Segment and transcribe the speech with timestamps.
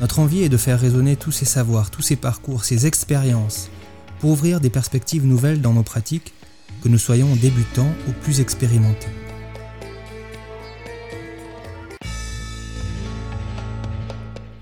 [0.00, 3.68] Notre envie est de faire résonner tous ces savoirs, tous ces parcours, ces expériences,
[4.18, 6.32] pour ouvrir des perspectives nouvelles dans nos pratiques,
[6.82, 9.10] que nous soyons débutants ou plus expérimentés.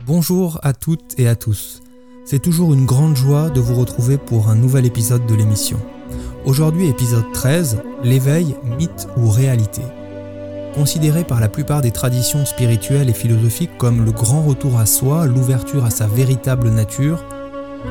[0.06, 1.82] Bonjour à toutes et à tous.
[2.24, 5.78] C'est toujours une grande joie de vous retrouver pour un nouvel épisode de l'émission.
[6.46, 9.82] Aujourd'hui épisode 13, l'éveil, mythe ou réalité.
[10.74, 15.26] Considéré par la plupart des traditions spirituelles et philosophiques comme le grand retour à soi,
[15.26, 17.24] l'ouverture à sa véritable nature,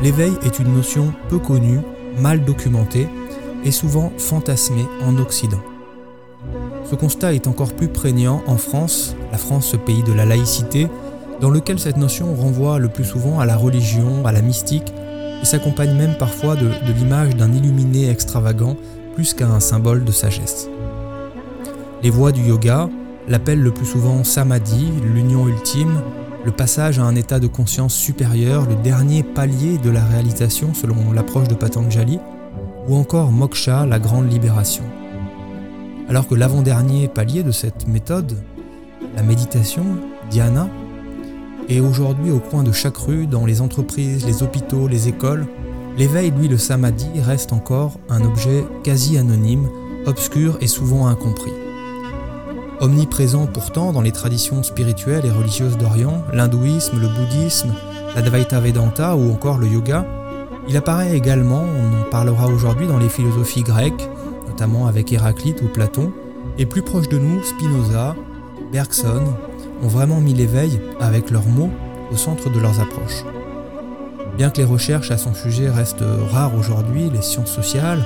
[0.02, 1.80] l'éveil est une notion peu connue,
[2.20, 3.08] mal documentée
[3.66, 5.62] et souvent fantasmée en Occident.
[6.90, 10.88] Ce constat est encore plus prégnant en France, la France ce pays de la laïcité,
[11.42, 14.94] dans lequel cette notion renvoie le plus souvent à la religion, à la mystique,
[15.42, 18.76] et s'accompagne même parfois de, de l'image d'un illuminé extravagant
[19.16, 20.70] plus qu'à un symbole de sagesse.
[22.04, 22.90] Les voies du yoga
[23.28, 26.02] l'appellent le plus souvent samadhi, l'union ultime,
[26.46, 31.12] le passage à un état de conscience supérieur, le dernier palier de la réalisation selon
[31.12, 32.20] l'approche de Patanjali,
[32.88, 34.84] ou encore moksha, la grande libération.
[36.08, 38.38] Alors que l'avant-dernier palier de cette méthode,
[39.16, 39.84] la méditation,
[40.30, 40.70] dhyana,
[41.68, 45.48] est aujourd'hui au coin de chaque rue, dans les entreprises, les hôpitaux, les écoles,
[45.98, 49.68] l'éveil, lui le samadhi, reste encore un objet quasi anonyme,
[50.06, 51.52] obscur et souvent incompris.
[52.80, 57.74] Omniprésent pourtant dans les traditions spirituelles et religieuses d'Orient, l'hindouisme, le bouddhisme,
[58.16, 60.06] la Dvaita Vedanta ou encore le yoga,
[60.70, 64.08] il apparaît également, on en parlera aujourd'hui, dans les philosophies grecques,
[64.48, 66.12] notamment avec Héraclite ou Platon,
[66.58, 68.16] et plus proche de nous, Spinoza,
[68.72, 69.24] Bergson,
[69.82, 71.72] ont vraiment mis l'éveil, avec leurs mots,
[72.12, 73.24] au centre de leurs approches.
[74.38, 78.04] Bien que les recherches à son sujet restent rares aujourd'hui, les sciences sociales,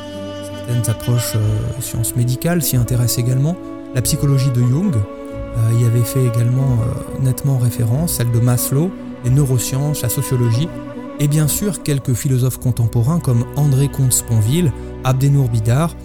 [0.56, 3.58] certaines approches euh, sciences médicales s'y intéressent également,
[3.94, 8.92] la psychologie de Jung euh, y avait fait également euh, nettement référence, celle de Maslow,
[9.24, 10.70] les neurosciences, la sociologie,
[11.20, 14.72] et bien sûr quelques philosophes contemporains comme André Comte-Sponville,
[15.04, 15.96] Abdenour Bidar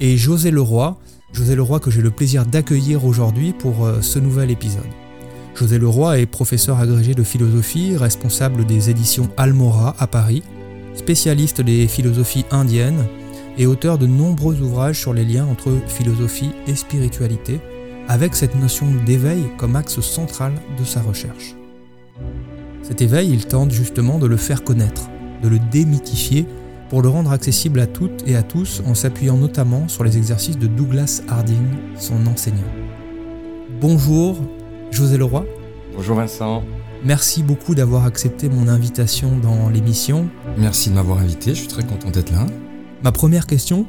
[0.00, 0.96] et José Leroy,
[1.32, 4.82] José Leroy que j'ai le plaisir d'accueillir aujourd'hui pour euh, ce nouvel épisode.
[5.54, 10.42] José Leroy est professeur agrégé de philosophie, responsable des éditions Almora à Paris,
[10.94, 13.06] spécialiste des philosophies indiennes,
[13.58, 17.60] et auteur de nombreux ouvrages sur les liens entre philosophie et spiritualité,
[18.08, 21.56] avec cette notion d'éveil comme axe central de sa recherche.
[22.82, 25.08] Cet éveil, il tente justement de le faire connaître,
[25.42, 26.46] de le démythifier
[26.88, 30.58] pour le rendre accessible à toutes et à tous en s'appuyant notamment sur les exercices
[30.58, 32.62] de Douglas Harding, son enseignant.
[33.80, 34.38] Bonjour,
[34.92, 35.44] José Leroy.
[35.96, 36.62] Bonjour Vincent.
[37.04, 40.28] Merci beaucoup d'avoir accepté mon invitation dans l'émission.
[40.56, 42.46] Merci de m'avoir invité, je suis très content d'être là.
[43.02, 43.86] Ma première question,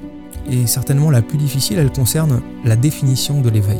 [0.49, 3.79] et certainement la plus difficile, elle concerne la définition de l'éveil.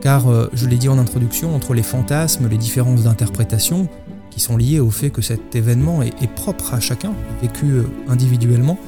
[0.00, 3.88] Car, euh, je l'ai dit en introduction, entre les fantasmes, les différences d'interprétation,
[4.30, 7.12] qui sont liées au fait que cet événement est, propre à chacun,
[7.42, 8.78] vécu euh, individuellement,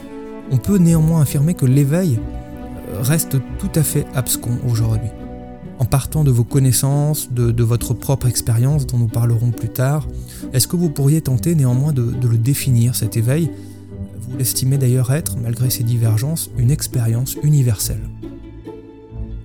[0.51, 2.19] on peut néanmoins affirmer que l'éveil
[2.89, 5.11] euh, reste tout à fait abscon aujourd'hui.
[5.79, 10.07] En partant de vos connaissances, de, votre propre expérience dont nous parlerons plus tard,
[10.53, 13.51] est-ce que vous pourriez tenter néanmoins de le définir, cet éveil,
[14.33, 18.01] vous l'estimez d'ailleurs être, malgré ces divergences, une expérience universelle.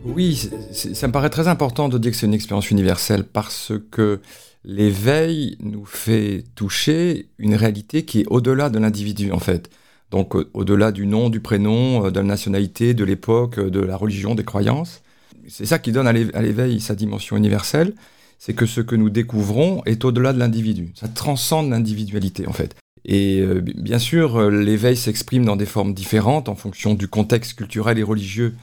[0.05, 4.21] Oui, ça me paraît très important de dire que c'est une expérience universelle parce que
[4.63, 9.69] l'éveil nous fait toucher une réalité qui est au-delà de l'individu en fait.
[10.09, 14.35] Donc au-delà du nom, du prénom, euh, de la nationalité, de l'époque, de la religion,
[14.35, 15.01] des croyances.
[15.49, 17.93] C'est ça qui donne à l'éveil sa dimension universelle,
[18.39, 20.93] c'est que ce que nous découvrons est au-delà de l'individu.
[20.95, 22.75] Ça transcende l'individualité en fait.
[23.07, 27.53] Et euh, bien sûr, euh, l'éveil s'exprime dans des formes différentes en fonction du contexte
[27.53, 28.55] culturel et religieux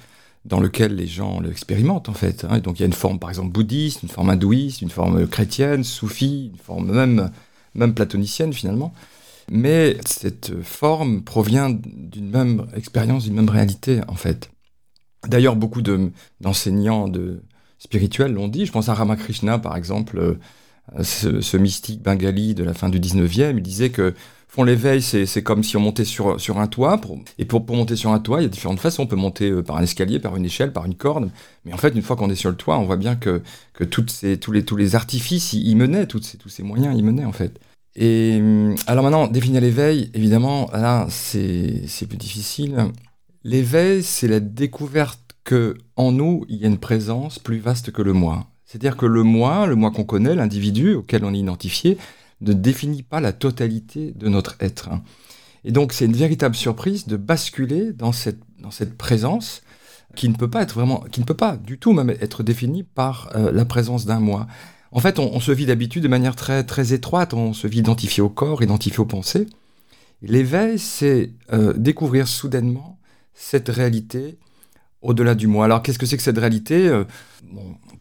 [0.44, 2.44] dans lequel les gens l'expérimentent en fait.
[2.48, 2.58] Hein.
[2.58, 5.82] Donc il y a une forme par exemple bouddhiste, une forme hindouiste, une forme chrétienne,
[5.82, 7.30] soufie, une forme même,
[7.74, 8.92] même platonicienne finalement.
[9.50, 14.50] Mais cette forme provient d'une même expérience, d'une même réalité en fait.
[15.26, 15.82] D'ailleurs, beaucoup
[16.40, 17.42] d'enseignants de,
[17.78, 18.66] spirituels l'ont dit.
[18.66, 20.38] Je pense à Ramakrishna par exemple, euh,
[21.02, 23.56] ce, mystique bengali de la fin du 19e.
[23.56, 24.14] Il disait que
[24.48, 27.00] fond, l'éveil, c'est comme si on montait sur, un toit.
[27.38, 29.02] et pour, monter sur un toit, il y a différentes façons.
[29.02, 31.30] On peut monter euh, par un escalier, par une échelle, par une corde.
[31.64, 33.42] Mais en fait, une fois qu'on est sur le toit, on voit bien que,
[33.90, 37.58] toutes ces, tous, les, artifices y, menaient, tous ces moyens y menaient, en fait.
[37.96, 42.76] Et hum, alors maintenant, définir l'éveil, évidemment, là, c'est plus difficile.
[43.44, 48.02] L'éveil, c'est la découverte que en nous, il y a une présence plus vaste que
[48.02, 48.46] le moi.
[48.74, 51.96] C'est-à-dire que le moi, le moi qu'on connaît, l'individu auquel on est identifié,
[52.40, 54.90] ne définit pas la totalité de notre être.
[55.62, 59.62] Et donc c'est une véritable surprise de basculer dans cette, dans cette présence
[60.16, 62.82] qui ne peut pas être vraiment, qui ne peut pas du tout même être définie
[62.82, 64.48] par euh, la présence d'un moi.
[64.90, 68.24] En fait, on, se vit d'habitude de manière très, très étroite, on se vit identifié
[68.24, 69.46] au corps, identifié aux pensées.
[70.20, 72.98] L'éveil, c'est euh, découvrir soudainement
[73.34, 74.36] cette réalité
[75.00, 75.66] au-delà du moi.
[75.66, 76.88] Alors qu'est-ce que c'est que cette réalité?
[76.88, 77.04] Euh,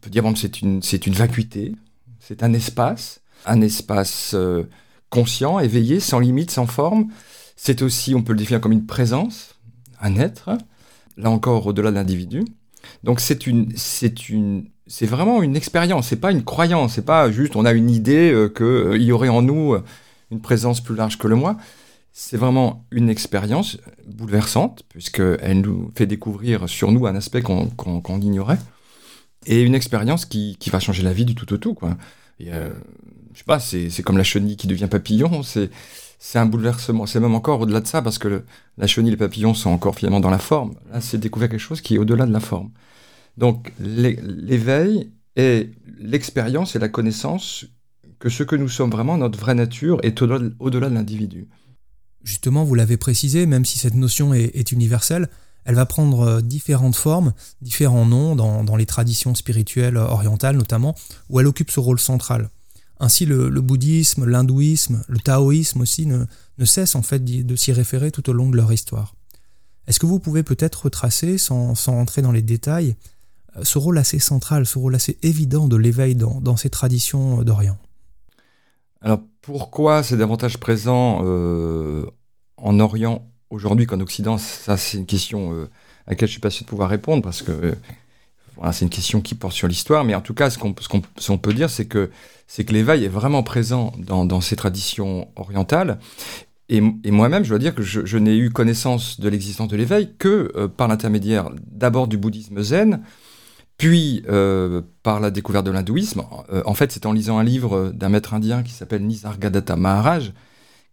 [0.04, 1.74] peut dire que c'est une, c'est une vacuité,
[2.20, 4.64] c'est un espace un espace euh,
[5.10, 7.08] conscient, éveillé, sans limite, sans forme.
[7.56, 9.56] C'est aussi, on peut le définir comme une présence,
[10.02, 10.58] un être,
[11.18, 12.44] là encore au-delà de l'individu.
[13.04, 16.08] Donc c'est une, c'est une, c'est vraiment une expérience.
[16.08, 16.94] C'est pas une croyance.
[16.94, 19.76] C'est pas juste on a une idée euh, qu'il euh, y aurait en nous
[20.32, 21.58] une présence plus large que le moi.
[22.12, 28.60] C'est vraiment une expérience bouleversante puisqu'elle nous fait découvrir sur nous un aspect qu'on ignorait
[29.45, 31.74] et une expérience qui, qui, va changer la vie du tout au tout.
[31.74, 31.98] Quoi.
[32.40, 32.51] Et,
[33.34, 35.69] je sais pas, c'est comme la chenille qui devient papillon, c'est
[36.36, 37.06] un bouleversement.
[37.06, 38.44] C'est même encore au-delà de ça, parce que
[38.78, 40.75] la chenille et le papillon sont encore finalement dans la forme.
[40.92, 42.72] Là, c'est découvert quelque chose qui est au-delà de la forme.
[43.38, 47.66] Donc, l'éveil est l'expérience et la connaissance
[48.19, 51.48] que ce que nous sommes vraiment, notre vraie nature, est au-delà de l'individu.
[52.24, 55.28] Justement, vous l'avez précisé, même si cette notion est, universelle,
[55.65, 60.95] elle va prendre euh, différentes formes, différents noms dans, dans les traditions spirituelles orientales notamment,
[61.30, 62.50] où elle occupe ce rôle central.
[63.00, 66.25] Ainsi, le, bouddhisme, l'hindouisme, le taoïsme aussi ne,
[66.63, 69.15] cessent en fait de s'y référer tout au long de leur histoire.
[69.88, 72.95] Est-ce que vous pouvez peut-être retracer, sans, sans, rentrer dans les détails,
[73.57, 77.77] euh, ce rôle assez central, ce rôle assez évident de l'éveil dans, ces traditions d'Orient?
[79.01, 82.06] Alors pourquoi c'est davantage présent euh,
[82.56, 85.70] en Orient aujourd'hui qu'en Occident Ça c'est une question euh,
[86.08, 87.76] à laquelle je suis pas sûr de pouvoir répondre parce que
[88.72, 91.70] c'est une question qui porte sur l'histoire, mais en tout cas, ce qu'on peut dire,
[91.70, 92.10] c'est que,
[92.70, 96.00] l'éveil est vraiment présent dans, ces traditions orientales.
[96.70, 100.52] Et, moi-même, je dois dire que je, n'ai eu connaissance de l'existence de l'éveil que
[100.56, 103.02] euh, par l'intermédiaire d'abord du bouddhisme zen,
[103.78, 106.24] puis euh, par la découverte de l'hindouisme.
[106.52, 110.32] Euh, en fait, c'est en lisant un livre d'un maître indien qui s'appelle Nisargadatta Maharaj,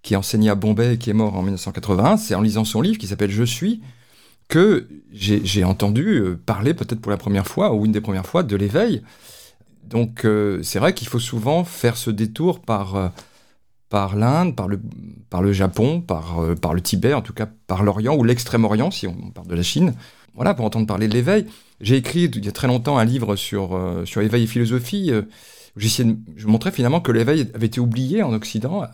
[0.02, 2.17] qui enseignait à Bombay et qui est mort en 1981.
[2.17, 3.81] C'est en lisant son livre qui s'appelle Je suis
[4.50, 8.43] que j'ai entendu euh, parler peut-être pour la première fois ou une des premières fois
[8.43, 9.02] de l'éveil.
[9.85, 13.08] Donc euh, c'est vrai qu'il faut souvent faire ce détour par, euh,
[13.88, 14.81] par l'Inde, par le,
[15.31, 19.06] par le Japon, par, par le Tibet, en tout cas par l'Orient ou l'Extrême-Orient si
[19.06, 19.94] on parle de la Chine.
[20.35, 21.47] Voilà, pour entendre parler de l'éveil.
[21.81, 25.12] J'ai écrit il y a très longtemps un livre sur, sur éveil et philosophie.
[25.12, 28.85] où je montrais finalement que l'éveil avait été oublié en Occident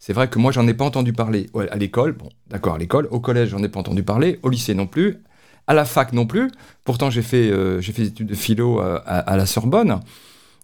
[0.00, 2.12] c'est vrai que moi, j'en ai pas entendu parler à l'école.
[2.12, 3.06] Bon, d'accord, à l'école.
[3.10, 4.40] Au collège, j'en ai pas entendu parler.
[4.42, 5.18] Au lycée non plus.
[5.66, 6.50] À la fac non plus.
[6.84, 10.00] Pourtant, j'ai fait, euh, j'ai fait des études de philo à, la Sorbonne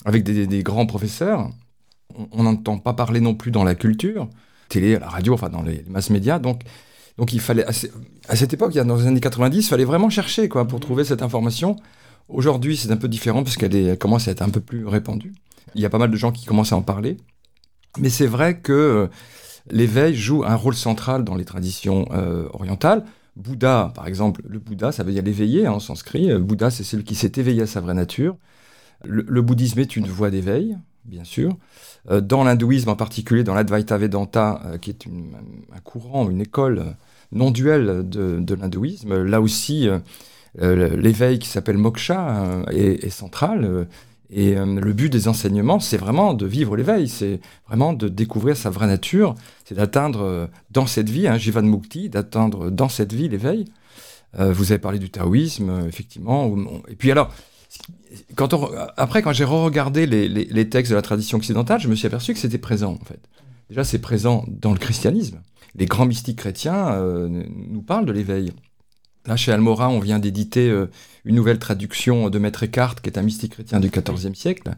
[0.06, 1.50] avec des, grands professeurs.
[2.32, 4.26] On n'entend pas parler non plus dans la culture,
[4.70, 6.38] télé, à la radio, enfin dans les, masses médias.
[6.38, 6.62] Donc,
[7.18, 10.66] donc il fallait, à, cette époque, dans les années 90, il fallait vraiment chercher quoi,
[10.66, 11.76] pour trouver cette information.
[12.30, 15.34] Aujourd'hui, c'est un peu différent parce qu'elle commence à être un peu plus répandue.
[15.74, 17.18] Il y a pas mal de gens qui commencent à en parler.
[17.98, 19.06] Mais c'est vrai que euh,
[19.70, 23.04] l'éveil joue un rôle central dans les traditions euh, orientales.
[23.36, 26.30] Bouddha, par exemple, le Bouddha, ça veut dire l'éveillé hein, en sanskrit.
[26.30, 28.36] Euh, Bouddha, c'est celui qui s'est éveillé à sa vraie nature.
[29.04, 31.54] Le, bouddhisme est une voie d'éveil, bien sûr.
[32.10, 36.96] dans l'hindouisme, en particulier dans l'Advaita Vedanta, qui est un courant, une école
[37.30, 39.86] non duelle de, l'hindouisme, là aussi,
[40.58, 43.86] l'éveil qui s'appelle moksha est, est, central.
[44.30, 48.56] Et euh, le but des enseignements, c'est vraiment de vivre l'éveil, c'est vraiment de découvrir
[48.56, 53.12] sa vraie nature, c'est d'atteindre euh, dans cette vie, hein, Jivan Mukti, d'atteindre dans cette
[53.12, 53.66] vie l'éveil.
[54.38, 56.52] Euh, vous avez parlé du taoïsme, effectivement.
[56.88, 57.32] et puis alors,
[58.96, 62.38] après, quand j'ai re-regardé les, textes de la tradition occidentale, je me suis aperçu que
[62.38, 63.20] c'était présent, en fait.
[63.68, 65.40] Déjà, c'est présent dans le christianisme.
[65.74, 68.52] Les grands mystiques chrétiens nous parlent de l'éveil.
[69.26, 70.86] Là, chez Almora, on vient d'éditer euh,
[71.24, 74.70] une nouvelle traduction de Maître Eckhart, qui est un mystique chrétien du XIVe siècle.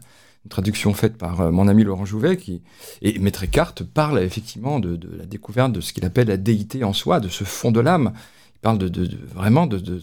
[0.45, 2.37] Une traduction faite par euh, mon ami Laurent Jouvet.
[2.37, 2.63] Qui...
[3.01, 6.93] Et Maître Eckhart parle effectivement de, la découverte de ce qu'il appelle la déité en
[6.93, 8.13] soi, de ce fond de l'âme.
[8.55, 10.01] Il parle de, vraiment de,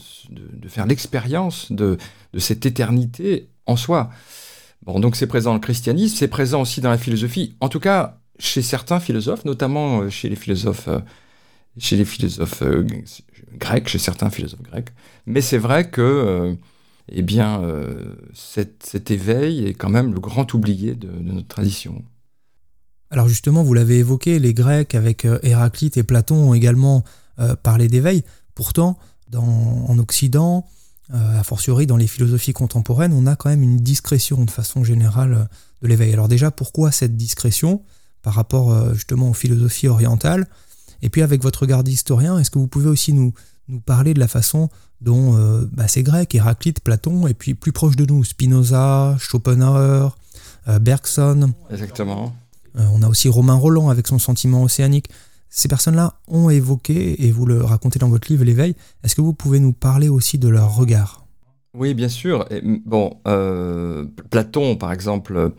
[0.68, 1.98] faire l'expérience de,
[2.38, 4.10] cette éternité en soi.
[4.84, 7.56] Bon, donc c'est présent dans le christianisme, c'est présent aussi dans la philosophie.
[7.60, 10.88] En tout cas, chez certains philosophes, notamment chez les philosophes,
[11.78, 12.62] chez les philosophes
[13.54, 14.90] grecs, chez certains philosophes grecs.
[15.26, 16.56] Mais c'est vrai que
[17.08, 17.62] eh bien,
[18.34, 22.02] cet, éveil est quand même le grand oublié de, notre tradition.
[23.10, 27.04] Alors justement, vous l'avez évoqué, les Grecs avec Héraclite et Platon ont également
[27.62, 28.24] parlé d'éveil.
[28.54, 28.98] Pourtant,
[29.34, 30.66] en Occident,
[31.14, 34.82] euh, a fortiori dans les philosophies contemporaines, on a quand même une discrétion de façon
[34.82, 35.44] générale euh,
[35.82, 36.12] de l'éveil.
[36.12, 37.84] Alors déjà, pourquoi cette discrétion
[38.22, 40.48] par rapport euh, justement aux philosophies orientales?
[41.06, 43.32] Et puis avec votre regard d'historien, est-ce que vous pouvez aussi nous,
[43.68, 44.68] nous parler de la façon
[45.00, 45.38] dont
[45.72, 50.16] bah, ces Grecs, Héraclite, Platon, et puis plus proche de nous, Spinoza, Schopenhauer,
[50.80, 51.52] Bergson.
[51.70, 52.34] Exactement.
[52.74, 55.08] on a aussi Romain Roland avec son sentiment océanique
[55.56, 59.32] ces personnes-là ont évoqué, et vous le racontez dans votre livre L'éveil, est-ce que vous
[59.32, 61.25] pouvez nous parler aussi de leur regard?
[61.76, 62.46] Oui, bien sûr.
[63.26, 65.52] euh, Platon, par exemple,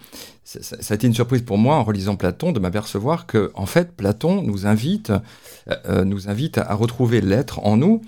[0.44, 3.92] ça, a été une surprise pour moi en relisant Platon de m'apercevoir que, en fait,
[3.96, 5.12] Platon nous invite,
[5.70, 6.06] euh,
[6.56, 8.02] à, retrouver l'être en nous,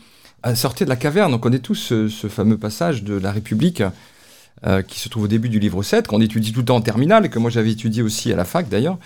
[0.43, 1.33] à sortir de la caverne.
[1.33, 3.83] On connaît tous ce, fameux passage de la République.
[4.67, 6.81] Euh, qui se trouve au début du livre 7, qu'on étudie tout le temps en
[6.81, 8.97] terminale, et que moi j'avais étudié aussi à la fac d'ailleurs,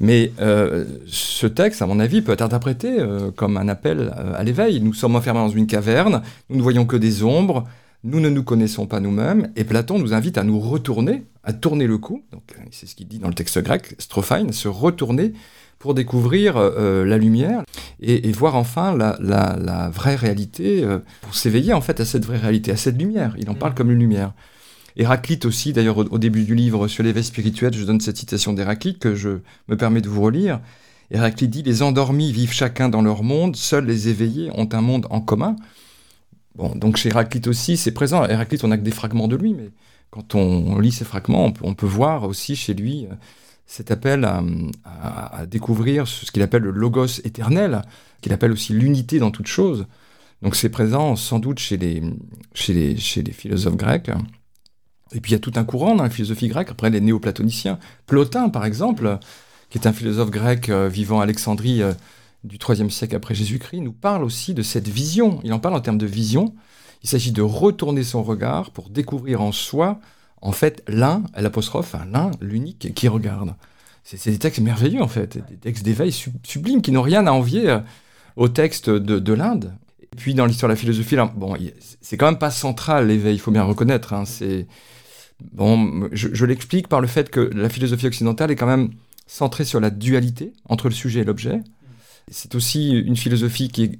[0.00, 4.32] mais euh, ce texte, à mon avis, peut être interprété euh, comme un appel euh,
[4.34, 4.80] à l'éveil.
[4.80, 7.66] Nous sommes enfermés dans une caverne, nous ne voyons que des ombres,
[8.04, 11.86] nous ne nous connaissons pas nous-mêmes, et Platon nous invite à nous retourner, à tourner
[11.86, 15.32] le cou, donc c'est ce qu'il dit dans le texte grec, strophine, se retourner
[15.78, 17.62] pour découvrir la lumière
[18.00, 20.86] et, voir enfin la, la vraie réalité,
[21.22, 23.34] pour s'éveiller en fait à cette vraie réalité, à cette lumière.
[23.38, 23.76] Il en parle mm.
[23.76, 24.32] comme une lumière.
[24.96, 28.98] Héraclite aussi, d'ailleurs au, début du livre sur l'éveil spirituel, je donne cette citation d'Héraclite
[28.98, 29.38] que je
[29.68, 30.60] me permets de vous relire.
[31.10, 35.06] Héraclite dit Les endormis vivent chacun dans leur monde, seuls les éveillés ont un monde
[35.10, 35.56] en commun.
[36.54, 38.24] Bon, donc chez Héraclite aussi, c'est présent.
[38.26, 39.70] Héraclite, on n'a que des fragments de lui, mais
[40.10, 43.14] quand on, lit ces fragments, on peut, voir aussi chez lui euh,
[43.66, 47.82] cet appel à, découvrir ce qu'il appelle le logos éternel,
[48.20, 49.86] qu'il appelle aussi l'unité dans toute chose.
[50.42, 52.02] Donc c'est présent sans doute chez les,
[52.54, 54.10] chez les, chez les philosophes grecs.
[55.12, 57.78] Et puis il y a tout un courant dans la philosophie grecque, après les néoplatoniciens.
[58.06, 59.18] Plotin, par exemple,
[59.70, 61.92] qui est un philosophe grec euh, vivant à Alexandrie euh,
[62.44, 65.40] du IIIe siècle après Jésus-Christ, nous parle aussi de cette vision.
[65.44, 66.54] Il en parle en termes de vision.
[67.02, 70.00] Il s'agit de retourner son regard pour découvrir en soi,
[70.42, 73.54] en fait, l'un, l'apostrophe, l'un, l'unique qui regarde.
[74.04, 77.68] C'est des textes merveilleux, en fait, des textes d'éveil sublimes qui n'ont rien à envier
[77.68, 77.80] euh,
[78.36, 79.72] aux textes de, de l'Inde.
[80.02, 81.56] Et puis dans l'histoire de la philosophie, bon,
[82.00, 84.12] c'est quand même pas central l'éveil, il faut bien reconnaître.
[84.12, 84.66] Hein, c'est
[85.52, 88.90] Bon, je, l'explique par le fait que la philosophie occidentale est quand même
[89.26, 91.60] centrée sur la dualité entre le sujet et l'objet.
[92.30, 93.98] C'est aussi une philosophie qui,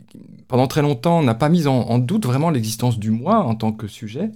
[0.48, 3.86] pendant très longtemps, n'a pas mis en, doute vraiment l'existence du moi en tant que
[3.88, 4.30] sujet.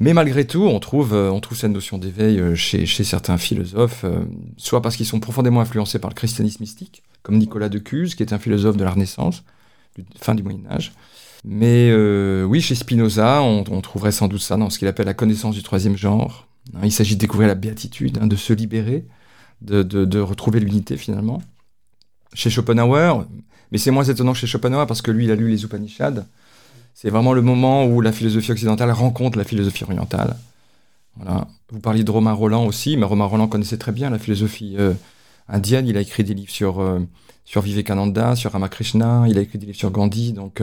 [0.00, 4.20] Mais malgré tout, on trouve, euh, cette notion d'éveil euh, chez, certains philosophes, euh,
[4.56, 8.22] soit parce qu'ils sont profondément influencés par le christianisme mystique, comme Nicolas de Cuse, qui
[8.22, 9.44] est un philosophe de la Renaissance,
[10.20, 10.92] fin du Moyen Âge,
[11.44, 11.92] mais
[12.44, 15.62] oui, chez Spinoza, on, trouverait sans doute ça dans ce qu'il appelle la connaissance du
[15.64, 16.46] troisième genre.
[16.84, 19.04] Il s'agit de découvrir la béatitude, hein, de se libérer,
[19.60, 21.42] de, retrouver l'unité finalement.
[22.34, 23.26] Chez Schopenhauer,
[23.70, 26.24] mais c'est moins étonnant chez Schopenhauer parce que lui, il a lu les Upanishads.
[26.94, 30.36] C'est vraiment le moment où la philosophie occidentale rencontre la philosophie orientale.
[31.16, 31.46] Voilà.
[31.70, 34.92] Vous parliez de Romain Roland aussi, mais Romain Roland connaissait très bien la philosophie euh,
[35.48, 35.86] indienne.
[35.86, 37.00] Il a écrit des livres sur, euh,
[37.44, 40.32] sur Vivekananda, sur Ramakrishna, il a écrit des livres sur Gandhi.
[40.32, 40.62] Donc,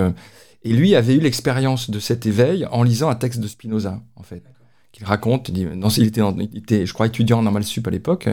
[0.63, 4.23] et lui avait eu l'expérience de cet éveil en lisant un texte de Spinoza, en
[4.23, 4.43] fait,
[4.91, 5.49] qu'il raconte.
[5.49, 8.27] Il, dit, il, était, il, était, je crois, étudiant en normal sup à l'époque,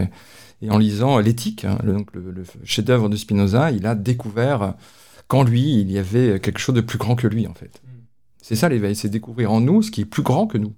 [0.63, 4.75] et en lisant l'éthique, hein, le, le, chef-d'œuvre de Spinoza, il a découvert
[5.29, 7.81] qu'en lui, il y avait quelque chose de plus grand que lui, en fait.
[7.85, 8.05] Hmm.
[8.43, 10.75] C'est ça l'éveil, c'est découvrir en nous ce qui est plus grand que nous.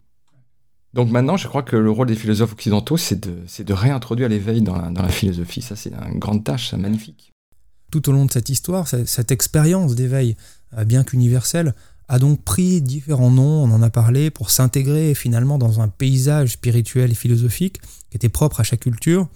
[0.95, 4.63] Donc maintenant, je crois que le rôle des philosophes occidentaux, c'est de, de, réintroduire l'éveil
[4.63, 5.61] dans la, dans la, philosophie.
[5.61, 7.33] Ça, c'est une grande tâche, c'est magnifique.
[7.91, 10.37] Tout au long de cette histoire, cette expérience d'éveil,
[10.77, 11.75] euh, bien qu'universel,
[12.09, 16.53] a donc pris différents noms, on en a parlé, pour s'intégrer finalement dans un paysage
[16.53, 17.81] spirituel et philosophique
[18.11, 19.29] qui était propre à chaque culture.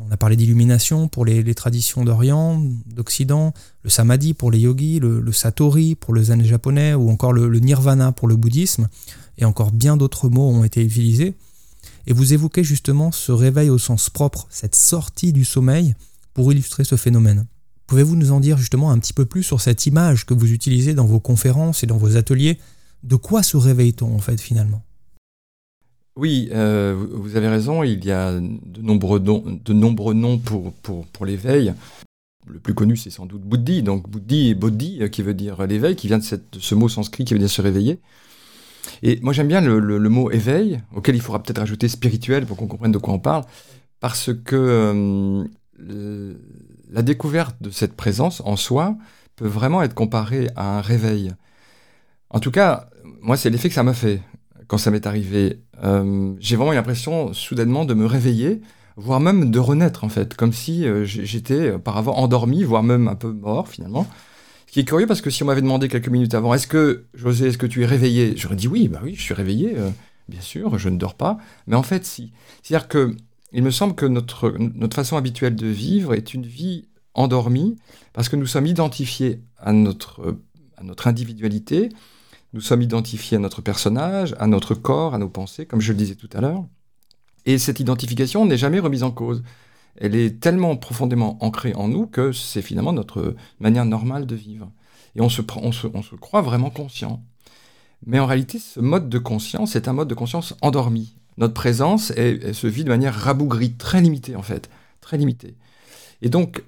[0.00, 5.32] On a parlé d'illumination pour les, traditions d'Orient, d'Occident, le samadhi pour les yogis, le,
[5.32, 8.88] satori pour le zen japonais, ou encore le, nirvana pour le bouddhisme,
[9.38, 11.34] et encore bien d'autres mots ont été utilisés.
[12.06, 15.94] Et vous évoquez justement ce réveil au sens propre, cette sortie du sommeil,
[16.34, 17.46] pour illustrer ce phénomène.
[17.86, 20.94] Pouvez-vous nous en dire justement un petit peu plus sur cette image que vous utilisez
[20.94, 22.58] dans vos conférences et dans vos ateliers?
[23.04, 24.82] De quoi se réveille-t-on en fait finalement?
[26.16, 31.74] Oui, euh, vous avez raison, il y a de nombreux, noms pour, l'éveil.
[32.46, 35.66] Le plus connu, c'est sans doute Bouddhi, donc Bouddhi et Bodhi, euh, qui veut dire
[35.66, 36.24] l'éveil, qui vient de,
[36.58, 37.98] ce mot sanskrit qui veut dire se réveiller.
[39.02, 42.58] Et moi j'aime bien le, le, mot éveil, auquel il faudra peut-être ajouter spirituel pour
[42.58, 43.44] qu'on comprenne de quoi on parle,
[43.98, 45.44] parce que
[45.80, 46.34] euh,
[46.90, 48.96] la découverte de cette présence en soi
[49.36, 51.32] peut vraiment être comparée à un réveil.
[52.30, 52.88] En tout cas,
[53.20, 54.20] moi, c'est l'effet que ça m'a fait
[54.66, 55.60] quand ça m'est arrivé.
[55.82, 58.60] Euh, j'ai vraiment eu l'impression soudainement de me réveiller,
[58.96, 63.14] voire même de renaître en fait, comme si euh, j'étais auparavant endormi, voire même un
[63.14, 64.06] peu mort finalement.
[64.66, 67.04] Ce qui est curieux parce que si on m'avait demandé quelques minutes avant, est-ce que
[67.14, 68.34] José, est-ce que tu es réveillé?
[68.36, 69.90] J'aurais dit oui, bah oui, je suis réveillé, euh,
[70.28, 71.38] bien sûr, je ne dors pas.
[71.66, 72.32] Mais en fait, si.
[72.62, 73.16] C'est-à-dire que
[73.52, 77.76] il me semble que notre, notre façon habituelle de vivre est une vie endormie
[78.12, 80.36] parce que nous sommes identifiés à notre,
[80.76, 81.90] à notre individualité,
[82.54, 85.98] nous sommes identifiés à notre personnage, à notre corps, à nos pensées, comme je le
[85.98, 86.64] disais tout à l'heure.
[87.46, 89.42] Et cette identification n'est jamais remise en cause.
[89.96, 94.70] Elle est tellement profondément ancrée en nous que c'est finalement notre manière normale de vivre.
[95.16, 97.24] Et on se, croit vraiment conscient.
[98.06, 101.16] Mais en réalité, ce mode de conscience est un mode de conscience endormi.
[101.38, 104.70] Notre présence se vit de manière rabougrie, très limitée en fait,
[105.00, 105.56] très limitée.
[106.22, 106.62] Et donc,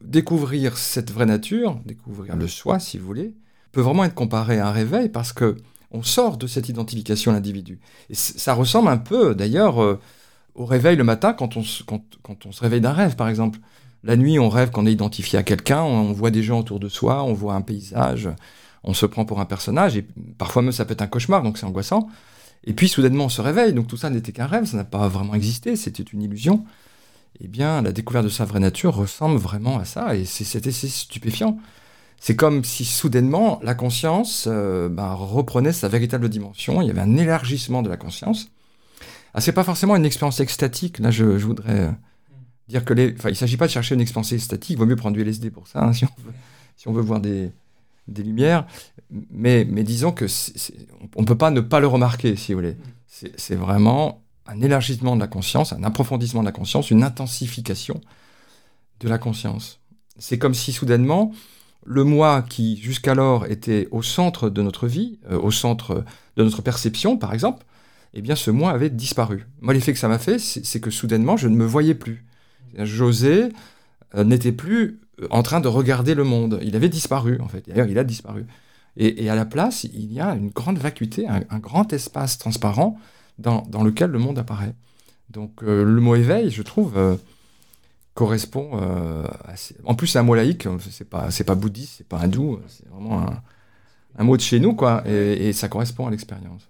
[0.00, 3.34] découvrir cette vraie nature, découvrir le soi, si vous voulez,
[3.74, 5.56] peut vraiment être comparé à un réveil parce que
[5.90, 7.78] on sort de cette identification à l'individu.
[8.10, 10.00] Et ça ressemble un peu, d'ailleurs, euh,
[10.54, 13.60] au réveil le matin quand on, se réveille d'un rêve, par exemple.
[14.02, 16.88] La nuit, on rêve qu'on est identifié à quelqu'un, on voit des gens autour de
[16.88, 18.28] soi, on voit un paysage,
[18.82, 20.04] on se prend pour un personnage, et
[20.36, 22.08] parfois même ça peut être un cauchemar, donc c'est angoissant.
[22.64, 25.08] Et puis soudainement on se réveille, donc tout ça n'était qu'un rêve, ça n'a pas
[25.08, 26.64] vraiment existé, c'était une illusion.
[27.40, 31.58] Eh bien, la découverte de sa vraie nature ressemble vraiment à ça, et c'était stupéfiant.
[32.24, 36.80] C'est comme si soudainement la conscience euh, ben, reprenait sa véritable dimension.
[36.80, 38.48] Il y avait un élargissement de la conscience.
[39.34, 41.00] Ah, c'est pas forcément une expérience extatique.
[41.00, 41.90] Là, je, voudrais euh,
[42.66, 44.70] dire que les, enfin, il s'agit pas de chercher une expérience extatique.
[44.70, 46.06] Il vaut mieux prendre du LSD pour ça, hein, si,
[46.86, 47.52] on veut, voir des,
[48.08, 48.66] lumières.
[49.10, 50.24] Mais, mais disons que
[51.16, 52.78] on ne peut pas ne pas le remarquer, si vous voulez.
[53.06, 58.00] C'est vraiment un élargissement de la conscience, un approfondissement de la conscience, une intensification
[59.00, 59.78] de la conscience.
[60.16, 61.32] C'est comme si soudainement
[61.84, 66.04] le moi qui jusqu'alors était au centre de notre vie, euh, au centre
[66.36, 67.64] de notre perception par exemple,
[68.14, 69.46] eh bien ce moi avait disparu.
[69.60, 72.24] Moi l'effet que ça m'a fait, c'est que soudainement je ne me voyais plus.
[72.78, 73.50] José
[74.14, 76.58] euh, n'était plus euh, en train de regarder le monde.
[76.62, 77.68] Il avait disparu en fait.
[77.68, 78.46] D'ailleurs il a disparu.
[78.96, 82.96] Et, à la place, il y a une grande vacuité, un, grand espace transparent
[83.40, 84.72] dans, lequel le monde apparaît.
[85.30, 87.18] Donc le mot éveil, je trouve
[88.14, 89.26] correspond euh,
[89.84, 92.88] En plus, c'est un mot laïque, c'est pas, c'est pas bouddhiste, c'est pas hindou, c'est
[92.88, 93.26] vraiment
[94.16, 96.62] un, mot de chez nous, quoi, et, ça correspond à l'expérience.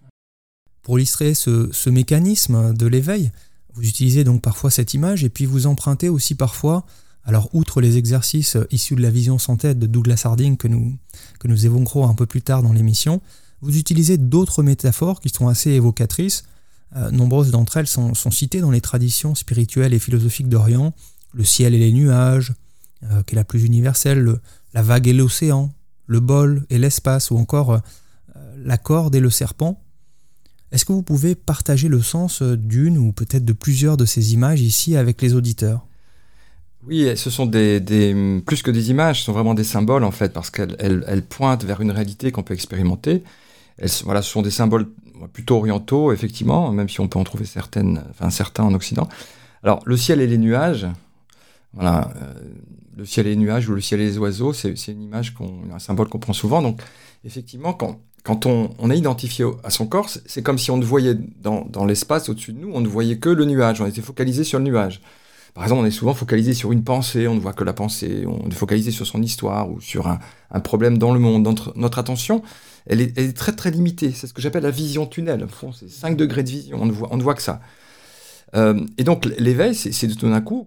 [0.83, 3.31] Pour illustrer ce, mécanisme de l'éveil,
[3.75, 6.87] vous utilisez donc parfois cette image, et puis vous empruntez aussi parfois,
[7.25, 10.97] alors outre les exercices issus de la vision sans tête de Douglas Harding que nous,
[11.41, 13.21] que nous évoquerons un peu plus tard dans l'émission,
[13.61, 16.45] vous utilisez d'autres métaphores qui sont assez évocatrices.
[16.97, 20.93] Euh, nombreuses d'entre elles sont, citées dans les traditions spirituelles et philosophiques d'Orient,
[21.35, 22.55] le ciel et les nuages,
[23.03, 24.37] euh, qui est la plus universelle,
[24.73, 25.73] la vague et l'océan,
[26.07, 27.79] le bol et l'espace, ou encore euh,
[28.57, 29.81] la corde et le serpent.
[30.73, 34.61] Est-ce que vous pouvez partager le sens d'une ou peut-être de plusieurs de ces images
[34.61, 35.87] ici avec les auditeurs?
[36.87, 37.81] Oui, ce sont des,
[38.45, 41.81] plus que des images, ce sont vraiment des symboles en fait, parce qu'elles pointent vers
[41.81, 43.23] une réalité qu'on peut expérimenter.
[44.05, 44.87] voilà, ce sont des symboles
[45.33, 49.09] plutôt orientaux, effectivement, même si on peut en trouver certaines, enfin, certains en Occident.
[49.63, 50.87] Alors, le ciel et les nuages,
[51.75, 52.33] voilà, euh,
[52.97, 55.35] le ciel et les nuages ou le ciel et les oiseaux, c'est une image,
[55.73, 56.63] un symbole qu'on prend souvent.
[56.63, 56.81] Donc,
[57.25, 60.85] effectivement, quand, quand on, on est identifié à son corps, c'est comme si on ne
[60.85, 64.03] voyait dans, dans l'espace au-dessus de nous, on ne voyait que le nuage, on était
[64.03, 65.01] focalisé sur le nuage.
[65.55, 68.25] Par exemple, on est souvent focalisé sur une pensée, on ne voit que la pensée,
[68.27, 70.19] on est focalisé sur son histoire ou sur un,
[70.51, 71.45] un problème dans le monde.
[71.45, 72.43] Notre, notre attention,
[72.87, 74.11] elle est, elle est, très très limitée.
[74.11, 75.47] C'est ce que j'appelle la vision tunnel.
[75.79, 77.61] C'est 5 degrés de vision, on ne voit, on ne voit que ça.
[78.57, 80.67] Euh, et donc l'éveil, c'est de tout d'un coup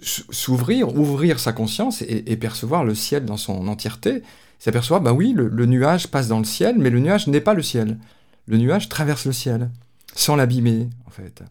[0.00, 4.22] s'ouvrir, ouvrir sa conscience et, percevoir le ciel dans son entièreté,
[4.58, 7.62] s'apercevoir, bah oui, le, nuage passe dans le ciel, mais le nuage n'est pas le
[7.62, 7.98] ciel.
[8.46, 9.70] Le nuage traverse le ciel,
[10.14, 11.42] sans l'abîmer, en fait.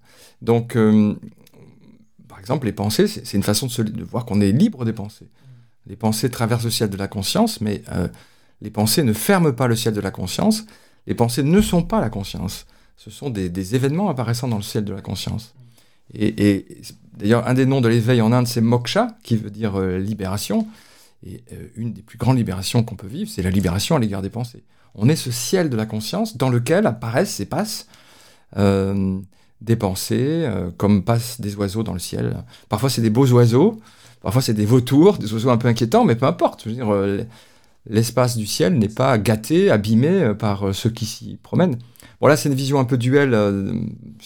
[0.42, 1.16] Donc, euh,
[2.28, 5.30] par exemple, les pensées, c'est une façon de, voir qu'on est libre des pensées.
[5.86, 8.08] Les pensées traversent le ciel de la conscience, mais euh,
[8.62, 10.66] les pensées ne ferment pas le ciel de la conscience.
[11.06, 12.66] Les pensées ne sont pas la conscience.
[12.96, 15.54] Ce sont des événements apparaissant dans le ciel de la conscience.
[16.14, 16.66] Et,
[17.18, 20.68] d'ailleurs, un des noms de l'éveil en Inde, c'est moksha, qui veut dire euh, libération.
[21.26, 24.22] Et euh, une des plus grandes libérations qu'on peut vivre, c'est la libération à l'égard
[24.22, 24.64] des pensées.
[24.96, 27.88] On est ce ciel de la conscience dans lequel apparaissent et passent
[28.58, 29.20] euh,
[29.62, 30.48] des pensées,
[30.78, 32.44] comme passent des oiseaux dans le ciel.
[32.70, 33.80] Parfois, c'est des beaux oiseaux,
[34.22, 36.64] parfois, c'est des vautours, des oiseaux un peu inquiétants, mais peu importe.
[36.66, 37.26] Je veux dire,
[37.86, 41.78] l'espace du ciel n'est pas gâté, abîmé par ceux qui s'y promènent.
[42.22, 43.38] Bon là c'est une vision un peu duelle,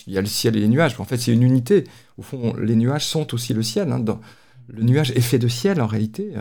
[0.05, 1.85] il y a le ciel et les nuages, en fait c'est une unité.
[2.17, 3.91] Au fond, les nuages sont aussi le ciel.
[3.91, 4.03] Hein,
[4.67, 6.33] le nuage est fait de ciel en réalité,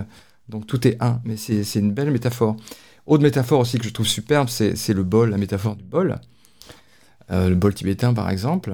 [0.48, 2.56] donc tout est un, mais c'est une belle métaphore.
[3.06, 6.18] Autre métaphore aussi que je trouve superbe, c'est le bol, la métaphore du bol.
[7.30, 8.72] le bol tibétain par exemple.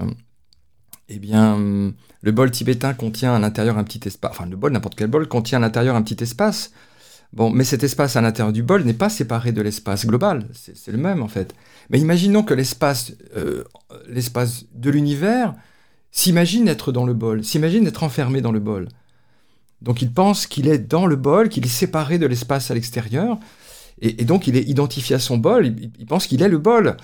[1.09, 4.94] Eh bien, le bol tibétain contient à l'intérieur un petit espace, enfin le bol, n'importe
[4.94, 6.72] quel bol, contient à l'intérieur un petit espace.
[7.33, 10.92] Bon, mais cet espace à l'intérieur du bol n'est pas séparé de l'espace global, c'est
[10.92, 11.55] le même en fait.
[11.88, 13.64] Mais imaginons que l'espace euh,
[14.07, 15.55] l'espace de l'univers
[16.11, 18.88] s'imagine être dans le bol, s'imagine être enfermé dans le bol.
[19.81, 23.38] Donc il pense qu'il est dans le bol, qu'il est séparé de l'espace à l'extérieur,
[24.03, 26.97] et, donc il est identifié à son bol, il pense qu'il est le bol.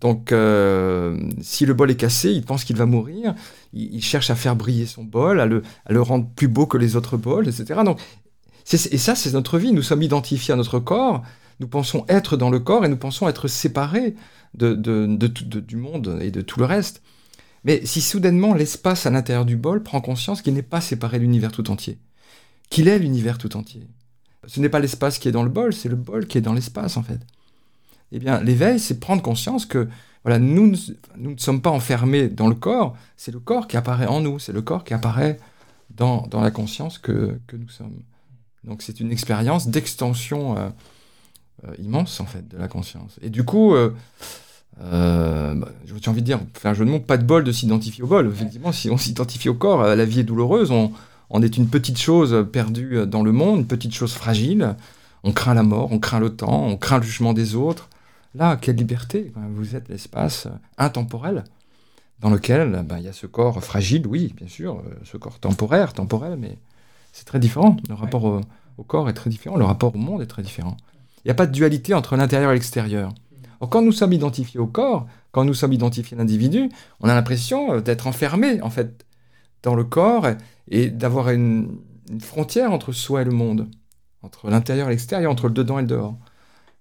[0.00, 3.34] Donc, euh, si le bol est cassé, il pense qu'il va mourir.
[3.72, 5.62] Il, cherche à faire briller son bol, à le,
[6.00, 7.80] rendre plus beau que les autres bols, etc.
[7.84, 8.00] Donc,
[8.72, 9.72] et ça, c'est notre vie.
[9.72, 11.22] Nous sommes identifiés à notre corps.
[11.60, 14.14] Nous pensons être dans le corps et nous pensons être séparés
[14.54, 17.02] de, du monde et de tout le reste.
[17.64, 21.24] Mais si soudainement l'espace à l'intérieur du bol prend conscience qu'il n'est pas séparé de
[21.24, 21.98] l'univers tout entier,
[22.70, 23.86] qu'il est l'univers tout entier,
[24.46, 26.54] ce n'est pas l'espace qui est dans le bol, c'est le bol qui est dans
[26.54, 27.20] l'espace en fait.
[28.12, 29.88] Eh bien, l'éveil, c'est prendre conscience que
[30.24, 30.74] voilà, nous,
[31.16, 34.38] nous ne sommes pas enfermés dans le corps, c'est le corps qui apparaît en nous,
[34.38, 35.38] c'est le corps qui apparaît
[35.90, 38.02] dans, dans la conscience que, que, nous sommes.
[38.64, 40.68] Donc c'est une expérience d'extension euh,
[41.66, 43.18] euh, immense, en fait, de la conscience.
[43.22, 43.90] Et du coup, euh,
[44.78, 48.06] bah, j'ai envie de dire, enfin, je ne montre pas de bol de s'identifier au
[48.06, 48.28] bol.
[48.28, 50.92] Effectivement, si on s'identifie au corps, la vie est douloureuse, on,
[51.30, 54.76] on est une petite chose perdue dans le monde, une petite chose fragile.
[55.22, 57.88] On craint la mort, on craint le temps, on craint le jugement des autres.
[58.34, 61.44] Là, quelle liberté Vous êtes l'espace intemporel
[62.20, 65.38] dans lequel ben, il y a ce corps fragile, oui, bien sûr, euh, ce corps
[65.38, 66.58] temporaire, temporel, mais
[67.12, 67.76] c'est très différent.
[67.88, 70.76] Le rapport au, corps est très différent, le rapport au monde est très différent.
[71.18, 73.12] Il n'y a pas de dualité entre l'intérieur et l'extérieur.
[73.60, 76.70] quand nous sommes identifiés au corps, quand nous sommes identifiés à l'individu,
[77.00, 79.04] on a l'impression euh, d'être enfermé, en fait,
[79.62, 80.26] dans le corps
[80.68, 81.78] et d'avoir une,
[82.10, 83.68] une, frontière entre soi et le monde,
[84.22, 86.16] entre l'intérieur et l'extérieur, entre le dedans et le dehors.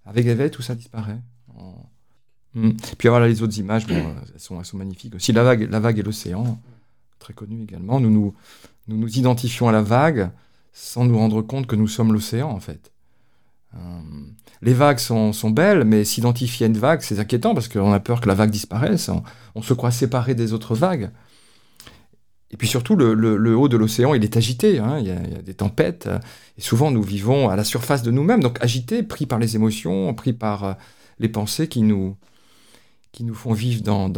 [0.05, 1.19] Avec l'éveil, tout ça disparaît.
[2.55, 2.71] Mm.
[2.97, 5.31] Puis voilà les autres images, bon, euh, elles, sont, elles, sont, magnifiques aussi.
[5.31, 6.59] La vague, la vague et l'océan,
[7.19, 7.99] très connu également.
[7.99, 8.33] Nous nous,
[8.89, 10.31] nous nous identifions à la vague
[10.73, 12.91] sans nous rendre compte que nous sommes l'océan en fait.
[13.75, 13.77] Euh,
[14.61, 17.99] les vagues sont, sont belles, mais s'identifier à une vague, c'est inquiétant parce qu'on a
[17.99, 19.09] peur que la vague disparaisse.
[19.55, 21.11] On, se croit séparé des autres vagues.
[22.51, 24.79] Et puis surtout, le, le, haut de l'océan, il est agité.
[24.79, 24.97] Hein.
[24.99, 26.09] Il, y a, des tempêtes.
[26.57, 30.11] Et souvent, nous vivons à la surface de nous-mêmes, donc agités, pris par les émotions,
[30.15, 30.73] pris par euh,
[31.19, 32.17] les pensées qui nous,
[33.11, 34.09] qui nous font vivre dans,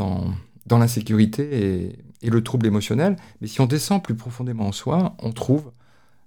[0.66, 3.16] dans l'insécurité et, le trouble émotionnel.
[3.42, 5.72] Mais si on descend plus profondément en soi, on trouve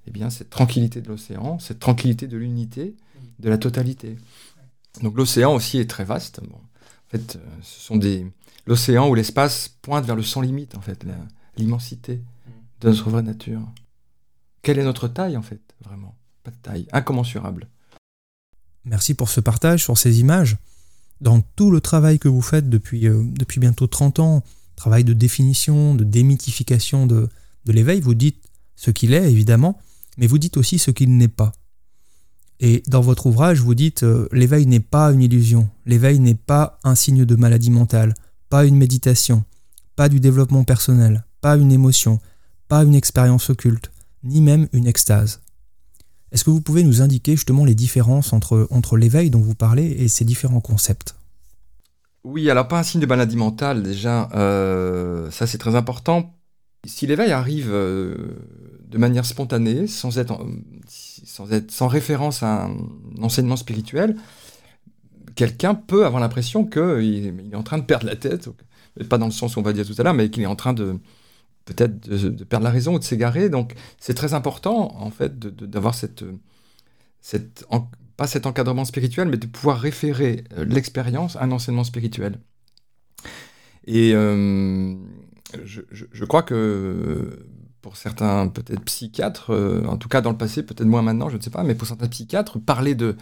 [0.07, 2.97] eh bien, cette tranquillité de l'océan, cette tranquillité de l'unité,
[3.39, 4.17] de la totalité.
[5.03, 6.41] Donc l'océan aussi est très vaste.
[6.49, 8.27] Bon, en fait, euh, ce sont des
[8.67, 11.05] l'océan où l'espace pointe vers le sans limite, en fait,
[11.57, 12.23] l'immensité
[12.81, 13.61] de notre vraie nature.
[14.63, 16.17] Quelle est notre taille, en fait, vraiment?
[16.43, 17.69] Pas de taille, incommensurable.
[18.85, 20.57] Merci pour ce partage sur ces images
[21.25, 23.25] dans tout le travail que vous faites depuis, euh,
[23.57, 24.45] bientôt 30 ans,
[24.77, 27.31] travail de définition, de démythification de,
[27.65, 28.45] de l'éveil, vous dites
[28.77, 29.79] ce qu'il est, évidemment,
[30.19, 31.53] mais vous dites aussi ce qu'il n'est pas.
[32.61, 36.79] Et dans votre ouvrage, vous dites euh, l'éveil n'est pas une illusion, l'éveil n'est pas
[36.85, 38.13] un signe de maladie mentale,
[38.51, 39.45] pas une méditation,
[39.97, 42.21] pas du développement personnel, pas une émotion,
[42.69, 43.91] pas une expérience occulte,
[44.25, 45.41] ni même une extase.
[46.35, 49.87] Est-ce que vous pouvez nous indiquer justement les différences entre, entre l'éveil dont vous parlez
[49.87, 51.15] et ces différents concepts?
[52.25, 56.35] Oui, alors pas un signe de maladie mentale déjà, euh, ça c'est très important.
[56.85, 58.35] Si l'éveil arrive euh,
[58.89, 60.45] de manière spontanée, sans être,
[60.89, 62.77] sans référence à un
[63.23, 64.17] enseignement spirituel,
[65.37, 68.49] quelqu'un peut avoir l'impression qu'il est en train de perdre la tête,
[69.09, 70.57] pas dans le sens où on va dire tout à l'heure, mais qu'il est en
[70.57, 70.99] train de,
[71.65, 73.49] peut-être de, perdre la raison ou de s'égarer.
[73.49, 76.25] Donc c'est très important en fait d'avoir cette,
[78.17, 82.39] pas cet encadrement spirituel, mais de pouvoir référer euh, l'expérience à un enseignement spirituel.
[83.87, 84.95] Et euh,
[85.65, 87.47] je, crois que
[87.83, 91.37] pour certains peut-être psychiatres, euh, en tout cas dans le passé, peut-être moins maintenant, je
[91.37, 93.17] ne sais pas, mais pour certains psychiatres, parler de,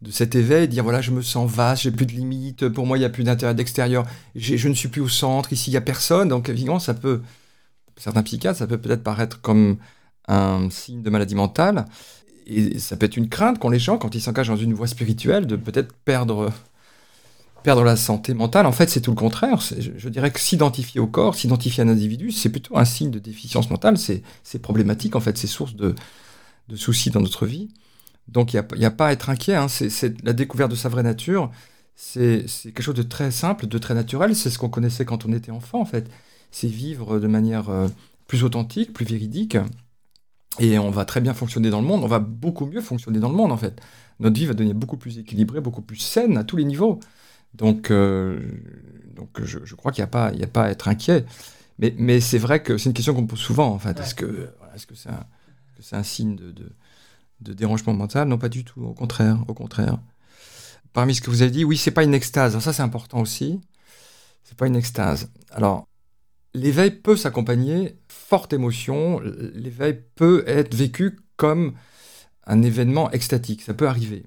[0.00, 2.96] de cet éveil, dire voilà, je me sens vaste, j'ai plus de limites, pour moi
[2.96, 5.78] il n'y a plus d'intérêt d'extérieur, je ne suis plus au centre, ici il n'y
[5.78, 7.20] a personne, donc évidemment ça peut,
[7.98, 9.78] certains psychiatres, ça peut peut-être paraître comme
[10.28, 11.86] un signe de maladie mentale.
[12.46, 14.86] Et ça peut être une crainte qu'ont les gens quand ils s'engagent dans une voie
[14.86, 16.50] spirituelle de peut-être perdre,
[17.62, 18.64] perdre la santé mentale.
[18.64, 19.60] En fait, c'est tout le contraire.
[19.60, 23.18] Je, dirais que s'identifier au corps, s'identifier à un individu, c'est plutôt un signe de
[23.18, 23.98] déficience mentale.
[23.98, 25.94] C'est problématique, en fait, c'est source de,
[26.68, 27.68] de, soucis dans notre vie.
[28.28, 29.68] Donc il n'y a, pas à être inquiet, hein.
[29.68, 31.50] c'est la découverte de sa vraie nature,
[31.96, 35.32] c'est quelque chose de très simple, de très naturel, c'est ce qu'on connaissait quand on
[35.32, 36.10] était enfant en fait.
[36.50, 37.88] C'est vivre de manière euh,
[38.26, 39.56] plus authentique, plus véridique,
[40.58, 43.28] et on va très bien fonctionner dans le monde, on va beaucoup mieux fonctionner dans
[43.28, 43.80] le monde en fait.
[44.20, 46.98] Notre vie va devenir beaucoup plus équilibrée, beaucoup plus saine à tous les niveaux.
[47.54, 48.40] Donc, euh,
[49.14, 51.24] donc je, crois qu'il n'y a, pas, a pas à être inquiet.
[51.78, 53.98] Mais, mais c'est vrai que c'est une question qu'on me pose souvent en fait.
[54.00, 56.52] Est-ce que est-ce que c'est un, un, signe de,
[57.40, 58.28] de, dérangement mental?
[58.28, 58.82] Non, pas du tout.
[58.82, 59.98] Au contraire, au contraire.
[60.92, 62.58] Parmi ce que vous avez dit, oui, c'est pas une extase.
[62.58, 63.60] ça, c'est important aussi.
[64.42, 65.30] C'est pas une extase.
[65.50, 65.87] Alors,
[66.58, 69.20] l'éveil peut s'accompagner forte émotion.
[69.54, 71.74] L'éveil peut être vécu comme
[72.46, 73.62] un événement extatique.
[73.62, 74.26] Ça peut arriver.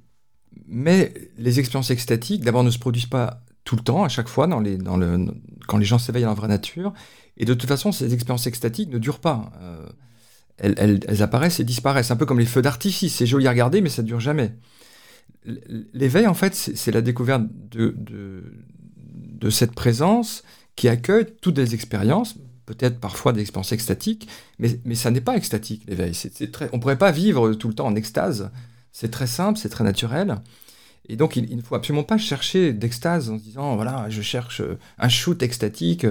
[0.67, 4.48] Mais les expériences extatiques, d'abord, ne se produisent pas tout le temps, à chaque fois,
[4.48, 6.94] quand les gens s'éveillent dans la vraie nature.
[7.38, 9.52] Et de toute façon, ces expériences extatiques ne durent pas.
[9.62, 9.88] Euh,
[10.58, 13.15] elles, apparaissent et disparaissent, un peu comme les feux d'artifice.
[13.15, 14.56] C'est joli à regarder, mais ça ne dure jamais.
[15.94, 20.44] L'éveil, en fait, c'est la découverte de, cette présence
[20.76, 24.28] qui accueille toutes les expériences, peut-être parfois des expériences extatiques,
[24.60, 26.14] mais, mais ça n'est pas extatique, l'éveil.
[26.72, 28.52] On ne pourrait pas vivre tout le temps en extase.
[28.92, 30.38] C'est très simple, c'est très naturel.
[31.10, 34.62] Et donc, il, ne faut absolument pas chercher d'extase en se disant, voilà, je cherche
[34.98, 36.06] un shoot extatique.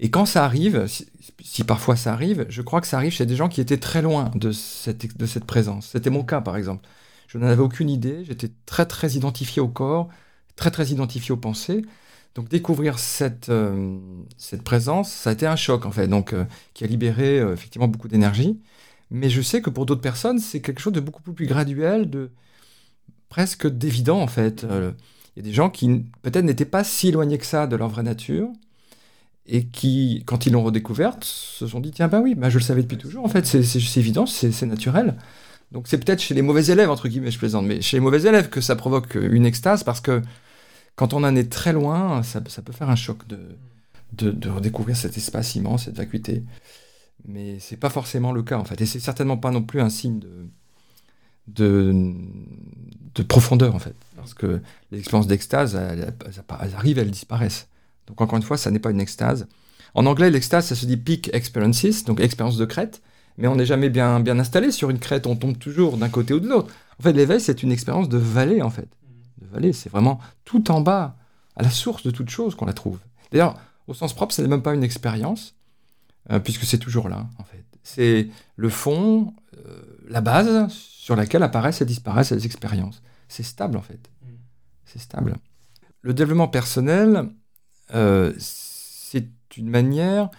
[0.00, 0.86] Et quand ça arrive,
[1.42, 4.02] si, parfois ça arrive, je crois que ça arrive chez des gens qui étaient très
[4.02, 5.88] loin de cette, de cette présence.
[5.92, 6.86] C'était mon cas, par exemple.
[7.26, 10.08] Je n'en avais aucune idée, j'étais très très identifié au corps,
[10.56, 11.84] très très identifié aux pensées.
[12.34, 13.98] Donc découvrir cette, euh,
[14.36, 16.44] cette présence, ça a été un choc en fait, donc euh,
[16.74, 18.58] qui a libéré euh, effectivement beaucoup d'énergie.
[19.10, 22.30] Mais je sais que pour d'autres personnes, c'est quelque chose de beaucoup plus graduel, de
[23.28, 24.64] presque d'évident en fait.
[24.64, 27.88] Il y a des gens qui peut-être n'étaient pas si éloignés que ça de leur
[27.88, 28.48] vraie nature,
[29.46, 32.64] et qui, quand ils l'ont redécouverte, se sont dit tiens, ben oui, bah, je le
[32.64, 35.16] savais depuis toujours, en fait, c'est évident, c'est naturel.
[35.70, 38.22] Donc c'est peut-être chez les mauvais élèves, entre guillemets, je plaisante, mais chez les mauvais
[38.22, 40.22] élèves que ça provoque une extase, parce que
[40.96, 45.54] quand on en est très loin, ça, peut faire un choc de, redécouvrir cet espace
[45.54, 46.44] immense, cette vacuité.
[47.26, 49.90] Mais c'est pas forcément le cas, en fait, et c'est certainement pas non plus un
[49.90, 50.20] signe
[51.48, 52.02] de
[53.28, 54.60] profondeur, en fait, parce que
[54.92, 56.14] les expériences d'extase, elles,
[56.60, 57.68] elles arrivent, elles disparaissent.
[58.06, 59.46] Donc encore une fois, ça n'est pas une extase.
[59.94, 63.00] En anglais, l'extase, ça se dit peak experiences, donc expérience de crête,
[63.38, 66.34] mais on n'est jamais bien, bien installé sur une crête, on tombe toujours d'un côté
[66.34, 66.72] ou de l'autre.
[66.98, 68.88] En fait, l'éveil, c'est une expérience de vallée, en fait.
[69.44, 71.16] De vallée, c'est vraiment tout en bas,
[71.56, 72.98] à la source de toute chose qu'on la trouve.
[73.30, 75.54] D'ailleurs, au sens propre, ce n'est même pas une expérience,
[76.30, 77.64] euh, puisque c'est toujours là, en fait.
[77.82, 83.02] C'est le fond, euh, la base sur laquelle apparaissent et disparaissent les expériences.
[83.28, 84.10] C'est stable, en fait.
[84.22, 84.28] Mm.
[84.86, 85.36] C'est stable.
[86.00, 87.28] Le développement personnel,
[87.94, 90.30] euh, c'est une manière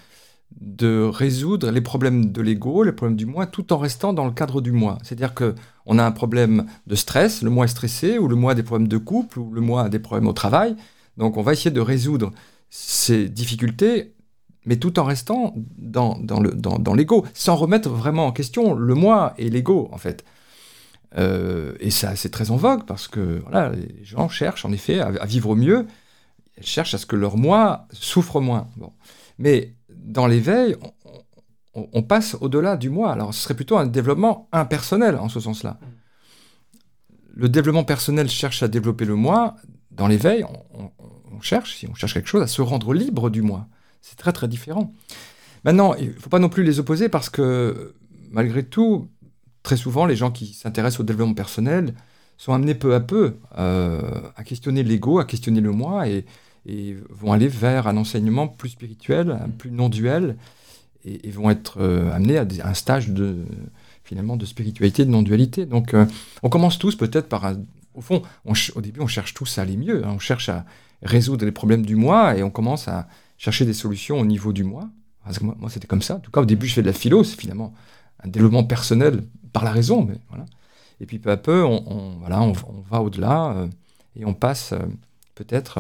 [0.60, 4.32] de résoudre les problèmes de l'ego, les problèmes du moi, tout en restant dans le
[4.32, 4.98] cadre du moi.
[5.04, 8.54] C'est-à-dire que on a un problème de stress, le moi est stressé, ou le moi
[8.54, 10.76] a des problèmes de couple, ou le moi a des problèmes au travail.
[11.18, 12.32] Donc on va essayer de résoudre
[12.70, 14.14] ces difficultés,
[14.66, 16.18] mais tout en restant dans,
[16.96, 20.26] l'ego, sans remettre vraiment en question le moi et l'ego, en fait.
[21.18, 25.00] Euh, et ça, c'est très en vogue, parce que voilà, les gens cherchent en effet
[25.00, 25.86] à, à vivre mieux,
[26.58, 28.68] elles cherchent à ce que leur moi souffre moins.
[28.78, 28.92] Bon.
[29.38, 30.76] Mais dans l'éveil,
[31.76, 33.12] on, passe au-delà du moi.
[33.12, 35.78] Alors ce serait plutôt un développement impersonnel en ce sens-là.
[37.36, 39.56] Le développement personnel cherche à développer le moi.
[39.92, 43.68] Dans l'éveil, on, cherche, si on cherche quelque chose, à se rendre libre du moi.
[44.02, 44.94] C'est très très différent.
[45.66, 47.94] Maintenant, il ne faut pas non plus les opposer parce que
[48.32, 49.10] malgré tout,
[49.64, 51.94] très souvent, les gens qui s'intéressent au développement personnel
[52.38, 54.02] sont amenés peu à peu euh,
[54.36, 56.26] à questionner l'ego, à questionner le moi et,
[56.66, 60.38] et vont aller vers un enseignement plus spirituel, plus non-duel,
[61.06, 63.46] et, vont être euh, amenés à, un stage de
[64.04, 65.66] finalement de spiritualité, de non-dualité.
[65.66, 66.06] Donc euh,
[66.44, 67.58] on commence tous peut-être par un,
[67.94, 70.12] au fond, au début on cherche tous à aller mieux, hein.
[70.16, 70.66] on cherche à
[71.02, 74.64] résoudre les problèmes du moi et on commence à chercher des solutions au niveau du
[74.64, 74.90] moi.
[75.42, 76.16] moi, c'était comme ça.
[76.16, 77.74] En tout cas, au début, je fais de la philo, c'est finalement
[78.24, 80.46] un développement personnel par la raison, mais voilà.
[81.02, 82.54] Et puis peu à peu, on, voilà, on,
[82.90, 83.68] va au-delà euh,
[84.18, 84.74] et on passe
[85.36, 85.80] peut-être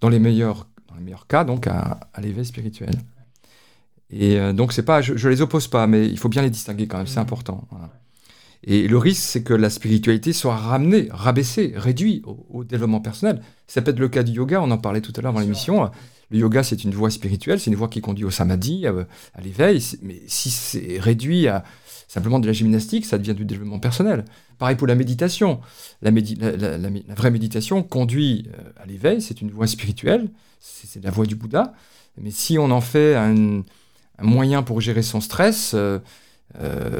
[0.00, 2.90] dans les meilleurs, dans les meilleurs cas, donc à, l'éveil spirituel.
[4.10, 6.50] Et euh, donc, c'est pas, je, ne les oppose pas, mais il faut bien les
[6.50, 7.22] distinguer quand même, c'est mmh.
[7.22, 7.68] important.
[8.64, 13.40] Et le risque, c'est que la spiritualité soit ramenée, rabaissée, réduite au, développement personnel.
[13.66, 15.90] Ça peut être le cas du yoga, on en parlait tout à l'heure dans l'émission.
[16.30, 19.84] Le yoga, c'est une voie spirituelle, c'est une voie qui conduit au samadhi, à l'éveil.
[20.02, 21.64] Mais si c'est réduit à
[22.08, 24.24] simplement de la gymnastique, ça devient du développement personnel.
[24.58, 25.60] Pareil pour la méditation.
[26.02, 30.28] La, vraie méditation conduit euh, à l'éveil, c'est une voie spirituelle,
[30.60, 31.74] c'est la voie du Bouddha.
[32.18, 33.62] Mais si on en fait un,
[34.20, 36.00] moyen pour gérer son stress, euh,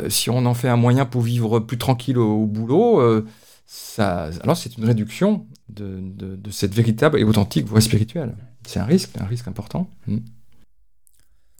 [0.08, 3.24] si on en fait un moyen pour vivre plus tranquille au, boulot,
[3.66, 8.36] ça, alors c'est une réduction de, de, cette véritable et authentique voie spirituelle.
[8.66, 9.90] C'est un risque, un risque important.
[10.06, 10.18] Hmm.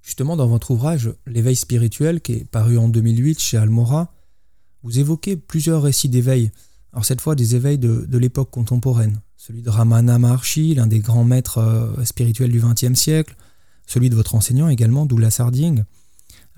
[0.03, 4.13] Justement, dans votre ouvrage L'éveil spirituel, qui est paru en 2008 chez Almora,
[4.85, 6.53] vous évoquez plusieurs récits d'éveil.
[6.93, 9.21] Alors cette fois des éveils de, de l'époque contemporaine.
[9.37, 13.37] Celui de Ramana Maharshi, l'un des grands maîtres euh, spirituels du XXe siècle.
[13.87, 15.85] Celui de votre enseignant également, Douglas Harding.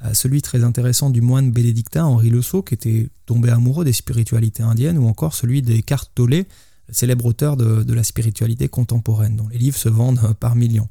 [0.04, 3.92] Euh, celui très intéressant du moine bénédictin Henri Le Sceau, qui était tombé amoureux des
[3.92, 4.98] spiritualités indiennes.
[4.98, 6.44] Ou encore celui d'Eckhart Tolle,
[6.90, 10.88] célèbre auteur de, la spiritualité contemporaine, dont les livres se vendent par millions.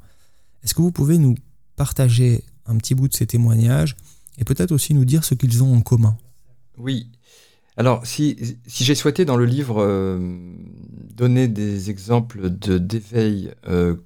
[0.62, 1.34] Est-ce que vous pouvez nous
[1.76, 3.96] partager un petit bout de ces témoignages
[4.38, 6.16] et peut-être aussi nous dire ce qu'ils ont en commun?
[6.76, 7.08] Oui.
[7.76, 10.18] Alors, si, j'ai souhaité dans le livre euh,
[11.14, 13.96] donner des exemples d'éveil euh, euh,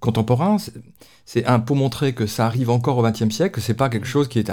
[0.00, 0.56] contemporain,
[1.26, 4.06] c'est un pour montrer que ça arrive encore au XXe siècle, que c'est pas quelque
[4.06, 4.52] chose qui, est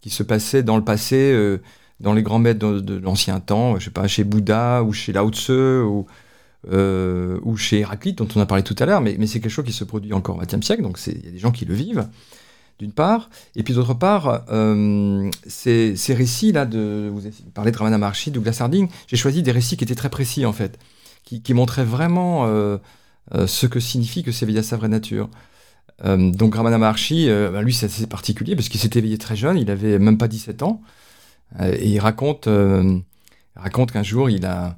[0.00, 1.58] qui se passait dans le passé
[2.00, 5.30] dans les grands maîtres de, l'ancien temps, je sais pas, chez Bouddha ou chez Lao
[5.30, 6.06] Tse ou,
[6.72, 9.52] euh, ou chez Héraclite, dont on a parlé tout à l'heure, mais, mais c'est quelque
[9.52, 11.66] chose qui se produit encore au XXe siècle, donc il y a des gens qui
[11.66, 12.08] le vivent,
[12.78, 17.20] d'une part, et puis d'autre part, euh, ces, ces récits-là, de, vous
[17.52, 20.54] parlez de Ramana Maharshi, Douglas Harding, j'ai choisi des récits qui étaient très précis, en
[20.54, 20.78] fait,
[21.24, 22.78] qui, qui montraient vraiment euh,
[23.46, 25.30] ce que signifie que s'éveiller à sa vraie nature.
[26.04, 29.70] donc Ramana Maharshi, ben, lui c'est assez particulier parce qu'il s'est éveillé très jeune, il
[29.70, 30.82] avait même pas 17 ans,
[31.58, 32.98] euh, et il raconte, euh,
[33.56, 34.76] raconte qu'un jour, il a.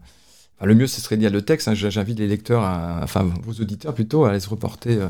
[0.63, 1.69] le mieux, ce serait de lire le texte.
[1.69, 1.75] Hein.
[1.75, 2.63] J'invite les lecteurs,
[3.03, 5.09] enfin vos auditeurs plutôt, à aller se reporter euh,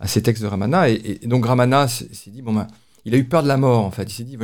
[0.00, 0.88] à ces textes de Ramana.
[0.88, 2.66] Et, donc Ramana s'est dit, bon ben,
[3.04, 4.04] il a eu peur de la mort en fait.
[4.04, 4.38] Il s'est dit,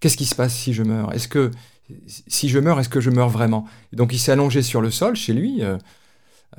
[0.00, 1.12] qu'est-ce qui se passe si je meurs?
[1.12, 1.50] Est-ce que
[2.26, 3.66] si je meurs, est-ce que je meurs vraiment?
[3.92, 5.62] Et donc il s'est allongé sur le sol chez lui.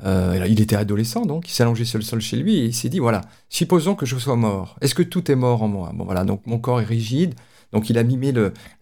[0.03, 2.89] Il était adolescent, donc il s'est allongé sur le sol chez lui et il s'est
[2.89, 4.77] dit, voilà, supposons que je sois mort.
[4.81, 5.91] Est-ce que tout est mort en moi?
[5.93, 7.33] Bon voilà, donc mon corps est rigide,
[7.71, 8.33] donc il a mimé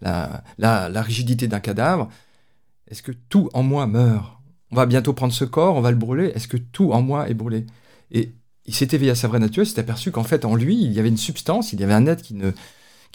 [0.02, 2.10] la, rigidité d'un cadavre.
[2.88, 4.40] Est-ce que tout en moi meurt?
[4.72, 6.32] On va bientôt prendre ce corps, on va le brûler.
[6.36, 7.66] Est-ce que tout en moi est brûlé?
[8.12, 8.34] Et
[8.66, 10.92] il s'est éveillé à sa vraie nature, il s'est aperçu qu'en fait en lui, il
[10.92, 12.36] y avait une substance, il y avait un être qui,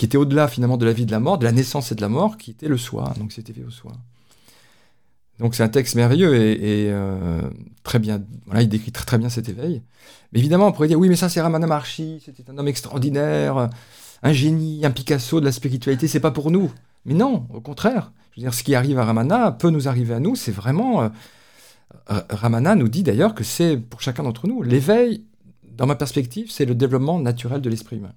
[0.02, 2.08] était au-delà finalement de la vie de la mort, de la naissance et de la
[2.08, 3.12] mort, qui était le soi.
[3.18, 3.92] Donc il s'est éveillé au soi.
[5.40, 7.42] Donc c'est un texte merveilleux et, euh,
[7.82, 8.22] très bien.
[8.46, 9.82] Voilà, il décrit très, très bien cet éveil.
[10.32, 13.70] Mais évidemment, on pourrait dire oui, mais ça c'est Ramana Maharshi, c'était un homme extraordinaire
[14.22, 16.70] un génie, un Picasso de la spiritualité, c'est pas pour nous.
[17.04, 18.12] Mais non, au contraire.
[18.32, 20.36] Je veux dire, ce qui arrive à Ramana peut nous arriver à nous.
[20.36, 21.02] C'est vraiment.
[21.02, 21.08] Euh,
[22.30, 24.62] Ramana nous dit d'ailleurs que c'est pour chacun d'entre nous.
[24.62, 25.24] L'éveil,
[25.64, 28.12] dans ma perspective, c'est le développement naturel de l'esprit humain.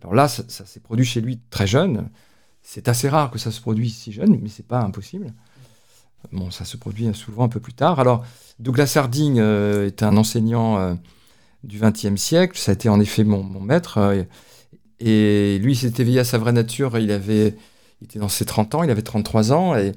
[0.00, 2.08] Alors là, ça, s'est produit chez lui très jeune.
[2.62, 5.32] C'est assez rare que ça se produise si jeune, mais c'est pas impossible.
[6.30, 7.98] Bon, ça se produit souvent un peu plus tard.
[7.98, 8.24] Alors,
[8.58, 10.94] Douglas Harding euh, est un enseignant euh,
[11.64, 12.56] du XXe siècle.
[12.56, 13.98] Ça a été en effet mon, mon maître.
[15.00, 16.96] Et lui, il s'est éveillé à sa vraie nature.
[16.98, 17.56] Il, avait,
[18.00, 19.76] était dans ses 30 ans, il avait 33 ans.
[19.76, 19.92] Et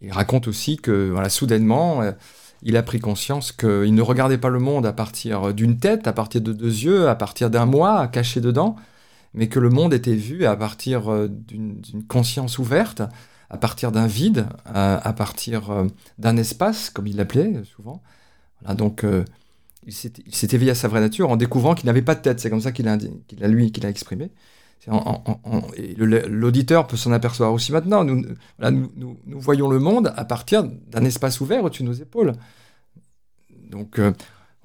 [0.00, 2.12] il raconte aussi que, soudainement, euh,
[2.62, 6.12] il a pris conscience qu'il ne regardait pas le monde à partir d'une tête, à
[6.12, 8.76] partir de deux yeux, à partir d'un moi caché dedans,
[9.34, 13.02] mais que le monde était vu à partir euh, d'une conscience ouverte,
[13.50, 15.86] à partir d'un vide, à, partir euh,
[16.18, 18.02] d'un espace, comme il l'appelait souvent.
[18.60, 19.04] Voilà, donc
[19.86, 22.40] il s'est éveillé à sa vraie nature en découvrant qu'il n'avait pas de tête.
[22.40, 24.30] C'est comme ça qu'il a, qu'il a, lui, qu'il a exprimé.
[25.96, 28.04] L'auditeur peut s'en apercevoir aussi maintenant.
[28.04, 28.24] Nous,
[28.60, 32.32] nous, voyons le monde à partir d'un espace ouvert au-dessus de nos épaules.
[33.70, 34.12] Donc, euh,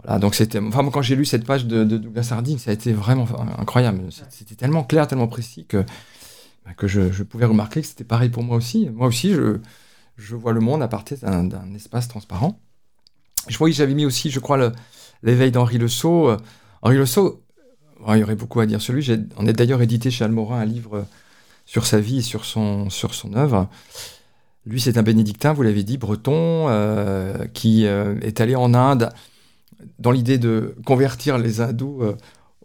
[0.03, 0.59] voilà, donc c'était.
[0.59, 4.03] Enfin, quand j'ai lu cette page de, Douglas Harding, ça a été vraiment incroyable.
[4.29, 5.83] C'était tellement clair, tellement précis que,
[6.78, 8.89] que je, pouvais remarquer que c'était pareil pour moi aussi.
[8.89, 9.60] Moi aussi, je,
[10.17, 12.60] je vois le monde à partir d'un espace transparent.
[13.48, 14.72] Je crois que j'avais mis aussi, je crois,
[15.24, 16.30] l'éveil d'Henri Le Sceau.
[16.30, 16.38] Euh,
[16.82, 17.43] Henri Le Sceau,
[18.08, 19.10] il y aurait beaucoup à dire sur lui.
[19.38, 21.04] On a d'ailleurs édité chez Almorin un livre euh,
[21.65, 23.69] sur sa vie et sur son, sur son œuvre.
[24.65, 29.10] Lui, c'est un bénédictin, vous l'avez dit, breton, euh, qui est allé en Inde
[29.98, 32.04] dans l'idée de convertir les hindous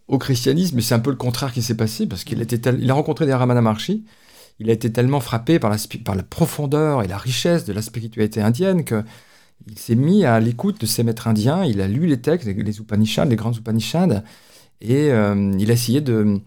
[0.08, 0.76] au christianisme.
[0.76, 3.34] Mais c'est un peu le contraire qui s'est passé, parce qu'il il a rencontré des
[3.34, 4.04] Ramana Maharshi.
[4.60, 7.82] Il a été tellement frappé par la, par la profondeur et la richesse de la
[7.82, 9.02] spiritualité indienne que
[9.66, 12.78] il s'est mis à l'écoute de ses maîtres indiens, il a lu les textes, les
[12.78, 14.22] Upanishads, les grands Upanishads,
[14.80, 16.40] et euh, il a essayé de,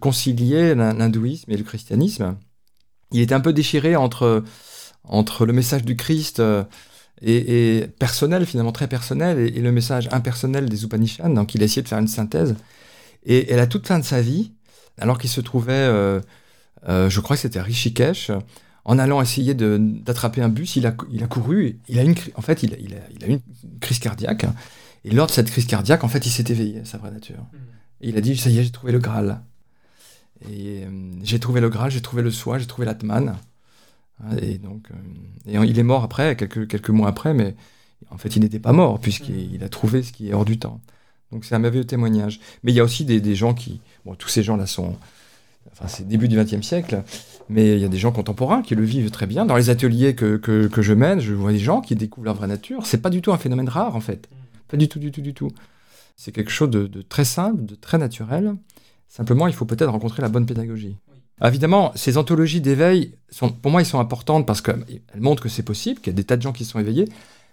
[0.00, 2.36] concilier l'hindouisme et le christianisme.
[3.12, 4.42] Il était un peu déchiré entre,
[5.04, 6.64] entre le message du Christ euh,
[7.22, 11.30] et, personnel, finalement très personnel, et, le message impersonnel des Upanishads.
[11.30, 12.54] Donc il a essayé de faire une synthèse.
[13.24, 14.52] Et, à la toute fin de sa vie,
[14.98, 16.20] alors qu'il se trouvait, euh,
[16.86, 18.30] je crois que c'était à Rishikesh,
[18.84, 22.42] en allant essayer d'attraper un bus, il a, il a couru, il a une, en
[22.42, 23.40] fait, il a, il, a, il a une
[23.80, 24.46] crise cardiaque.
[25.04, 27.42] Et lors de cette crise cardiaque, en fait, il s'est éveillé à sa vraie nature.
[27.52, 27.56] Mm.
[28.02, 29.40] Et il a dit, ça y est, j'ai trouvé le Graal.
[30.50, 33.36] Et, euh, j'ai trouvé le Graal, j'ai trouvé le soi, j'ai trouvé l'Atman.
[34.24, 34.88] Hein, et donc,
[35.46, 37.54] et il est mort après, quelques, quelques mois après, mais
[38.10, 40.80] en fait, il n'était pas mort, puisqu'il a trouvé ce qui est hors du temps.
[41.32, 42.40] Donc, c'est un merveilleux témoignage.
[42.62, 43.80] Mais il y a aussi des, des gens qui.
[44.04, 44.96] Bon, tous ces gens-là sont.
[45.72, 47.02] Enfin, c'est début du XXe siècle,
[47.48, 49.46] mais il y a des gens contemporains qui le vivent très bien.
[49.46, 52.34] Dans les ateliers que, que, que je mène, je vois des gens qui découvrent leur
[52.34, 52.84] vraie nature.
[52.84, 54.28] C'est pas du tout un phénomène rare, en fait.
[54.68, 55.50] Pas du tout, du tout, du tout.
[56.16, 58.54] C'est quelque chose de, de, très simple, de très naturel.
[59.08, 60.96] Simplement, il faut peut-être rencontrer la bonne pédagogie.
[61.44, 64.84] Évidemment, ces anthologies d'éveil, sont, pour moi, ils sont importantes parce qu'elles
[65.18, 67.08] montrent que c'est possible, qu'il y a des tas de gens qui sont éveillés,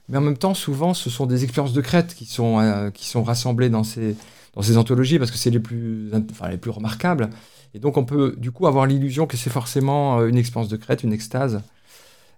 [0.10, 3.07] mais en même temps, souvent, ce sont des expériences de crête qui sont, euh, qui
[3.07, 4.16] sont rassemblées dans ces,
[4.55, 7.30] dans ces anthologies parce que c'est les plus, enfin, les plus remarquables.
[7.74, 10.78] Et donc, on peut du coup avoir l'illusion que c'est forcément euh, une expérience de
[10.78, 11.62] crête, une extase,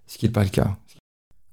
[0.07, 0.77] ce qui n'est pas le cas.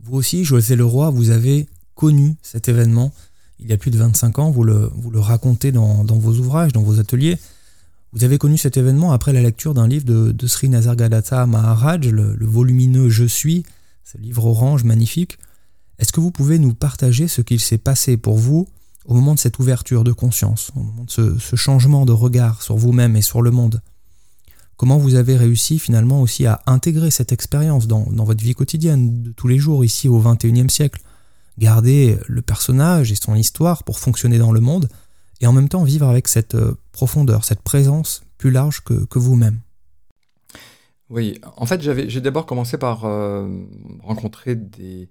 [0.00, 3.12] Vous aussi, José Leroy, vous avez connu cet événement
[3.60, 6.34] il y a plus de 25 ans, vous le, vous le racontez dans, dans vos
[6.34, 7.38] ouvrages, dans vos ateliers.
[8.12, 12.08] Vous avez connu cet événement après la lecture d'un livre de, de Sri Nasargadatta Maharaj,
[12.08, 13.64] le, volumineux Je suis,
[14.04, 15.38] ce livre orange magnifique.
[15.99, 18.68] Est-ce que vous pouvez nous partager ce qu'il s'est passé pour vous
[19.05, 22.76] au moment de cette ouverture de conscience, au moment de ce, changement de regard sur
[22.76, 23.82] vous-même et sur le monde?
[24.76, 29.32] Comment vous avez réussi finalement aussi à intégrer cette expérience dans, votre vie quotidienne de
[29.32, 31.03] tous les jours ici au XXIe siècle?
[31.59, 34.88] Garder le personnage et son histoire pour fonctionner dans le monde,
[35.40, 39.18] et en même temps vivre avec cette euh, profondeur, cette présence plus large que, que
[39.18, 39.59] vous-même?
[41.11, 43.49] Oui, en fait, j'ai d'abord commencé par euh,
[44.03, 45.09] rencontrer des,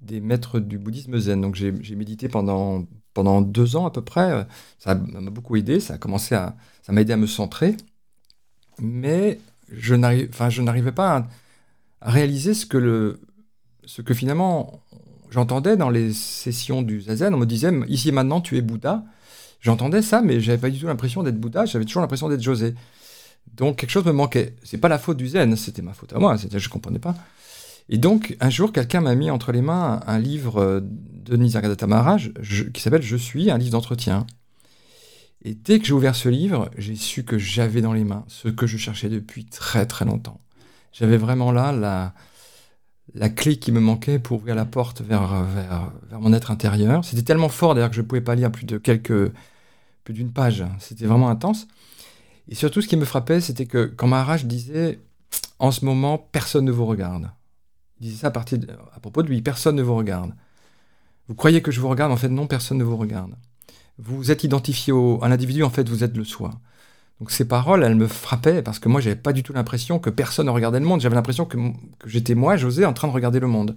[0.00, 1.40] des, maîtres du bouddhisme zen.
[1.40, 2.84] Donc, j'ai médité pendant,
[3.14, 4.46] pendant deux ans à peu près.
[4.78, 5.80] Ça m'a beaucoup aidé.
[5.80, 7.76] Ça a commencé à, ça m'a aidé à me centrer.
[8.80, 11.28] Mais je n'arrivais pas
[12.00, 13.20] à, réaliser ce que, le,
[13.84, 14.82] ce que finalement
[15.30, 19.04] j'entendais dans les sessions du zazen, on me disait ici et maintenant tu es Bouddha.
[19.60, 22.74] J'entendais ça, mais j'avais pas du tout l'impression d'être Bouddha, j'avais toujours l'impression d'être José.
[23.54, 24.54] Donc quelque chose me manquait.
[24.62, 27.14] C'est pas la faute du zen, c'était ma faute à moi, je comprenais pas.
[27.88, 32.32] Et donc un jour, quelqu'un m'a mis entre les mains un, livre de Nisargadatta Maharaj
[32.72, 34.26] qui s'appelle Je suis, un livre d'entretien.
[35.42, 38.48] Et dès que j'ai ouvert ce livre, j'ai su que j'avais dans les mains ce
[38.48, 40.40] que je cherchais depuis très très longtemps.
[40.92, 41.72] J'avais vraiment là
[43.14, 47.04] la, clé qui me manquait pour ouvrir la porte vers, vers, mon être intérieur.
[47.04, 49.32] C'était tellement fort d'ailleurs que je ne pouvais pas lire plus de quelques
[50.04, 50.64] plus d'une page.
[50.78, 51.68] C'était vraiment intense.
[52.48, 55.00] Et surtout, ce qui me frappait, c'était que quand Maharaj disait
[55.58, 57.30] en ce moment, personne ne vous regarde.
[58.00, 60.32] Il disait ça à, propos de lui, personne ne vous regarde.
[61.28, 63.32] Vous croyez que je vous regarde, en fait, non, personne ne vous regarde.
[63.98, 66.52] Vous êtes identifié au, à l'individu, en fait, vous êtes le soi.
[67.20, 70.10] Donc ces paroles, elles me frappaient parce que moi, j'avais pas du tout l'impression que
[70.10, 71.00] personne ne regardait le monde.
[71.00, 71.58] J'avais l'impression que,
[72.06, 73.76] j'étais moi, José, en train de regarder le monde.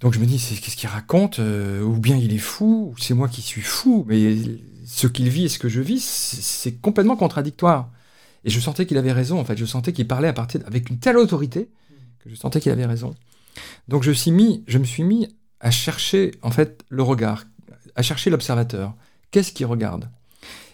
[0.00, 1.40] Donc je me dis, qu'est-ce qu'il raconte?
[1.40, 4.06] Euh, Ou bien il est fou, ou c'est moi qui suis fou?
[4.08, 4.36] Mais
[4.86, 7.90] ce qu'il vit et ce que je vis, c'est complètement contradictoire.
[8.44, 9.58] Et je sentais qu'il avait raison, en fait.
[9.58, 11.68] Je sentais qu'il parlait à partir avec une telle autorité
[12.22, 13.14] que je sentais qu'il avait raison.
[13.88, 15.28] Donc je, me suis mis
[15.60, 17.44] à chercher, en fait, le regard,
[17.96, 18.94] à chercher l'observateur.
[19.30, 20.08] Qu'est-ce qu'il regarde?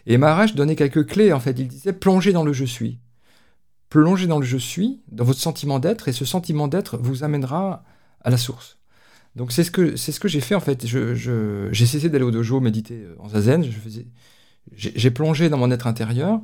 [0.06, 1.58] Et Maharaj donnait quelques clés, en fait.
[1.58, 2.98] Il disait plongez dans le je suis.
[3.88, 7.84] Plongez dans le je suis, dans votre sentiment d'être, et ce sentiment d'être vous amènera
[8.20, 8.78] à la source.
[9.36, 10.86] Donc c'est ce que c'est ce que j'ai fait en fait.
[10.86, 13.64] Je, j'ai cessé d'aller au dojo méditer euh, en zazen.
[14.74, 16.40] J'ai plongé dans mon être intérieur.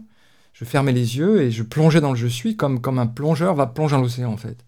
[0.52, 3.54] Je fermais les yeux et je plongeais dans le je suis comme comme un plongeur
[3.54, 4.64] va plonger dans l'océan en fait.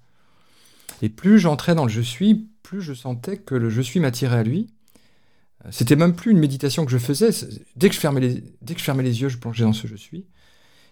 [1.03, 4.39] Et plus j'entrais dans le je suis, plus je sentais que le je suis m'attirait
[4.39, 4.69] à lui.
[5.71, 7.31] C'était même plus une méditation que je faisais.
[7.77, 9.87] Dès que je fermais les, dès que je fermais les yeux, je plongeais dans ce
[9.87, 10.27] je suis.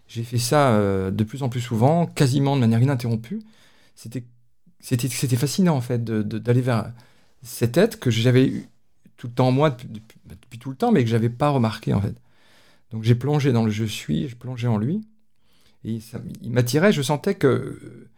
[0.09, 3.41] J'ai fait ça euh, de plus en plus souvent, quasiment de manière ininterrompue.
[3.95, 4.25] C'était,
[4.81, 6.93] c'était, fascinant en fait d'aller vers
[7.43, 8.69] cet être que j'avais eu
[9.17, 9.89] tout le temps en moi depuis,
[10.27, 12.17] depuis, tout le temps, mais que j'avais pas remarqué en fait.
[12.91, 15.03] Donc j'ai plongé dans le je suis, je plongeais en lui,
[15.85, 16.93] et ça, il m'attirait.
[16.93, 18.09] Je sentais que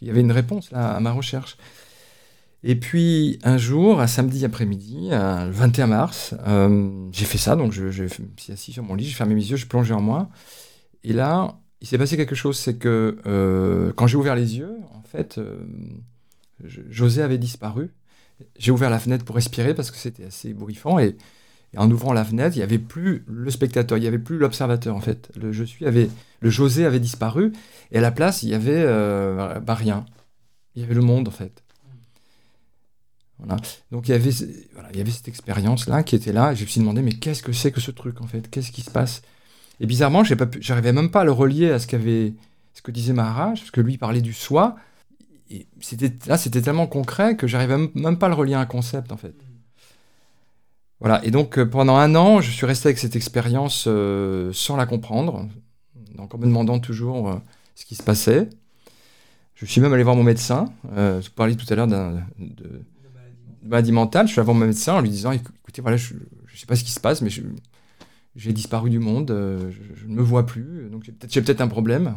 [0.00, 1.56] qu'il y avait une réponse là à ma recherche.
[2.62, 7.72] Et puis un jour, un samedi après-midi, le 21 mars, euh, j'ai fait ça, donc
[7.72, 10.28] je, me suis assis sur mon lit, j'ai fermé mes yeux, je plongeais en moi.
[11.04, 14.76] Et là, il s'est passé quelque chose, c'est que euh, quand j'ai ouvert les yeux,
[14.92, 15.64] en fait, euh,
[16.64, 17.94] José avait disparu.
[18.58, 21.16] J'ai ouvert la fenêtre pour respirer parce que c'était assez ébouriffant et,
[21.78, 24.96] en ouvrant la fenêtre, il n'y avait plus le spectateur, il n'y avait plus l'observateur
[24.96, 25.30] en fait.
[25.40, 26.08] Le je suis avait,
[26.40, 27.52] le José avait disparu
[27.92, 28.84] et à la place, il y avait
[29.60, 30.04] bah, rien.
[30.74, 31.62] Il y avait le monde en fait.
[33.90, 36.68] Donc il y avait, il y avait cette expérience-là qui était là, et je me
[36.68, 38.50] suis demandé, mais qu'est-ce que c'est que ce truc en fait?
[38.50, 39.22] Qu'est-ce qui se passe?
[39.80, 42.34] Et bizarrement, j'arrivais même pas à le relier à ce, qu'avait,
[42.74, 44.76] ce que disait Maharaj, parce que lui parlait du soi.
[45.50, 45.66] Et
[46.26, 49.16] là, c'était tellement concret que j'arrivais même pas à le relier à un concept en
[49.16, 49.34] fait.
[51.00, 54.76] Voilà, et donc euh, pendant un an, je suis resté avec cette expérience euh, sans
[54.76, 55.48] la comprendre,
[56.18, 57.40] en me demandant toujours
[57.74, 58.50] ce qui se passait.
[59.54, 60.72] Je suis même allé voir mon médecin.
[60.92, 62.18] Euh, je parlais tout à l'heure de,
[63.62, 64.26] maladie mentale.
[64.26, 66.76] Je suis allé voir mon médecin en lui disant écoutez, voilà, je ne sais pas
[66.76, 67.30] ce qui se passe, mais
[68.36, 72.14] j'ai disparu du monde, je, ne me vois plus, donc j'ai peut-être un problème.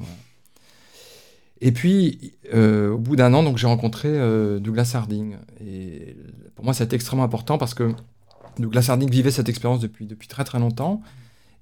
[1.62, 4.10] Et puis, au bout d'un an, j'ai rencontré
[4.60, 5.38] Douglas Harding.
[5.66, 6.18] Et
[6.56, 7.94] pour moi, c'était extrêmement important parce que
[8.60, 11.02] Douglas Harding vivait cette expérience depuis, depuis très très longtemps.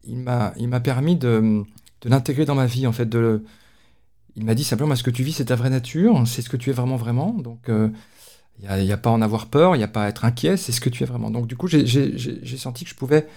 [0.03, 1.63] Il m'a permis de,
[2.01, 3.07] de l'intégrer dans ma vie, en fait.
[3.07, 3.43] De,
[4.35, 6.57] il m'a dit simplement, ce que tu vis, c'est ta vraie nature, c'est ce que
[6.57, 7.33] tu es vraiment, vraiment?
[7.33, 7.89] Donc, il euh,
[8.61, 10.57] n'y a, a, pas à en avoir peur, il n'y a pas à être inquiet,
[10.57, 11.31] c'est ce que tu es vraiment.
[11.31, 13.27] Donc, du coup, j'ai senti que je pouvais,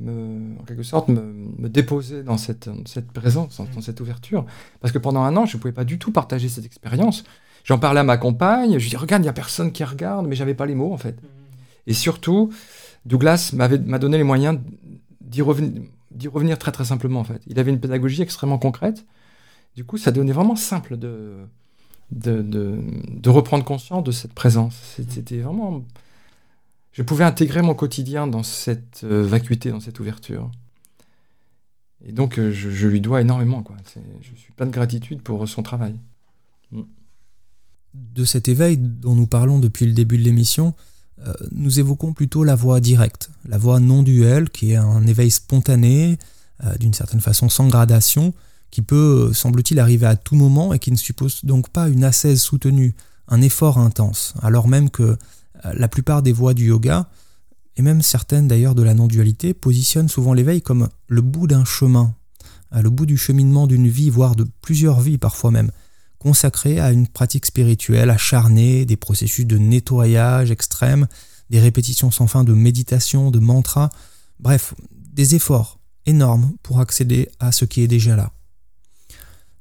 [0.00, 1.22] me, en quelque sorte, me,
[1.58, 4.44] me déposer dans cette, cette présence, dans, cette ouverture.
[4.80, 7.24] Parce que pendant un an, je ne pouvais pas du tout partager cette expérience.
[7.64, 10.36] J'en parlais à ma compagne, je dis, regarde, il n'y a personne qui regarde, mais
[10.36, 11.16] j'avais pas les mots, en fait.
[11.86, 12.52] Et surtout,
[13.06, 14.58] Douglas m'a donné les moyens
[15.20, 15.82] d'y revenir,
[16.32, 17.40] revenir très très simplement en fait.
[17.46, 19.06] Il avait une pédagogie extrêmement concrète.
[19.76, 21.36] Du coup, ça devenait vraiment simple de,
[22.10, 24.96] de, de, reprendre conscience de cette présence.
[25.08, 25.84] C'était vraiment...
[26.92, 30.50] Je pouvais intégrer mon quotidien dans cette euh, vacuité, dans cette ouverture.
[32.06, 33.62] Et donc, euh, je, lui dois énormément.
[33.62, 33.76] Quoi.
[34.22, 35.94] Je suis plein de gratitude pour son travail.
[37.92, 40.74] De cet éveil dont nous parlons depuis le début de l'émission,
[41.52, 46.18] nous évoquons plutôt la voie directe, la voie non duelle, qui est un éveil spontané,
[46.64, 48.32] euh, d'une certaine façon sans gradation,
[48.70, 52.40] qui peut, semble-t-il, arriver à tout moment et qui ne suppose donc pas une ascèse
[52.40, 52.94] soutenue,
[53.28, 55.16] un effort intense, alors même que euh,
[55.74, 57.10] la plupart des voies du yoga,
[57.76, 62.14] et même certaines d'ailleurs de la non-dualité, positionnent souvent l'éveil comme le bout d'un chemin,
[62.72, 65.70] le bout du cheminement d'une vie, voire de plusieurs vies parfois même
[66.26, 71.06] consacré à une pratique spirituelle acharnée, des processus de nettoyage extrême,
[71.50, 73.90] des répétitions sans fin de méditation, de mantras,
[74.40, 78.32] bref, des efforts énormes pour accéder à ce qui est déjà là.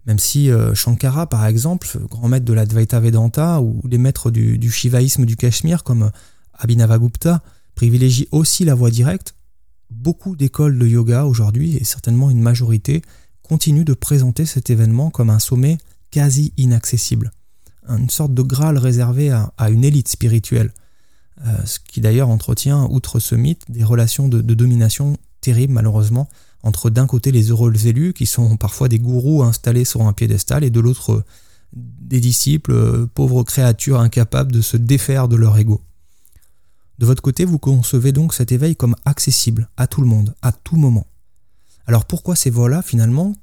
[0.08, 4.72] Même si euh, Shankara, par exemple, grand maître de l'Advaita Vedanta, ou les maîtres du
[4.72, 6.10] shivaïsme du Cachemire comme
[6.56, 7.44] Abhinavagupta,
[7.76, 9.36] privilégient aussi la voie directe,
[9.92, 13.04] beaucoup d'écoles de yoga aujourd'hui, et certainement une majorité,
[13.44, 15.78] continuent de présenter cet événement comme un sommet
[16.16, 17.34] quasi inaccessible,
[17.90, 20.72] une sorte de Graal réservé à, une élite spirituelle,
[21.46, 26.30] euh, ce qui d'ailleurs entretient, outre ce mythe, des relations de, domination terribles malheureusement,
[26.64, 30.64] entre d'un côté les heureux élus, qui sont parfois des gourous installés sur un piédestal,
[30.64, 31.26] et de l'autre
[31.74, 35.82] des disciples, euh, pauvres créatures incapables de se défaire de leur ego.
[36.98, 40.54] De votre côté, vous concevez donc cet éveil comme accessible à tout le monde, à
[40.54, 41.08] tout moment.
[41.88, 43.36] Alors pourquoi ces voies-là, finalement,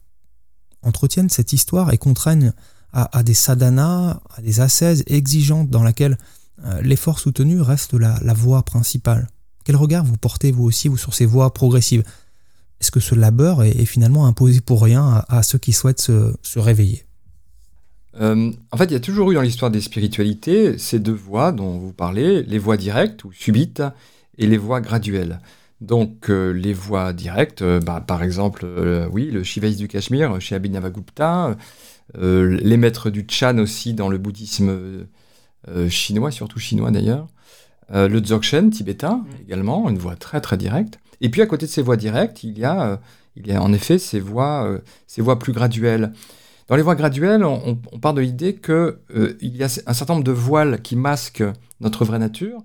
[0.83, 2.53] entretiennent cette histoire et contraignent
[2.93, 6.18] à, des sadhanas, à des ascèses exigeantes dans laquelle
[6.64, 9.28] euh, l'effort soutenu reste la, voie principale.
[9.64, 12.05] Quel regard vous portez vous aussi vous sur ces voies progressives?
[12.80, 17.05] Est-ce que ce labeur est, finalement imposé pour rien à, ceux qui souhaitent se, réveiller?
[18.20, 21.53] Euh, en fait, il y a toujours eu dans l'histoire des spiritualités ces deux voies
[21.53, 23.83] dont vous parlez, les voies directes ou subites
[24.37, 25.41] et les voies graduelles.
[25.83, 30.41] Donc euh, les voies directes, euh, bah, par exemple, euh, oui, le Shivaïs du Cachemire
[30.41, 31.57] chez Abhinavagupta,
[32.14, 35.07] les maîtres du Chan aussi dans le bouddhisme
[35.89, 37.26] chinois, surtout chinois d'ailleurs,
[37.91, 39.43] le Dzogchen tibétain mm.
[39.47, 41.01] également, une voie très très directe.
[41.20, 43.01] Et puis à côté de ces voies directes, il y a,
[43.35, 46.12] il y a en effet ces voies, ces voies plus graduelles.
[46.68, 48.97] Dans les voies graduelles, on, on part de l'idée qu'il
[49.41, 51.45] y a un certain nombre de voiles qui masquent
[51.80, 52.62] notre vraie nature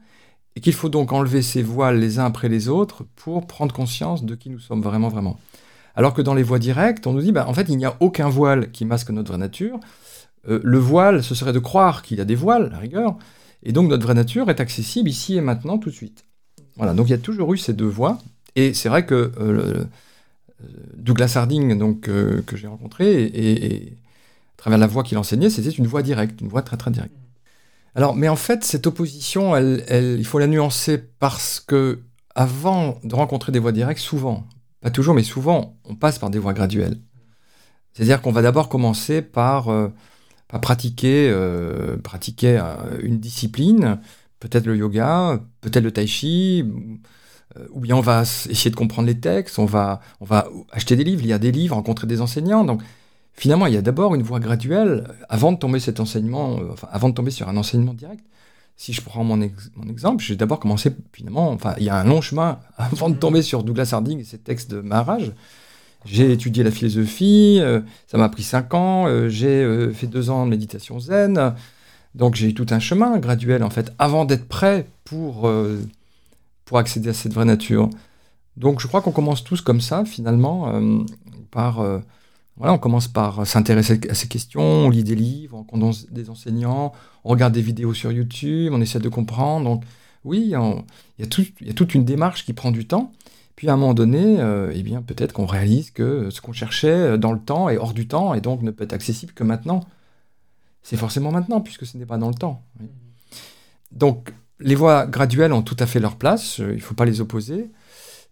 [0.57, 4.25] et qu'il faut donc enlever ces voiles les uns après les autres pour prendre conscience
[4.25, 5.37] de qui nous sommes vraiment, vraiment.
[5.93, 7.95] Alors que dans les voies directes, on nous dit, bah, en fait, il n'y a
[7.99, 9.79] aucun voile qui masque notre vraie nature.
[10.49, 13.17] Euh, le voile, ce serait de croire qu'il y a des voiles, à rigueur,
[13.61, 16.25] et donc notre vraie nature est accessible ici et maintenant, tout de suite.
[16.75, 18.17] Voilà, donc il y a toujours eu ces deux voies,
[18.55, 19.83] et c'est vrai que euh,
[20.95, 23.93] Douglas Harding, donc, que j'ai rencontré, et,
[24.55, 27.13] à travers la voie qu'il enseignait, c'était une voie directe, une voie très très directe.
[27.97, 32.01] Alors, mais en fait, cette opposition, il faut la nuancer parce que
[32.35, 34.45] avant de rencontrer des voies directes, souvent,
[34.81, 36.99] pas toujours, mais souvent, on passe par des voies graduelles.
[37.93, 39.87] C'est-à-dire qu'on va d'abord commencer par, euh,
[40.61, 43.99] pratiquer, euh, euh, une discipline,
[44.39, 46.63] peut-être le yoga, peut-être le tai chi,
[47.71, 50.01] ou bien on va essayer de comprendre les textes, on va,
[50.71, 52.77] acheter des livres, lire des livres, rencontrer des enseignants.
[53.37, 56.89] Finalement, il y a d'abord une voie graduelle avant de tomber cet enseignement, euh, enfin,
[56.91, 58.25] avant de tomber sur un enseignement direct.
[58.75, 62.21] Si je prends mon, exemple, j'ai d'abord commencé, finalement, enfin, il y a un long
[62.21, 65.31] chemin avant de tomber sur Douglas Harding et ses textes de Maharaj.
[66.05, 70.45] J'ai étudié la philosophie, euh, ça m'a pris cinq ans, euh, j'ai fait deux ans
[70.45, 71.55] de méditation zen,
[72.15, 75.51] donc j'ai eu tout un chemin graduel, en fait, avant d'être prêt pour,
[76.65, 77.89] pour accéder à cette vraie nature.
[78.57, 80.81] Donc je crois qu'on commence tous comme ça, finalement,
[81.51, 81.81] par
[82.59, 86.91] on commence par s'intéresser à ces questions, on lit des livres, on rencontre des enseignants,
[87.23, 89.65] on regarde des vidéos sur YouTube, on essaie de comprendre.
[89.65, 89.83] Donc
[90.23, 93.11] oui, il y, a toute une démarche qui prend du temps.
[93.55, 97.17] Puis à un moment donné, euh, eh bien peut-être qu'on réalise que ce qu'on cherchait
[97.17, 99.81] dans le temps est hors du temps et donc ne peut être accessible que maintenant.
[100.83, 102.63] C'est forcément maintenant puisque ce n'est pas dans le temps.
[103.91, 107.05] Donc les voies graduelles ont tout à fait leur place, euh, il ne faut pas
[107.05, 107.71] les opposer,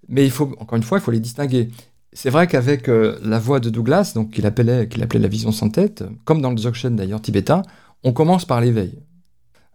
[0.07, 1.69] mais il faut encore une fois, il faut les distinguer
[2.15, 6.05] c'est vrai qu'avec euh, la voix de Douglas, donc qu'il appelait, la vision sans tête,
[6.23, 7.61] comme dans le Dzogchen d'ailleurs tibétain,
[8.03, 9.03] on commence par l'éveil.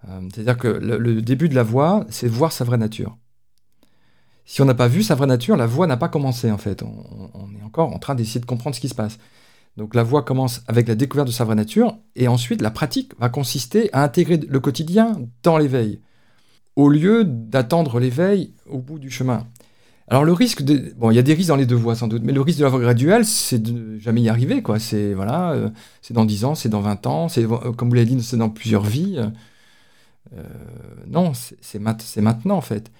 [0.08, 3.18] Euh, c'est-à-dire que le, début de la voix, c'est voir sa vraie nature.
[4.46, 6.82] Si on n'a pas vu sa vraie nature, la voix n'a pas commencé en fait.
[6.82, 9.18] On, est encore en train d'essayer de comprendre ce qui se passe.
[9.76, 13.12] Donc la voix commence avec la découverte de sa vraie nature, et ensuite la pratique
[13.20, 16.00] va consister à intégrer le quotidien dans l'éveil,
[16.74, 19.46] au lieu d'attendre l'éveil au bout du chemin.
[20.10, 20.92] Alors le risque, de...
[20.96, 22.58] bon, il y a des risques dans les deux voies sans doute, mais le risque
[22.58, 24.80] de la voie graduelle, c'est de jamais y arriver, quoi.
[24.80, 25.70] C'est voilà, euh,
[26.02, 28.36] c'est dans 10 ans, c'est dans 20 ans, c'est euh, comme vous l'avez dit, c'est
[28.36, 29.18] dans plusieurs vies.
[30.36, 30.42] Euh,
[31.08, 31.78] non, c'est
[32.20, 32.90] maintenant en fait.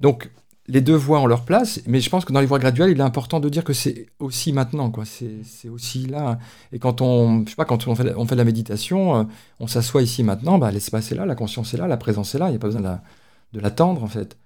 [0.00, 0.30] Donc
[0.66, 2.98] les deux voies ont leur place, mais je pense que dans les voies graduelles, il
[2.98, 5.04] est important de dire que c'est aussi maintenant, quoi.
[5.04, 6.38] C'est aussi là.
[6.72, 9.28] Et quand on, je sais pas, quand on fait, on fait de la méditation,
[9.60, 12.38] on s'assoit ici maintenant, bah, l'espace est là, la conscience est là, la présence est
[12.38, 12.48] là.
[12.48, 13.00] Il n'y a pas besoin
[13.52, 14.38] de l'attendre en fait.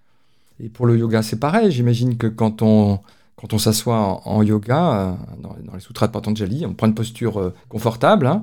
[0.61, 1.71] Et pour le yoga, c'est pareil.
[1.71, 3.01] J'imagine que quand on,
[3.37, 7.39] quand on s'assoit en, yoga, euh, dans, les sutras de Patanjali, on prend une posture
[7.39, 8.41] euh, confortable, hein,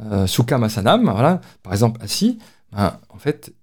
[0.00, 0.26] euh,
[0.58, 2.38] Masanam, voilà, par exemple assis,
[2.72, 3.54] ben, en fait,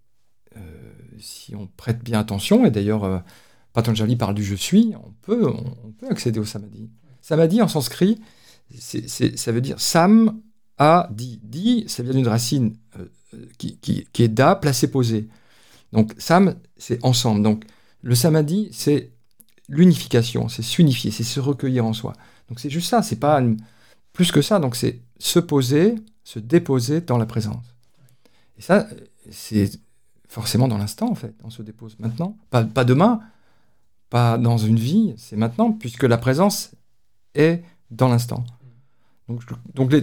[1.19, 3.23] si on prête bien attention, et d'ailleurs
[3.71, 6.89] Patanjali parle du je suis, on peut, on, peut accéder au samadhi.
[7.21, 8.19] Samadhi en sanskrit,
[8.75, 10.41] ça veut dire sam,
[10.77, 11.39] a, di.
[11.43, 12.75] Di, ça vient d'une racine
[13.57, 15.29] qui, qui, qui, est da, placé, posé.
[15.93, 17.41] Donc sam, c'est ensemble.
[17.41, 17.63] Donc
[18.04, 19.12] le samadhi, c'est
[19.70, 22.14] l'unification, c'est s'unifier, c'est se recueillir en soi.
[22.49, 23.41] Donc c'est juste ça, c'est pas
[24.12, 24.60] plus que ça.
[24.60, 27.66] Donc c'est se poser, se déposer dans la présence.
[28.58, 28.88] Et ça,
[29.32, 29.72] c'est
[30.28, 31.34] forcément dans l'instant en fait.
[31.43, 33.22] On se dépose maintenant, pas, demain,
[34.10, 36.72] pas dans une vie, c'est maintenant, puisque la présence
[37.36, 38.43] est dans l'instant.
[39.30, 39.41] Donc,
[39.74, 39.93] donc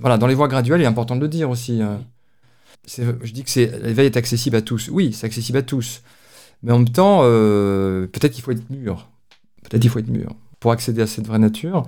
[0.00, 1.80] voilà, dans les voies graduelles, il est important de le dire aussi.
[1.80, 2.00] Hein.
[2.86, 4.90] je dis que l'éveil est accessible à tous.
[4.90, 6.02] Oui, c'est accessible à tous.
[6.62, 9.08] Mais en même temps, euh, peut-être qu'il faut être mûr.
[9.62, 11.84] Peut-être qu'il faut être mûr pour accéder à cette vraie nature.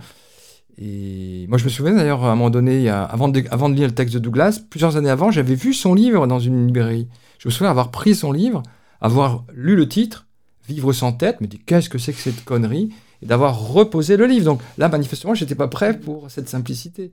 [0.78, 3.40] Et moi, je me souviens d'ailleurs, à un moment donné, avant, de,
[3.74, 7.08] lire le texte de Douglas, plusieurs années avant, j'avais vu son livre dans une librairie.
[7.38, 8.62] Je me souviens avoir pris son livre,
[9.00, 10.26] avoir lu le titre,
[10.68, 12.90] Vivre sans tête, me dit qu'est-ce que c'est que cette connerie,
[13.22, 14.44] et d'avoir reposé le livre.
[14.44, 17.12] Donc là, manifestement, je n'étais pas prêt pour cette simplicité.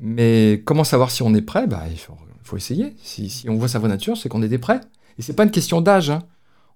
[0.00, 1.68] Mais comment savoir si on est prêt?
[1.68, 2.96] Bah, Il faut, essayer.
[3.02, 4.80] Si, si, on voit sa vraie nature, c'est qu'on était prêt.
[5.18, 6.10] Et c'est pas une question d'âge.
[6.10, 6.24] Hein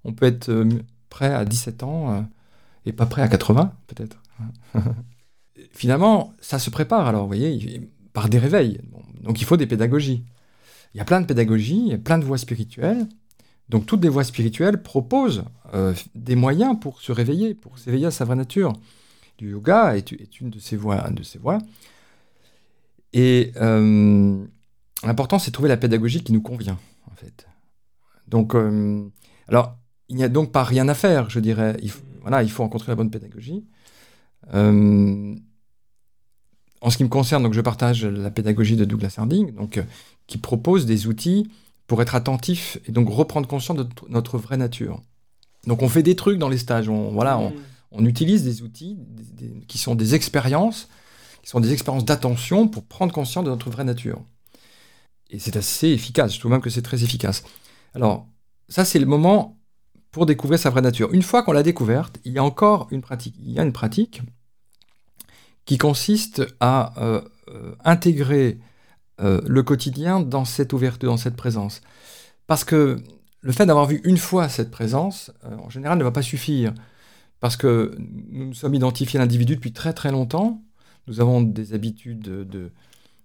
[0.09, 0.67] on peut être euh,
[1.11, 2.21] prêt à 17 ans euh,
[2.87, 4.23] et pas prêt à 80, peut-être.
[5.73, 8.81] Finalement, ça se prépare, alors, vous voyez, par des réveils.
[9.21, 10.25] donc il faut des pédagogies.
[10.95, 13.07] Il y a plein de pédagogies, il y a plein de voies spirituelles.
[13.69, 15.45] Donc toutes les voies spirituelles proposent
[15.75, 18.73] euh, des moyens pour se réveiller, pour s'éveiller à sa vraie nature.
[19.41, 21.11] Le yoga est, une de ces voies.
[21.11, 21.59] De ces voies.
[23.13, 23.53] Et
[25.05, 26.79] l'important, c'est de trouver la pédagogie qui nous convient,
[27.11, 27.47] en fait.
[28.27, 28.55] Donc,
[29.49, 29.78] alors,
[30.09, 31.77] il n'y a donc pas rien à faire, je dirais.
[31.83, 31.93] Il,
[32.23, 33.65] voilà, il faut rencontrer la bonne pédagogie.
[34.55, 35.35] Euh,
[36.81, 39.83] en ce qui me concerne, donc je partage la pédagogie de Douglas Harding, donc, euh,
[40.27, 41.51] qui propose des outils
[41.87, 45.01] pour être attentif et donc reprendre conscience de notre vraie nature.
[45.67, 47.41] Donc on fait des trucs dans les stages, on, voilà,
[47.91, 48.99] on, utilise des outils
[49.67, 50.89] qui sont des expériences,
[51.43, 54.23] qui sont des expériences d'attention pour prendre conscience de notre vraie nature.
[55.31, 57.43] Et c'est assez efficace, je trouve même que c'est très efficace.
[57.95, 58.27] Alors,
[58.69, 59.58] ça c'est le moment
[60.19, 61.15] pour découvrir sa vraie nature.
[61.15, 63.37] Une fois qu'on l'a découverte, il y a encore une pratique.
[63.41, 64.23] Il y a une pratique
[65.65, 68.59] qui consiste à euh, euh, intégrer
[69.21, 71.83] euh, le quotidien dans cette ouverture, dans cette présence.
[72.49, 73.01] Parce que
[73.43, 76.75] le fait d'avoir vu une fois cette présence, en général, ne va pas suffire.
[77.39, 77.95] Parce que
[78.31, 80.61] nous nous sommes identifiés à l'individu depuis très très longtemps.
[81.07, 82.73] Nous avons des habitudes de,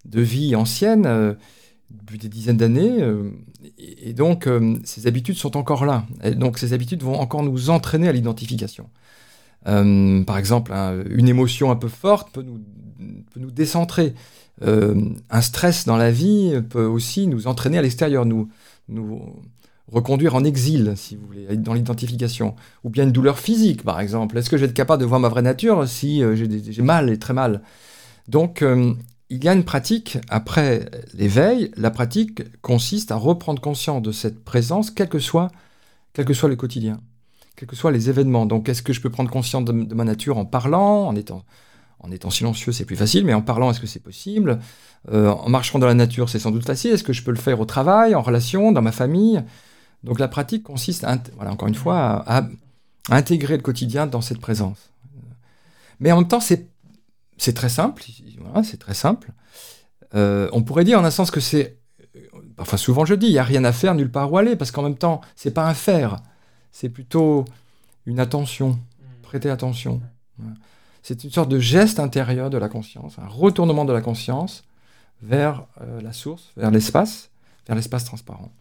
[0.05, 1.35] de vie anciennes
[1.89, 3.01] depuis des dizaines d'années.
[3.01, 3.31] Euh,
[3.77, 6.05] et, donc, euh, ces habitudes sont encore là.
[6.35, 8.89] Donc, ces habitudes vont encore nous entraîner à l'identification.
[9.67, 10.73] Euh, par exemple,
[11.09, 12.59] une émotion un peu forte peut nous,
[13.33, 14.13] peut nous décentrer.
[14.61, 18.49] un stress dans la vie peut aussi nous entraîner à l'extérieur, nous,
[18.89, 19.21] nous
[19.91, 22.55] reconduire en exil, si vous voulez, dans l'identification.
[22.83, 24.37] Ou bien une douleur physique, par exemple.
[24.37, 27.17] Est-ce que je vais être capable de voir ma vraie nature si j'ai mal et
[27.17, 27.61] très mal?
[28.27, 28.63] Donc,
[29.33, 34.43] il y a une pratique, après l'éveil, la pratique consiste à reprendre conscience de cette
[34.43, 35.49] présence, quel que soit,
[36.13, 37.01] quel que soit le quotidien,
[37.55, 38.45] quels que soient les événements.
[38.45, 41.43] Donc, est-ce que je peux prendre conscience de, ma nature en parlant, en étant,
[41.99, 44.59] En étant silencieux, c'est plus facile, mais en parlant, est-ce que c'est possible?
[45.11, 46.91] Euh, En marchant dans la nature, c'est sans doute facile.
[46.91, 49.41] Est-ce que je peux le faire au travail, en relation, dans ma famille?
[50.03, 51.07] Donc la pratique consiste,
[51.39, 52.47] encore une fois, à,
[53.09, 54.91] intégrer le quotidien dans cette présence.
[55.99, 56.67] Mais en même temps, c'est
[57.53, 58.03] très simple.
[58.63, 59.31] c'est très simple.
[60.15, 61.77] Euh, on pourrait dire en un sens que c'est,
[62.55, 64.71] parfois souvent je dis, il n'y a rien à faire, nulle part où aller, parce
[64.71, 66.17] qu'en même temps, c'est pas un faire,
[66.71, 67.45] c'est plutôt
[68.05, 69.05] une attention, mm.
[69.23, 70.01] prêter attention.
[71.01, 74.63] C'est une sorte de geste intérieur de la conscience, un retournement de la conscience
[75.21, 77.29] vers euh, la source, vers l'espace,
[77.67, 78.51] vers l'espace transparent.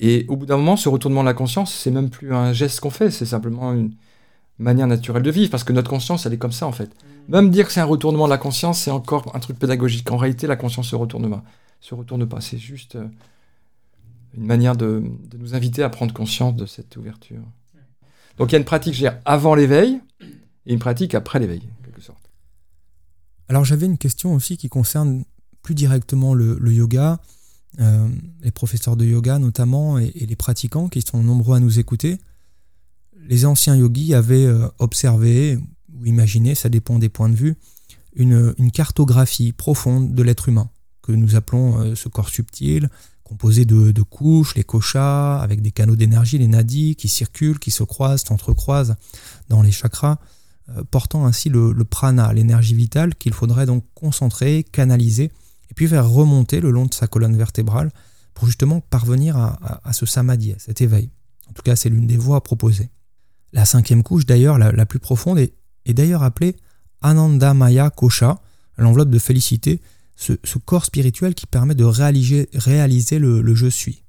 [0.00, 2.80] Et au bout d'un moment, ce retournement de la conscience, c'est même plus un geste
[2.80, 3.92] qu'on fait, c'est simplement une
[4.58, 6.90] manière naturelle de vivre, parce que notre conscience, elle est comme ça en fait.
[7.28, 10.10] Même dire que c'est un retournement de la conscience, c'est encore un truc pédagogique.
[10.10, 11.44] En réalité, la conscience se retourne pas.
[11.80, 12.40] Se retourne pas.
[12.40, 13.06] C'est juste euh,
[14.34, 17.42] une manière de, de, nous inviter à prendre conscience de cette ouverture.
[18.38, 20.00] Donc il y a une pratique, je avant l'éveil
[20.66, 22.30] et une pratique après l'éveil, en quelque sorte.
[23.48, 25.24] Alors j'avais une question aussi qui concerne
[25.62, 27.18] plus directement le, yoga,
[27.80, 28.08] euh,
[28.42, 32.18] les professeurs de yoga notamment et, les pratiquants qui sont nombreux à nous écouter.
[33.26, 35.58] Les anciens yogis avaient euh, observé
[35.98, 37.56] ou imaginé, ça dépend des points de vue,
[38.14, 40.70] une, cartographie profonde de l'être humain,
[41.02, 42.88] que nous appelons euh, ce corps subtil,
[43.22, 47.82] composé de, couches, les koshas, avec des canaux d'énergie, les nadis, qui circulent, qui se
[47.82, 48.96] croisent, s'entrecroisent
[49.48, 50.18] dans les chakras,
[50.70, 55.30] euh, portant ainsi le, prana, l'énergie vitale qu'il faudrait donc concentrer, canaliser,
[55.70, 57.90] et puis faire remonter le long de sa colonne vertébrale
[58.32, 61.10] pour justement parvenir à, ce samadhi, à cet éveil.
[61.50, 62.88] En tout cas, c'est l'une des voies proposées.
[63.52, 65.52] La cinquième couche, d'ailleurs, la, plus profonde, est,
[65.86, 66.56] d'ailleurs appelée
[67.00, 68.40] Anandamaya Kosha,
[68.76, 69.80] l'enveloppe de félicité,
[70.16, 74.04] ce, corps spirituel qui permet de réaliser, le, je suis.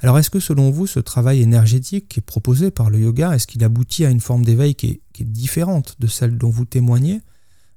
[0.00, 3.46] Alors est-ce que selon vous, ce travail énergétique qui est proposé par le yoga, est-ce
[3.46, 7.22] qu'il aboutit à une forme d'éveil qui, est, différente de celle dont vous témoignez?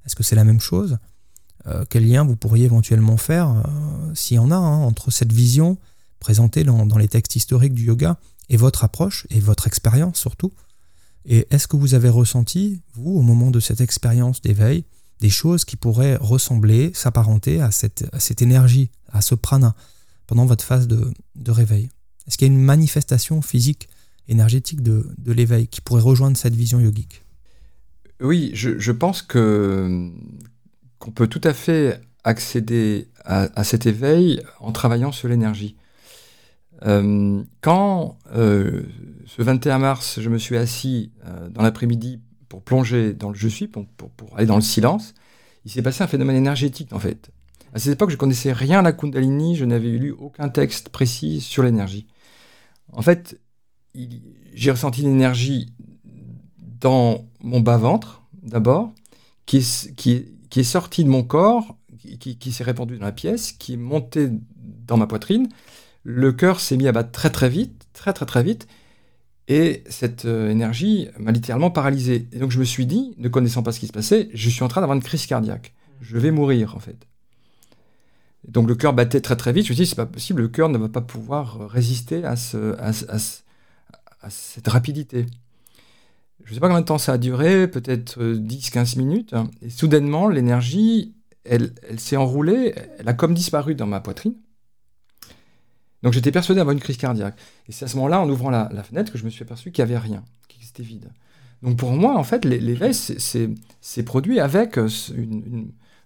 [0.04, 0.98] Est-ce que c'est la même chose?
[1.66, 5.32] Euh, Quel lien vous pourriez éventuellement faire, euh, s'il y en a, hein, entre cette
[5.32, 5.78] vision
[6.20, 8.18] présentée dans, les textes historiques du yoga
[8.48, 10.52] et votre approche et votre expérience surtout
[11.24, 14.84] Et est-ce que vous avez ressenti, vous, au moment de cette expérience d'éveil,
[15.20, 19.74] des choses qui pourraient ressembler, s'apparenter à cette, énergie, à ce prana,
[20.26, 21.90] pendant votre phase de, réveil?
[22.26, 23.88] Est-ce qu'il y a une manifestation physique,
[24.28, 27.24] énergétique de, l'éveil qui pourrait rejoindre cette vision yogique?
[28.20, 30.12] Oui, je, pense qu'on
[31.14, 35.76] peut tout à fait accéder à, cet éveil en travaillant sur l'énergie.
[36.86, 38.82] Euh, quand euh,
[39.26, 43.48] ce 21 mars, je me suis assis euh, dans l'après-midi pour plonger dans le je
[43.48, 43.86] suis, pour,
[44.36, 45.14] aller dans le silence,
[45.64, 47.30] il s'est passé un phénomène énergétique en fait.
[47.74, 51.40] À cette époque, je connaissais rien à la Kundalini, je n'avais lu aucun texte précis
[51.40, 52.06] sur l'énergie.
[52.92, 53.38] En fait,
[54.54, 55.74] j'ai ressenti l'énergie
[56.80, 58.92] dans mon bas-ventre, d'abord,
[59.44, 61.76] qui est, qui, qui est sortie de mon corps,
[62.18, 64.30] qui, qui s'est répandue dans la pièce, qui est montée
[64.86, 65.48] dans ma poitrine.
[66.10, 68.66] Le cœur s'est mis à battre très très vite, très très très vite,
[69.46, 72.26] et cette euh, énergie m'a littéralement paralysé.
[72.32, 74.62] Et donc je me suis dit, ne connaissant pas ce qui se passait, je suis
[74.62, 75.74] en train d'avoir une crise cardiaque.
[76.00, 77.06] Je vais mourir en fait.
[78.46, 79.66] donc le cœur battait très très vite.
[79.66, 82.36] Je me suis dit, c'est pas possible, le cœur ne va pas pouvoir résister à,
[82.36, 85.26] ce, à, cette rapidité.
[86.42, 89.34] Je ne sais pas combien de temps ça a duré, peut-être 10-15 euh, minutes.
[89.60, 91.12] Et soudainement, l'énergie,
[91.44, 94.36] elle, elle s'est enroulée, elle a comme disparu dans ma poitrine.
[96.02, 97.36] Donc j'étais persuadé d'avoir une crise cardiaque.
[97.68, 99.84] Et c'est à ce moment-là, en ouvrant la, fenêtre, que je me suis aperçu qu'il
[99.84, 101.10] n'y avait rien, que c'était vide.
[101.62, 104.88] Donc pour moi, en fait, l'éveil c'est produit avec, euh,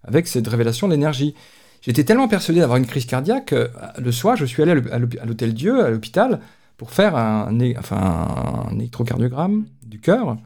[0.02, 1.34] avec cette révélation d'énergie.
[1.82, 5.52] J'étais tellement persuadé d'avoir une crise cardiaque que le soir, je suis allé à l'hôtel
[5.52, 6.40] Dieu, à l'hôpital,
[6.76, 10.38] pour faire un, un électrocardiogramme du cœur.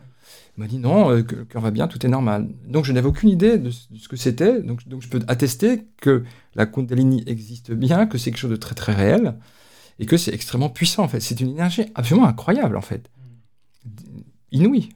[0.56, 2.48] M'a dit non, euh, le cœur va bien, tout est normal.
[2.66, 4.62] Donc je n'avais aucune idée de, ce que c'était.
[4.62, 8.74] Donc, je peux attester que la Kundalini existe bien, que c'est quelque chose de très
[8.74, 9.34] très réel
[9.98, 11.20] et que c'est extrêmement puissant en fait.
[11.20, 13.10] C'est une énergie absolument incroyable en fait,
[14.50, 14.88] inouïe.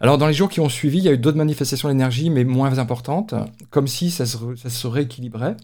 [0.00, 2.44] Alors dans les jours qui ont suivi, il y a eu d'autres manifestations d'énergie, mais
[2.44, 3.34] moins importantes,
[3.70, 5.56] comme si ça se, rééquilibrait.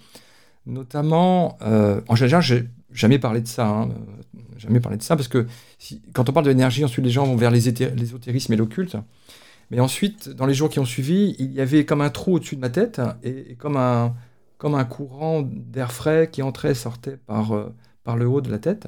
[0.67, 3.89] Notamment, euh, en général, j'ai jamais parlé de ça, hein,
[4.59, 5.47] jamais parlé de ça, parce que
[6.13, 8.97] quand on parle de l'énergie, ensuite les gens vont vers l'ésotérisme et l'occulte.
[9.71, 12.57] Mais ensuite, dans les jours qui ont suivi, il y avait comme un trou au-dessus
[12.57, 14.15] de ma tête et, comme, un,
[14.59, 18.51] comme un courant d'air frais qui entrait et sortait par, euh, par le haut de
[18.51, 18.87] la tête.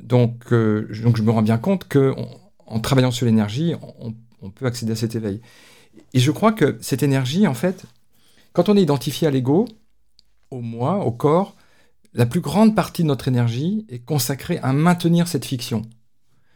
[0.00, 2.14] Donc, euh, donc je me rends bien compte qu'en
[2.66, 5.40] en travaillant sur l'énergie, on, peut accéder à cet éveil.
[6.14, 7.84] Et je crois que cette énergie, en fait,
[8.52, 9.68] quand on est identifié à l'ego,
[10.50, 11.54] au moi, au corps,
[12.14, 15.82] la plus grande partie de notre énergie est consacrée à maintenir cette fiction.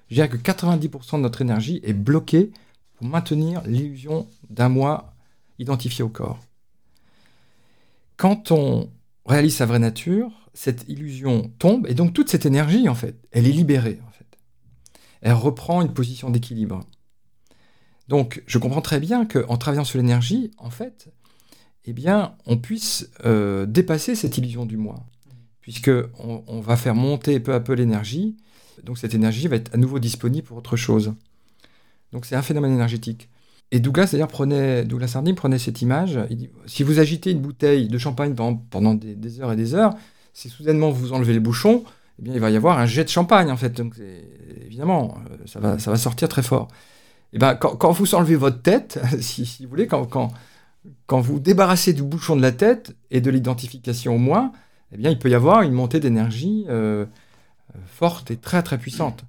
[0.08, 2.52] Je dirais que 90% de notre énergie est bloquée
[2.94, 5.14] pour maintenir l'illusion d'un moi
[5.58, 6.38] identifié au corps.
[8.16, 8.90] Quand on
[9.24, 13.46] réalise sa vraie nature, cette illusion tombe et donc toute cette énergie, en fait, elle
[13.46, 13.98] est libérée.
[15.22, 16.84] Elle reprend une position d'équilibre.
[18.08, 21.08] Donc, je comprends très bien qu'en travaillant sur l'énergie, en fait,
[21.84, 25.04] eh bien, on puisse euh, dépasser cette illusion du moi,
[25.66, 25.90] puisque
[26.20, 28.36] on, va faire monter peu à peu l'énergie.
[28.84, 31.12] Donc, cette énergie va être à nouveau disponible pour autre chose.
[32.12, 33.28] Donc, c'est un phénomène énergétique.
[33.72, 36.20] Et Douglas, d'ailleurs, prenait, Douglas Harding prenait cette image.
[36.30, 39.96] Il dit, si vous agitez une bouteille de champagne pendant, des, heures et des heures,
[40.34, 41.82] si soudainement vous enlevez les bouchons,
[42.20, 43.70] eh bien, il va y avoir un jet de champagne, en fait.
[43.70, 43.96] Donc,
[44.64, 46.68] évidemment, euh, ça va, ça va sortir très fort.
[47.32, 50.28] Et eh ben, quand, vous enlevez votre tête, si, vous voulez, quand, quand,
[51.08, 54.52] quand, vous débarrassez du bouchon de la tête et de l'identification au moins,
[54.92, 57.06] eh bien, il peut y avoir une montée d'énergie euh,
[57.86, 59.24] forte et très, très puissante.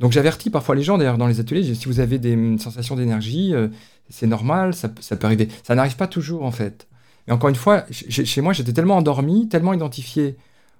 [0.00, 3.54] Donc j'avertis parfois les gens, d'ailleurs, dans les ateliers, si vous avez des sensations d'énergie,
[3.54, 3.68] euh,
[4.08, 5.48] c'est normal, ça, peut arriver.
[5.64, 6.86] Ça n'arrive pas toujours, en fait.
[7.26, 10.36] Et encore une fois, chez moi, j'étais tellement endormi, tellement identifié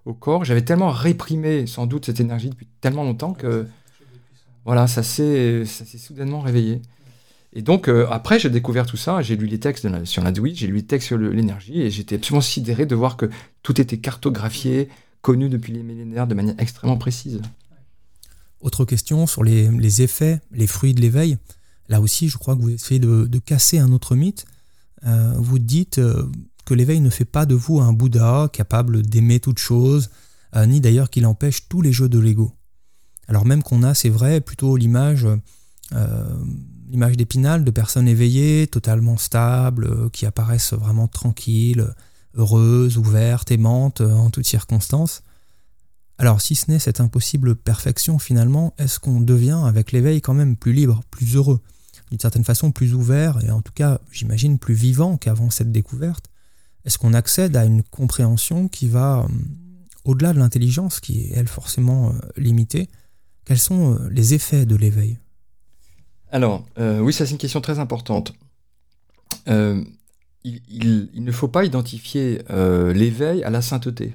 [0.06, 3.66] au corps, j'avais tellement réprimé, sans doute, cette énergie depuis tellement longtemps que,
[4.64, 6.80] voilà, ça s'est soudainement réveillé.
[7.52, 10.22] Et donc, euh, après, j'ai découvert tout ça, j'ai lu les textes de la, sur
[10.54, 13.30] j'ai lu les textes sur l'énergie, et j'étais absolument sidéré de voir que
[13.62, 14.88] tout était cartographié,
[15.22, 17.40] connu depuis les millénaires de manière extrêmement précise.
[18.60, 21.38] Autre question sur les, effets, les fruits de l'éveil.
[21.88, 24.44] Là aussi, je crois que vous essayez de, casser un autre mythe.
[25.06, 26.24] Euh, vous dites euh,
[26.66, 30.10] que l'éveil ne fait pas de vous un Bouddha capable d'aimer toute chose,
[30.66, 32.52] ni d'ailleurs qu'il empêche tous les jeux de l'ego.
[33.26, 35.26] Alors même qu'on a, c'est vrai, plutôt l'image
[36.90, 41.94] l'image d'épinal de personnes éveillées, totalement stables, qui apparaissent vraiment tranquilles,
[42.34, 45.22] heureuses, ouvertes, aimantes en toutes circonstances.
[46.18, 50.56] Alors si ce n'est cette impossible perfection finalement, est-ce qu'on devient avec l'éveil quand même
[50.56, 51.60] plus libre, plus heureux,
[52.10, 56.26] d'une certaine façon plus ouvert et en tout cas j'imagine plus vivant qu'avant cette découverte.
[56.84, 59.28] Est-ce qu'on accède à une compréhension qui va euh,
[60.04, 62.88] au-delà de l'intelligence qui est elle forcément euh, limitée?
[63.44, 65.18] Quels sont euh, les effets de l'éveil?
[66.30, 68.32] Alors oui ça c'est une question très importante.
[69.46, 72.42] il, ne faut pas identifier
[72.94, 74.14] l'éveil à la sainteté.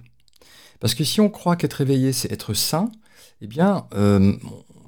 [0.83, 2.91] Parce que si on croit qu'être éveillé, c'est être sain,
[3.39, 4.33] eh bien, euh,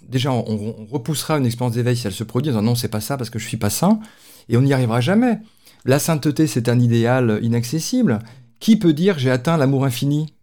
[0.10, 3.00] déjà, on, repoussera une expérience d'éveil si elle se produit en disant non, c'est pas
[3.00, 4.02] ça parce que je suis pas sain,
[4.50, 5.40] et on n'y arrivera jamais.
[5.86, 8.20] La sainteté, c'est un idéal inaccessible.
[8.60, 10.34] Qui peut dire j'ai atteint l'amour infini?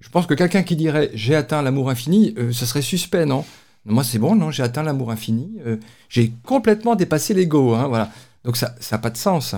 [0.00, 3.44] Je pense que quelqu'un qui dirait j'ai atteint l'amour infini, euh, ce serait suspect, non?
[3.86, 5.58] Moi, c'est bon, non, j'ai atteint l'amour infini.
[5.64, 5.76] Euh,
[6.08, 8.10] j'ai complètement dépassé l'ego, hein, voilà.
[8.44, 9.54] Donc ça n'a pas de sens.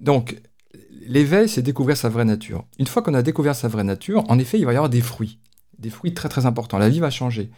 [0.00, 0.40] Donc,
[1.06, 2.64] l'éveil, c'est découvrir sa vraie nature.
[2.78, 5.00] Une fois qu'on a découvert sa vraie nature, en effet, il va y avoir des
[5.00, 5.38] fruits.
[5.78, 6.78] Des fruits très très importants.
[6.78, 7.50] La vie va changer.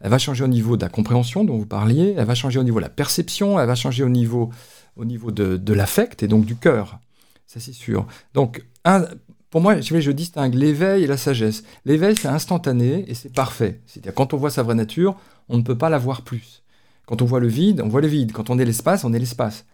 [0.00, 2.62] Elle va changer au niveau de la compréhension dont vous parliez, elle va changer au
[2.62, 4.50] niveau de la perception, elle va changer au niveau,
[4.96, 6.98] au niveau de, l'affect et donc du cœur.
[7.46, 8.06] Ça, c'est sûr.
[8.32, 8.64] Donc,
[9.50, 11.64] pour moi, je, distingue l'éveil et la sagesse.
[11.84, 13.80] L'éveil, c'est instantané et c'est parfait.
[13.86, 15.16] C'est-à-dire, quand on voit sa vraie nature,
[15.48, 16.62] on ne peut pas la voir plus.
[17.06, 18.30] Quand on voit le vide, on voit le vide.
[18.30, 19.64] Quand on est l'espace, on est l'espace.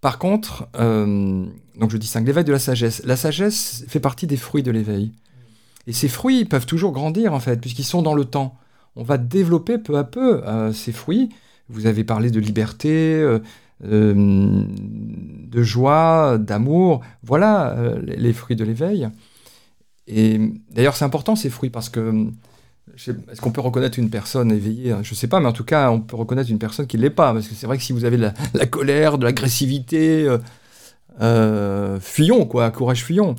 [0.00, 1.46] Par contre, euh,
[1.78, 3.02] donc je distingue l'éveil de la sagesse.
[3.04, 5.12] La sagesse fait partie des fruits de l'éveil.
[5.86, 8.58] Et ces fruits peuvent toujours grandir, en fait, puisqu'ils sont dans le temps.
[8.96, 11.28] On va développer peu à peu euh, ces fruits.
[11.68, 13.38] Vous avez parlé de liberté, euh,
[13.82, 17.00] de joie, d'amour.
[17.22, 19.08] Voilà les fruits de l'éveil.
[20.06, 20.38] Et
[20.70, 22.30] d'ailleurs, c'est important ces fruits parce que
[22.96, 24.94] est-ce qu'on peut reconnaître une personne éveillée?
[25.02, 27.02] Je ne sais pas, mais en tout cas, on peut reconnaître une personne qui ne
[27.02, 27.32] l'est pas.
[27.32, 30.38] Parce que c'est vrai que si vous avez de la, colère, de l'agressivité, euh,
[31.20, 33.36] euh, fuyons, quoi, courage, fuyons.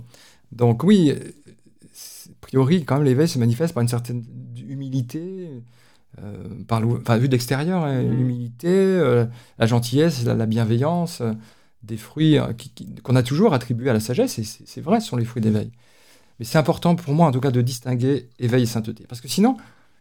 [0.51, 4.23] Donc oui, a priori, quand même, l'éveil se manifeste par une certaine
[4.67, 5.49] humilité,
[6.21, 8.11] euh, par enfin, vu d'extérieur, hein, mmh.
[8.11, 9.25] l'humilité,
[9.57, 11.21] la gentillesse, la, bienveillance,
[11.81, 12.37] des fruits
[13.03, 15.71] qu'on a toujours attribués à la sagesse, et c'est vrai, ce sont les fruits d'éveil.
[16.39, 19.05] Mais c'est important pour moi, en tout cas, de distinguer éveil et sainteté.
[19.07, 19.57] Parce que sinon,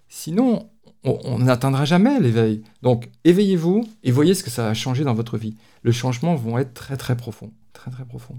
[0.08, 0.68] sinon
[1.04, 2.62] on n'atteindra jamais l'éveil.
[2.82, 5.56] Donc, éveillez-vous et voyez ce que ça va changer dans votre vie.
[5.82, 7.52] Le changement vont être très, très profonds.
[7.72, 8.38] Très, très profonds.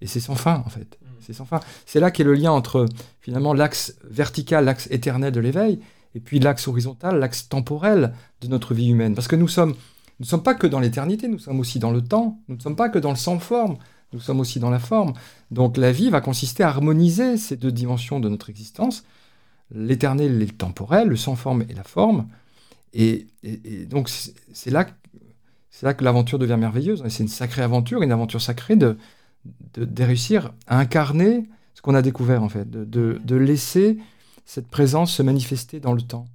[0.00, 0.98] Et c'est sans fin, en fait.
[1.00, 1.06] Mm.
[1.20, 1.60] C'est sans fin.
[1.86, 2.86] C'est là qu'est le lien entre,
[3.20, 5.78] finalement, l'axe vertical, l'axe éternel de l'éveil,
[6.14, 9.14] et puis l'axe horizontal, l'axe temporel de notre vie humaine.
[9.14, 12.38] Parce que nous ne sommes pas que dans l'éternité, nous sommes aussi dans le temps.
[12.48, 13.78] Nous ne sommes pas que dans le sans forme
[14.14, 15.12] nous sommes aussi dans la forme.
[15.50, 19.04] Donc la vie va consister à harmoniser ces deux dimensions de notre existence,
[19.70, 22.28] l'éternel et le temporel, le sans forme et la forme.
[22.94, 23.26] Et,
[23.90, 27.02] donc c'est là, que l'aventure devient merveilleuse.
[27.08, 28.96] C'est une sacrée aventure, une aventure sacrée de,
[29.98, 31.44] réussir à incarner
[31.74, 33.98] ce qu'on a découvert en fait, de laisser
[34.44, 36.26] cette présence se manifester dans le temps,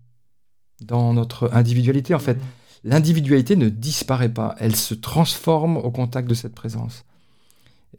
[0.81, 2.37] dans notre individualité en fait.
[2.83, 7.05] l'individualité ne disparaît pas, elle se transforme au contact de cette présence.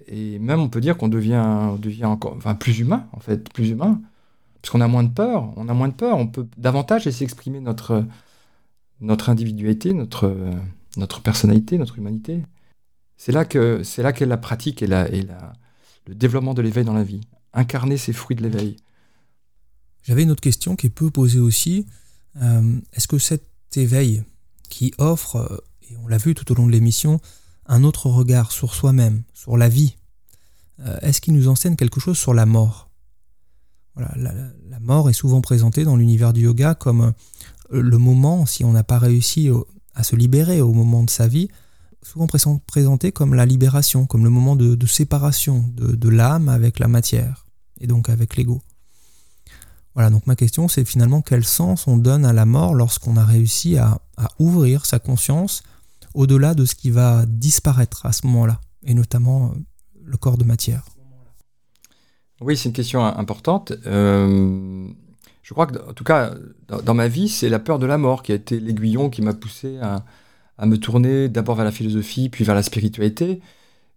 [0.07, 3.71] Et même on peut dire qu'on devient, devient encore, enfin, plus humain, en fait, plus
[3.71, 4.01] humain,
[4.61, 7.25] parce qu'on a moins de peur, on a moins de peur, on peut davantage laisser
[7.25, 8.05] exprimer notre,
[9.01, 10.35] notre individualité, notre,
[10.97, 12.43] notre personnalité, notre humanité.
[13.17, 15.53] C'est là que c'est là qu'est la pratique et, la, et la,
[16.07, 17.21] le développement de l'éveil dans la vie.
[17.53, 18.77] Incarner ces fruits de l'éveil.
[20.03, 21.87] J'avais une autre question qui est peu posée aussi.
[22.41, 23.45] Euh, est-ce que cet
[23.75, 24.23] éveil
[24.69, 25.59] qui offre, euh,
[25.91, 27.21] et on l'a vu tout au long de l'émission,
[27.67, 29.97] un autre regard sur soi-même, sur la vie,
[30.81, 32.89] euh, est-ce qu'il nous enseigne quelque chose sur la mort?
[33.97, 37.13] La, mort est souvent présentée dans l'univers du yoga comme
[37.71, 39.51] le moment, si on n'a pas réussi
[39.95, 41.49] à se libérer au moment de sa vie,
[42.03, 42.27] souvent
[42.67, 47.45] présentée comme la libération, comme le moment de, séparation de l'âme avec la matière,
[47.79, 48.63] et donc avec l'ego.
[49.95, 53.25] Voilà, donc ma question c'est finalement quel sens on donne à la mort lorsqu'on a
[53.25, 54.01] réussi à,
[54.39, 55.63] ouvrir sa conscience
[56.15, 59.59] au-delà de ce qui va disparaître à ce moment-là, et notamment euh,
[60.05, 60.85] le corps de matière?
[62.41, 63.73] Oui, c'est une question importante.
[63.87, 64.89] Euh,
[65.43, 66.35] je crois que, en tout cas,
[66.69, 69.35] dans, ma vie, c'est la peur de la mort qui a été l'aiguillon qui m'a
[69.35, 70.05] poussé à,
[70.59, 73.41] à, me tourner d'abord vers la philosophie, puis vers la spiritualité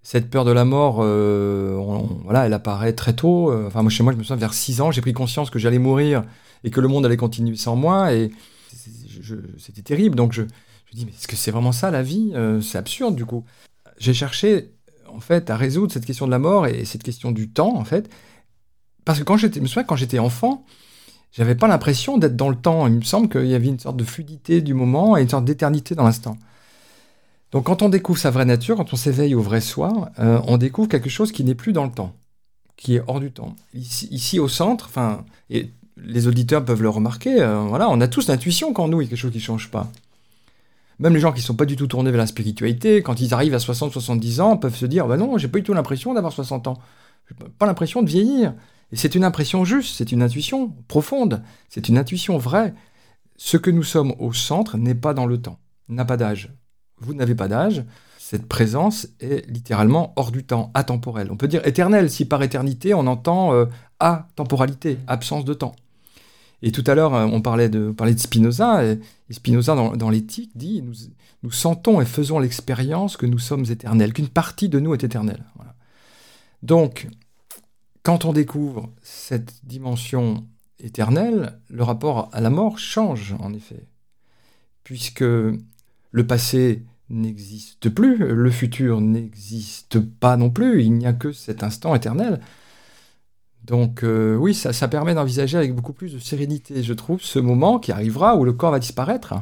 [0.04, 1.78] cette peur de la mort, euh,
[2.24, 3.50] voilà, elle apparaît très tôt.
[3.50, 5.60] Euh, enfin, moi, chez moi, je me souviens, vers 6 ans, j'ai pris conscience que
[5.60, 6.24] j'allais mourir
[6.66, 8.14] et que le monde allait continuer sans moi.
[8.14, 8.32] Et
[9.58, 10.16] c'était terrible.
[10.16, 10.48] Donc, je, me
[10.94, 12.34] dis, mais est-ce que c'est vraiment ça, la vie?
[12.36, 13.46] Euh, C'est absurde, du coup.
[13.98, 14.74] J'ai cherché,
[15.08, 17.86] en fait, à résoudre cette question de la mort et, cette question du temps, en
[17.86, 18.10] fait.
[19.06, 20.66] Parce que quand j'étais, je me souviens, quand j'étais enfant,
[21.32, 22.88] j'avais pas l'impression d'être dans le temps.
[22.88, 25.46] Il me semble qu'il y avait une sorte de fluidité du moment et une sorte
[25.46, 26.38] d'éternité dans l'instant.
[27.54, 30.58] Donc quand on découvre sa vraie nature, quand on s'éveille au vrai soi, euh, on
[30.58, 32.16] découvre quelque chose qui n'est plus dans le temps,
[32.78, 33.56] qui est hors du temps.
[33.76, 38.28] Ici, au centre, enfin, et les auditeurs peuvent le remarquer, euh, voilà, on a tous
[38.28, 39.92] l'intuition qu'en nous, il y a quelque chose qui ne change pas.
[40.98, 43.36] Même les gens qui ne sont pas du tout tournés vers la spiritualité, quand ils
[43.36, 46.34] arrivent à 60-70 ans, peuvent se dire, bah non, j'ai pas du tout l'impression d'avoir
[46.34, 46.80] 60 ans.
[47.30, 48.56] J'ai pas l'impression de vieillir.
[48.92, 52.74] Et c'est une impression juste, c'est une intuition profonde, c'est une intuition vraie.
[53.38, 56.52] Ce que nous sommes au centre n'est pas dans le temps, n'a pas d'âge
[57.00, 57.84] vous n'avez pas d'âge,
[58.18, 61.30] cette présence est littéralement hors du temps, atemporelle.
[61.32, 63.66] On peut dire éternelle si par éternité on entend euh,
[64.00, 65.76] atemporalité, absence de temps.
[66.62, 70.82] Et tout à l'heure, euh, on parlait de, Spinoza, et, Spinoza dans, l'éthique dit
[71.44, 75.44] nous, sentons et faisons l'expérience que nous sommes éternels, qu'une partie de nous est éternelle.
[76.64, 77.10] Donc,
[78.02, 80.48] quand on découvre cette dimension
[80.80, 83.86] éternelle, le rapport à la mort change en effet,
[84.86, 85.26] puisque
[86.14, 91.64] le passé n'existe plus, le futur n'existe pas non plus, il n'y a que cet
[91.64, 92.40] instant éternel.
[93.66, 97.80] Donc euh, oui, ça, permet d'envisager avec beaucoup plus de sérénité, je trouve, ce moment
[97.80, 99.34] qui arrivera où le corps va disparaître.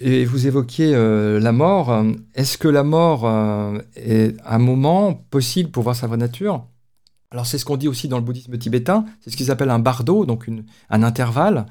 [0.00, 2.04] Et vous évoquiez euh, la mort.
[2.34, 6.66] Est-ce que la mort euh, est un moment possible pour voir sa vraie nature?
[7.30, 9.78] Alors c'est ce qu'on dit aussi dans le bouddhisme tibétain, c'est ce qu'ils appellent un
[9.78, 10.48] bardo, donc
[10.90, 11.66] un intervalle.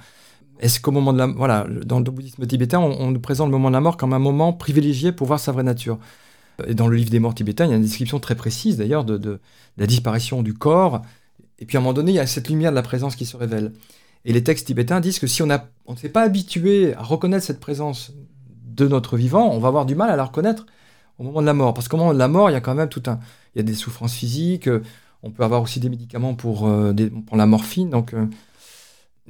[0.62, 3.70] Est-ce qu'au moment de la voilà, dans le bouddhisme tibétain, on, nous présente le moment
[3.70, 5.98] de la mort comme un moment privilégié pour voir sa vraie nature?
[6.68, 9.04] Et dans le livre des morts tibétains, il y a une description très précise d'ailleurs
[9.04, 9.40] de,
[9.78, 11.02] la disparition du corps.
[11.58, 13.26] Et puis à un moment donné, il y a cette lumière de la présence qui
[13.26, 13.74] se révèle.
[14.24, 15.58] Et les textes tibétains disent que si on, ne
[15.96, 18.14] s'est pas habitué à reconnaître cette présence
[18.64, 20.68] de notre vivant, on va avoir du mal à la reconnaître
[21.18, 21.74] au moment de la mort.
[21.74, 23.20] Parce qu'au moment de la mort, il y a quand même tout un,
[23.56, 24.70] il y a des souffrances physiques.
[25.24, 26.94] On peut avoir aussi des médicaments pour, euh,
[27.34, 27.90] la morphine.
[27.90, 28.28] Donc euh,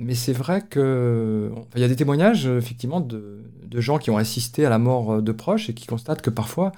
[0.01, 3.43] mais c'est vrai que il y a des témoignages effectivement de,
[3.75, 6.71] gens qui ont assisté à la mort de proches et qui constatent que parfois,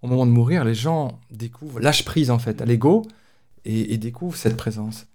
[0.00, 3.04] au moment de mourir, les gens découvrent, lâchent prise en fait à l'ego
[3.64, 5.06] et, découvrent cette présence.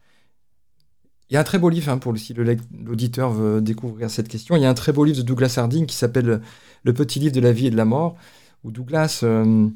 [1.29, 4.55] Il y a un très beau livre, hein, pour si l'auditeur veut découvrir cette question,
[4.55, 6.41] il y a un très beau livre de Douglas Harding qui s'appelle
[6.83, 8.15] Le petit livre de la vie et de la mort,
[8.63, 9.69] où Douglas euh,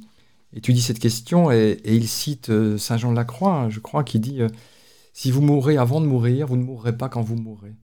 [0.53, 4.03] étudie cette question et, il cite euh, Saint Jean de la Croix, hein, je crois,
[4.03, 4.49] qui dit euh,
[5.17, 7.73] si vous mourrez avant de mourir, vous ne mourrez pas quand vous mourrez.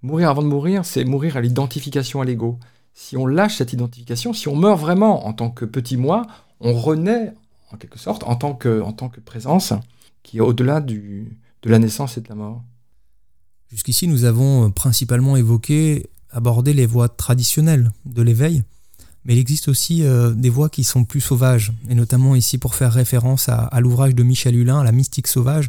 [0.00, 2.58] Mourir avant de mourir, c'est mourir à l'identification à l'ego.
[2.94, 6.26] Si on lâche cette identification, si on meurt vraiment en tant que petit moi,
[6.60, 7.34] on renaît
[7.70, 9.74] en quelque sorte en tant que, en tant que présence
[10.22, 11.26] qui est au-delà de
[11.64, 12.62] la naissance et de la mort.
[13.70, 18.62] Jusqu'ici, nous avons principalement évoqué, abordé les voies traditionnelles de l'éveil,
[19.26, 22.74] mais il existe aussi euh, des voies qui sont plus sauvages, et notamment ici pour
[22.74, 25.68] faire référence à, à l'ouvrage de Michel Hulin, La mystique sauvage,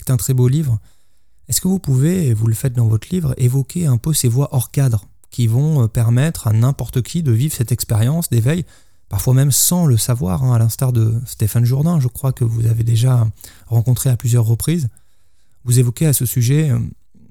[0.00, 0.78] c'est un très beau livre.
[1.48, 4.28] Est-ce que vous pouvez, et vous le faites dans votre livre, évoquer un peu ces
[4.28, 8.64] voies hors cadre qui vont euh, permettre à n'importe qui de vivre cette expérience d'éveil,
[9.08, 12.66] parfois même sans le savoir, hein, à l'instar de Stéphane Jourdain, je crois que vous
[12.66, 13.28] avez déjà
[13.66, 14.88] rencontré à plusieurs reprises.
[15.64, 16.78] Vous évoquez à ce sujet euh,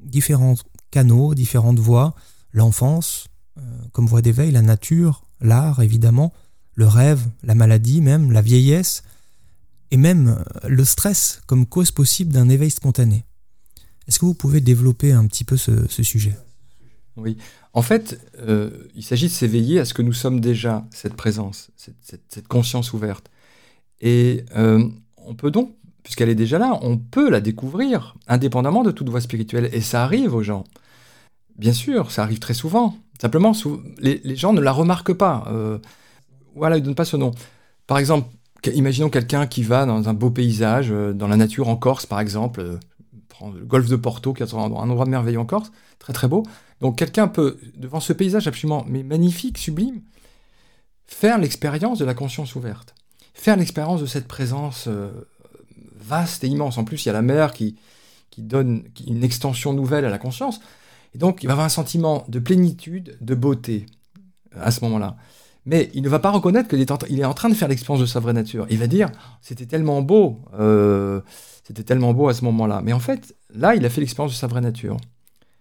[0.04, 0.56] différents
[0.92, 2.14] canaux, différentes voies,
[2.52, 3.28] l'enfance,
[3.92, 6.34] comme voie d'éveil la nature, l'art évidemment,
[6.76, 9.04] le rêve, la maladie même, la vieillesse,
[9.92, 13.26] et même le stress comme cause possible d'un éveil spontané.
[14.08, 16.36] Est-ce que vous pouvez développer un petit peu ce, sujet?
[17.16, 17.38] Oui,
[17.74, 18.20] en fait,
[18.96, 23.30] il s'agit de s'éveiller à ce que nous sommes déjà, cette présence, cette, conscience ouverte.
[24.02, 29.10] Et on peut donc puisqu'elle est déjà là, on peut la découvrir indépendamment de toute
[29.10, 29.70] voie spirituelle.
[29.74, 30.64] Et ça arrive aux gens.
[31.58, 32.98] Bien sûr, ça arrive très souvent.
[33.22, 33.52] Simplement,
[34.00, 35.46] les, gens ne la remarquent pas.
[35.52, 35.78] Euh,
[36.56, 37.32] voilà, ils ne donnent pas ce nom.
[37.86, 38.28] Par exemple,
[38.68, 42.20] imaginons quelqu'un qui va dans un beau paysage, euh, dans la nature en Corse, par
[42.20, 42.78] exemple, euh,
[43.42, 46.44] le golfe de Porto, qui est un endroit merveilleux en Corse, très très beau.
[46.82, 50.02] Donc quelqu'un peut, devant ce paysage absolument magnifique, sublime,
[51.08, 52.96] faire l'expérience de la conscience ouverte,
[53.34, 54.90] faire l'expérience de cette présence
[56.10, 56.78] vaste et immense.
[56.78, 57.76] En plus, il y a la mer qui,
[58.38, 60.62] donne une extension nouvelle à la conscience.
[61.14, 63.86] Et donc, il va avoir un sentiment de plénitude, de beauté
[64.56, 65.18] euh, à ce moment-là.
[65.70, 68.20] Mais il ne va pas reconnaître qu'il est, en, train de faire l'expérience de sa
[68.20, 68.66] vraie nature.
[68.72, 71.22] Il va dire, c'était tellement beau, euh,
[71.64, 72.82] c'était tellement beau à ce moment-là.
[72.84, 74.98] Mais en fait, là, il a fait l'expérience de sa vraie nature.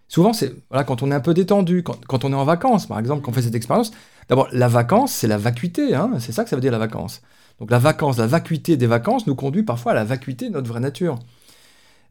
[0.08, 2.98] Souvent, c'est voilà, quand on est un peu détendu, quand, on est en vacances, par
[2.98, 3.90] exemple, qu'on fait cette expérience.
[4.30, 5.94] D'abord, la vacance, c'est la vacuité.
[5.94, 7.20] Hein, c'est ça que ça veut dire la vacance.
[7.60, 10.68] Donc la vacance, la vacuité des vacances nous conduit parfois à la vacuité de notre
[10.68, 11.18] vraie nature.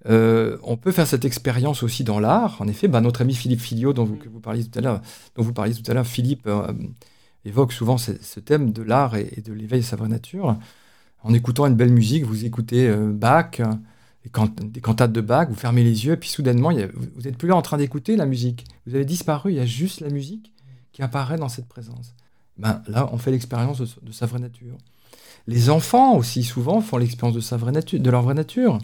[0.07, 2.57] Euh, on peut faire cette expérience aussi dans l'art.
[2.59, 5.01] En effet, bah, notre ami Philippe Filio, dont vous, vous parliez tout à l'heure,
[5.35, 6.71] dont vous parliez tout à l'heure, Philippe euh,
[7.47, 10.57] évoque souvent ce, thème de l'art et, de l'éveil de sa vraie nature.
[11.23, 13.61] En écoutant une belle musique, vous écoutez euh, Bach,
[14.23, 17.55] des cantates de Bach, vous fermez les yeux, et puis soudainement, vous n'êtes plus là
[17.55, 18.65] en train d'écouter la musique.
[18.85, 20.53] Vous avez disparu, il y a juste la musique
[20.91, 22.13] qui apparaît dans cette présence.
[22.57, 24.77] Ben, là, on fait l'expérience de sa vraie nature.
[25.47, 28.79] Les enfants aussi souvent font l'expérience de, sa vraie nature, de leur vraie nature.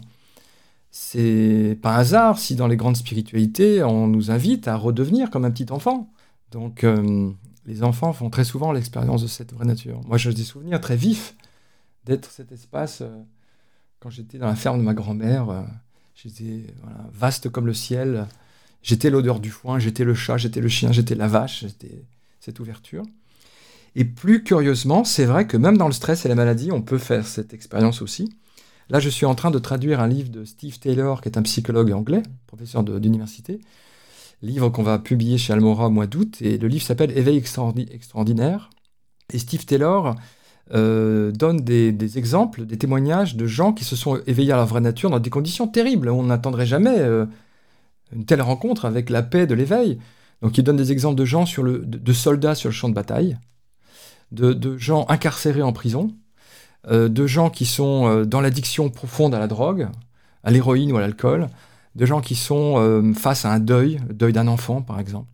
[0.90, 5.44] C'est pas un hasard si dans les grandes spiritualités, on nous invite à redevenir comme
[5.44, 6.08] un petit enfant.
[6.52, 7.30] Donc euh,
[7.66, 10.00] les enfants font très souvent l'expérience de cette vraie nature.
[10.06, 11.34] Moi j'ai des souvenirs très vifs
[12.04, 13.22] d'être cet espace euh,
[14.00, 15.50] quand j'étais dans la ferme de ma grand-mère.
[15.50, 15.62] Euh,
[16.14, 16.66] j'étais
[17.12, 18.26] vaste comme le ciel.
[18.82, 22.04] J'étais l'odeur du foin, j'étais le chat, j'étais le chien, j'étais la vache, j'étais
[22.38, 23.02] cette ouverture.
[23.96, 26.98] Et plus curieusement, c'est vrai que même dans le stress et la maladie, on peut
[26.98, 28.30] faire cette expérience aussi.
[28.90, 31.42] Là, je suis en train de traduire un livre de Steve Taylor, qui est un
[31.42, 33.60] psychologue anglais, professeur d'université,
[34.44, 38.70] livre qu'on va publier chez Almora au mois d'août, et le livre s'appelle Éveil extraordinaire.
[39.32, 40.14] Et Steve Taylor
[40.72, 44.80] euh, donne des, exemples, des témoignages de gens qui se sont éveillés à la vraie
[44.80, 46.08] nature dans des conditions terribles.
[46.08, 47.26] On n'attendrait jamais euh,
[48.14, 49.98] une telle rencontre avec la paix de l'éveil.
[50.42, 52.94] Donc il donne des exemples de gens sur le, de soldats sur le champ de
[52.94, 53.38] bataille,
[54.32, 56.10] de, gens incarcérés en prison,
[56.88, 59.88] euh, de gens qui sont dans l'addiction profonde à la drogue,
[60.42, 61.48] à l'héroïne ou à l'alcool,
[61.94, 65.28] de gens qui sont euh, face à un deuil, le deuil d'un enfant par exemple.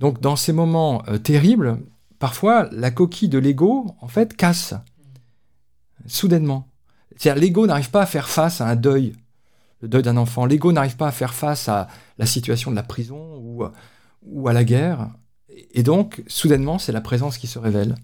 [0.00, 1.78] Donc dans ces moments terribles,
[2.18, 4.74] parfois la coquille de l'ego en fait casse
[6.06, 6.68] soudainement.
[7.16, 9.14] C'est-à-dire l'ego n'arrive pas à faire face à un deuil,
[9.80, 10.44] le deuil d'un enfant.
[10.44, 11.88] L'ego n'arrive pas à faire face à
[12.18, 13.40] la situation de la prison
[14.22, 15.08] ou, à la guerre.
[15.72, 17.94] Et donc, soudainement, c'est la présence qui se révèle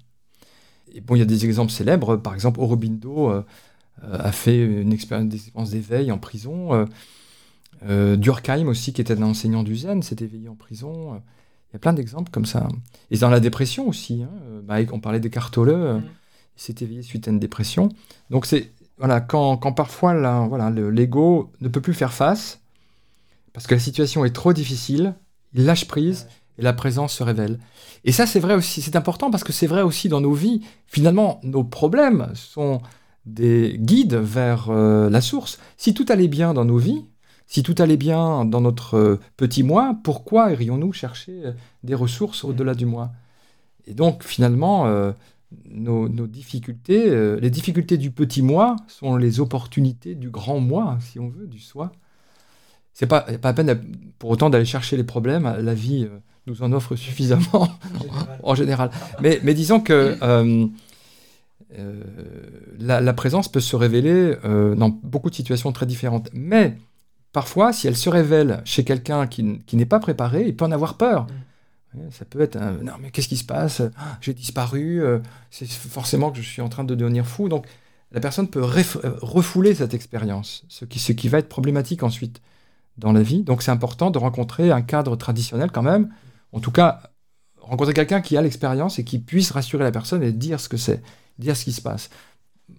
[1.01, 2.17] bon, il y a des exemples célèbres.
[2.17, 3.43] Par exemple, Aurobindo euh,
[4.05, 6.87] euh, a fait une expérience d'éveil en prison.
[7.89, 11.15] Euh, Durkheim aussi, qui était un enseignant du Zen, s'est éveillé en prison.
[11.71, 12.69] Il y a plein d'exemples comme ça.
[13.11, 14.23] Et dans la dépression aussi.
[14.23, 14.31] Hein,
[14.65, 16.03] bah, on parlait des Tolle, mm.
[16.57, 17.89] il s'est éveillé suite à une dépression.
[18.31, 22.61] Donc c'est voilà, quand, quand parfois là, voilà, l'ego ne peut plus faire face,
[23.53, 25.15] parce que la situation est trop difficile,
[25.55, 26.29] il lâche prise
[26.59, 27.59] et la présence se révèle.
[28.05, 30.61] Et ça, c'est vrai aussi, c'est important parce que c'est vrai aussi dans nos vies.
[30.87, 32.81] Finalement, nos problèmes sont
[33.27, 35.59] des guides vers euh, la source.
[35.77, 37.05] Si tout allait bien dans nos vies,
[37.47, 41.53] si tout allait bien dans notre euh, petit moi, pourquoi irions-nous chercher euh,
[41.83, 43.13] des ressources au-delà du moi?
[43.87, 44.87] Et donc, finalement,
[45.69, 47.11] nos, nos, difficultés,
[47.41, 51.59] les difficultés du petit moi sont les opportunités du grand moi, si on veut, du
[51.59, 51.91] soi.
[52.95, 53.83] C'est pas, pas à peine
[54.21, 55.53] pour autant d'aller chercher les problèmes.
[55.59, 56.07] La vie
[56.47, 57.69] nous en offre suffisamment
[58.43, 58.91] en général.
[59.21, 60.67] Mais, mais disons que euh,
[61.79, 62.03] euh,
[62.79, 66.31] la, présence peut se révéler euh, dans beaucoup de situations très différentes.
[66.33, 66.77] Mais
[67.33, 70.73] parfois, si elle se révèle chez quelqu'un qui, qui n'est pas préparé, il peut en
[70.73, 71.27] avoir peur.
[71.95, 71.99] Mm.
[72.11, 73.83] Ça peut être un, non mais qu'est-ce qui se passe?
[73.99, 75.03] Ah, J'ai disparu.
[75.51, 77.51] c'est forcément que je suis en train de devenir fou.
[77.51, 77.67] Donc
[78.13, 82.41] la personne peut refouler cette expérience, ce qui, ce qui va être problématique ensuite
[82.97, 83.43] dans la vie.
[83.43, 86.09] Donc c'est important de rencontrer un cadre traditionnel quand même
[86.53, 87.03] en tout cas,
[87.59, 90.77] rencontrer quelqu'un qui a l'expérience et qui puisse rassurer la personne et dire ce que
[90.77, 91.03] c'est,
[91.39, 92.11] dire ce qui se passe.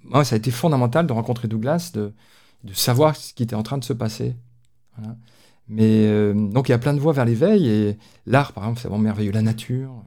[0.04, 2.14] Moi, ça a été fondamental de rencontrer Douglas, de,
[2.64, 4.36] de savoir ce qui était en train de se passer.
[5.68, 8.80] Mais euh, donc, il y a plein de voies vers l'éveil et l'art, par exemple,
[8.82, 9.32] c'est vraiment merveilleux.
[9.32, 10.04] La nature.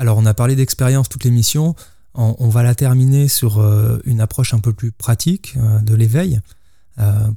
[0.00, 1.74] Alors on a parlé d'expérience toute l'émission,
[2.14, 6.40] on, va la terminer sur euh, une approche un peu plus pratique euh, de l'éveil.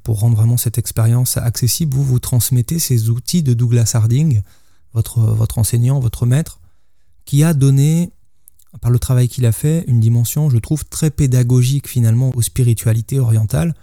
[0.04, 4.42] Pour rendre vraiment cette expérience accessible, vous vous transmettez ces outils de Douglas Harding,
[4.94, 6.60] votre enseignant, votre maître,
[7.26, 8.12] qui a donné,
[8.80, 13.20] par le travail qu'il a fait, une dimension, je trouve, très pédagogique finalement aux spiritualités
[13.20, 13.76] orientales,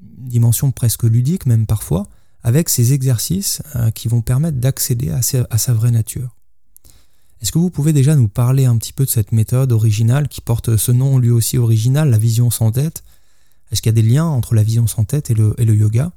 [0.00, 2.06] une dimension presque ludique même parfois,
[2.42, 3.62] avec ces exercices
[3.96, 5.20] qui vont permettre d'accéder à,
[5.50, 6.36] à sa vraie nature.
[7.40, 10.40] Est-ce que vous pouvez déjà nous parler un petit peu de cette méthode originale qui
[10.40, 13.04] porte ce nom lui aussi original, la vision sans tête?
[13.70, 16.10] Est-ce qu'il y a des liens entre la vision sans tête et le, yoga?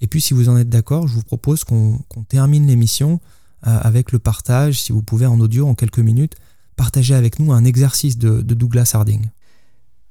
[0.00, 1.98] Et puis si vous en êtes d'accord, je vous propose qu'on
[2.28, 3.20] termine l'émission
[3.66, 6.36] euh, avec le partage, si vous pouvez en audio en quelques minutes,
[6.80, 9.26] partager avec nous un exercice de, Douglas Harding.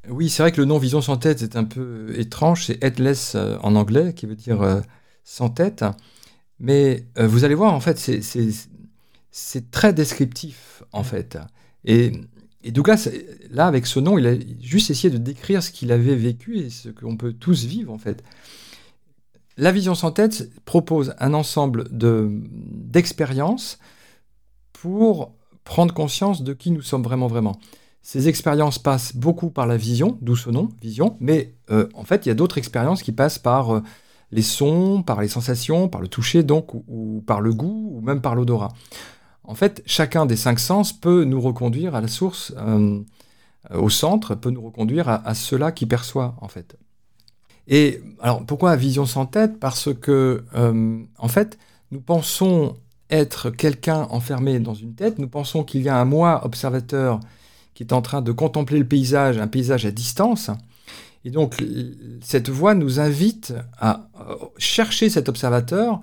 [0.08, 3.34] Oui, c'est vrai que le nom vision sans tête est un peu étrange, c'est headless
[3.34, 4.80] euh, en anglais, qui veut dire euh,
[5.24, 5.84] sans tête.
[6.60, 8.22] Mais vous allez voir, en fait, c'est
[9.32, 11.40] c'est très descriptif, en fait.
[11.86, 12.12] Et,
[12.66, 13.10] Douglas,
[13.50, 16.70] là, avec ce nom, il a juste essayé de décrire ce qu'il avait vécu et
[16.70, 18.24] ce qu'on peut tous vivre, en fait.
[19.58, 23.80] La vision sans tête propose un ensemble d'expériences
[24.74, 25.34] pour
[25.70, 27.60] prendre conscience de qui nous sommes vraiment, vraiment.
[28.02, 32.26] Ces expériences passent beaucoup par la vision, d'où ce nom, vision, mais euh, en fait,
[32.26, 33.84] il y a d'autres expériences qui passent par euh,
[34.32, 38.20] les sons, par les sensations, par le toucher, donc, ou par le goût, ou même
[38.20, 38.70] par l'odorat.
[39.44, 43.00] En fait, chacun des cinq sens peut nous reconduire à la source, euh,
[43.72, 46.78] au centre, peut nous reconduire à, cela qui perçoit, en fait.
[47.68, 49.60] Et alors, pourquoi vision sans tête?
[49.60, 50.44] Parce que,
[51.20, 51.60] en fait,
[51.92, 52.76] nous pensons
[53.10, 57.20] être quelqu'un enfermé dans une tête, nous pensons qu'il y a un moi observateur
[57.74, 60.52] qui est en train de contempler le paysage, un paysage à distance.
[61.26, 61.56] Et donc,
[62.22, 66.00] cette voix nous invite à euh, chercher cet observateur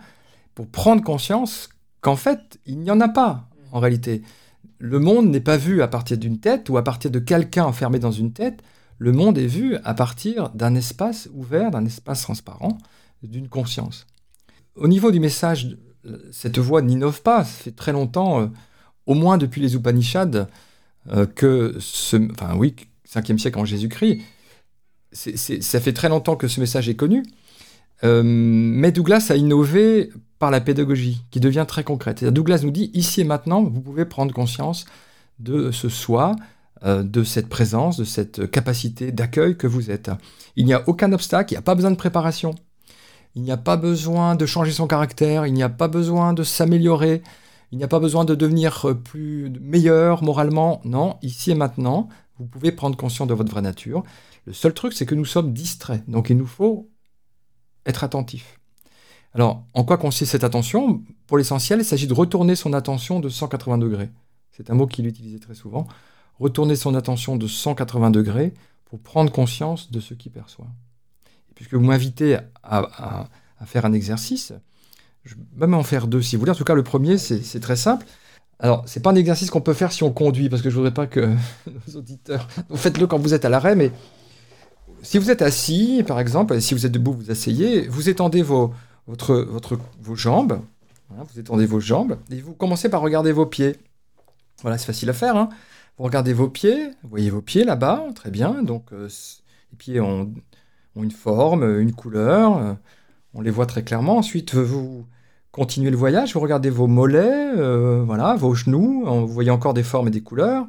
[0.55, 1.69] pour prendre conscience
[2.01, 4.23] qu'en fait, il n'y en a pas, en réalité.
[4.78, 7.99] Le monde n'est pas vu à partir d'une tête ou à partir de quelqu'un enfermé
[7.99, 8.62] dans une tête.
[8.99, 12.78] Le monde est vu à partir d'un espace ouvert, d'un espace transparent,
[13.23, 14.07] d'une conscience.
[14.74, 15.77] Au niveau du message,
[16.31, 17.45] cette voix n'innove pas.
[17.45, 18.47] Ça fait très longtemps, euh,
[19.07, 20.47] au moins depuis les Upanishads,
[21.12, 22.74] euh, que ce, enfin oui,
[23.09, 24.20] 5e siècle en Jésus-Christ,
[25.12, 27.24] ça fait très longtemps que ce message est connu.
[28.05, 32.24] Euh, mais Douglas a innové par la pédagogie, qui devient très concrète.
[32.24, 34.85] Douglas nous dit, ici et maintenant, vous pouvez prendre conscience
[35.39, 36.37] de ce soi,
[36.85, 40.11] de cette présence, de cette capacité d'accueil que vous êtes.
[40.57, 42.55] Il n'y a aucun obstacle, il n'y a pas besoin de préparation.
[43.37, 46.43] Il n'y a pas besoin de changer son caractère, il n'y a pas besoin de
[46.43, 47.23] s'améliorer,
[47.71, 50.81] il n'y a pas besoin de devenir plus meilleur moralement.
[50.85, 52.09] Non, ici et maintenant,
[52.39, 54.05] vous pouvez prendre conscience de votre vraie nature.
[54.47, 56.03] Le seul truc, c'est que nous sommes distraits.
[56.09, 56.89] Donc il nous faut
[57.85, 58.59] être attentif.
[59.35, 61.03] Alors, en quoi consiste cette attention?
[61.27, 64.09] Pour l'essentiel, il s'agit de retourner son attention de 180 degrés.
[64.51, 65.87] C'est un mot qu'il utilisait très souvent.
[66.41, 68.55] Retourner son attention de 180 degrés
[68.87, 70.69] pour prendre conscience de ce qu'il perçoit.
[71.57, 73.28] Puisque vous m'invitez à,
[73.65, 74.53] faire un exercice,
[75.24, 76.53] je vais même en faire deux si vous voulez.
[76.53, 78.07] En tout cas, le premier, c'est très simple.
[78.59, 80.95] Alors, c'est pas un exercice qu'on peut faire si on conduit, parce que je voudrais
[80.95, 81.20] pas que
[81.66, 82.47] nos auditeurs.
[82.74, 83.91] Faites-le quand vous êtes à l'arrêt, mais
[85.03, 88.73] si vous êtes assis, par exemple, si vous êtes debout, vous asseyez, vous étendez vos,
[90.15, 90.61] jambes.
[91.11, 93.77] vous étendez vos jambes et vous commencez par regarder vos pieds.
[94.62, 95.37] Voilà, c'est facile à faire.
[95.37, 95.49] Hein.
[95.97, 98.62] Vous regardez vos pieds, vous voyez vos pieds là-bas, très bien.
[98.62, 99.09] Donc, euh,
[99.70, 100.33] les pieds ont,
[101.02, 102.56] une forme, une couleur.
[102.59, 102.74] Euh,
[103.35, 104.16] on les voit très clairement.
[104.16, 105.06] Ensuite, vous
[105.52, 109.82] continuez le voyage, vous regardez vos mollets, euh, voilà, vos genoux, vous voyez encore des
[109.82, 110.66] formes et des couleurs.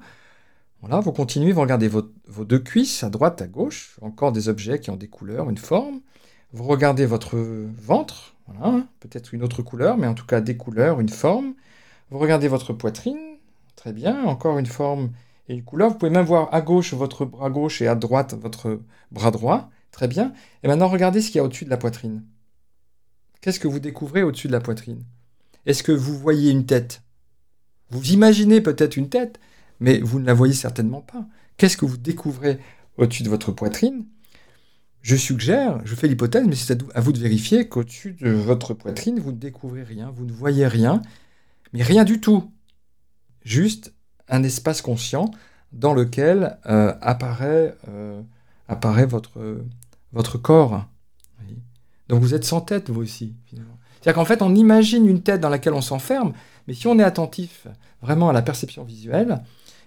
[0.81, 2.03] Voilà, vous continuez, vous regardez vos,
[2.45, 6.01] deux cuisses à droite, à gauche, encore des objets qui ont des couleurs, une forme.
[6.53, 8.35] Vous regardez votre ventre,
[8.99, 11.53] peut-être une autre couleur, mais en tout cas des couleurs, une forme.
[12.11, 13.17] Vous regardez votre poitrine,
[13.75, 15.09] très bien, encore une forme
[15.49, 15.89] et une couleur.
[15.89, 18.79] Vous pouvez même voir à gauche votre bras gauche et à droite votre
[19.11, 20.31] bras droit, très bien.
[20.61, 22.23] Et maintenant regardez ce qu'il y a au-dessus de la poitrine.
[23.41, 25.03] Qu'est-ce que vous découvrez au-dessus de la poitrine?
[25.65, 27.01] Est-ce que vous voyez une tête?
[27.89, 29.39] Vous imaginez peut-être une tête,
[29.79, 31.25] mais vous ne la voyez certainement pas.
[31.57, 32.59] Qu'est-ce que vous découvrez
[32.97, 34.05] au-dessus de votre poitrine?
[35.01, 39.19] Je suggère, je fais l'hypothèse, mais c'est à vous de vérifier qu'au-dessus de votre poitrine,
[39.19, 41.01] vous ne découvrez rien, vous ne voyez rien,
[41.73, 42.51] mais rien du tout.
[43.43, 43.95] Juste
[44.27, 45.31] un espace conscient
[45.71, 48.21] dans lequel euh, apparaît, euh,
[48.67, 49.39] apparaît votre,
[50.13, 50.85] votre corps.
[52.09, 55.49] Donc vous êtes sans tête, vous aussi, C'est-à-dire qu'en fait, on imagine une tête dans
[55.49, 56.33] laquelle on s'enferme,
[56.67, 57.67] mais si on est attentif
[58.01, 59.41] vraiment à la perception visuelle,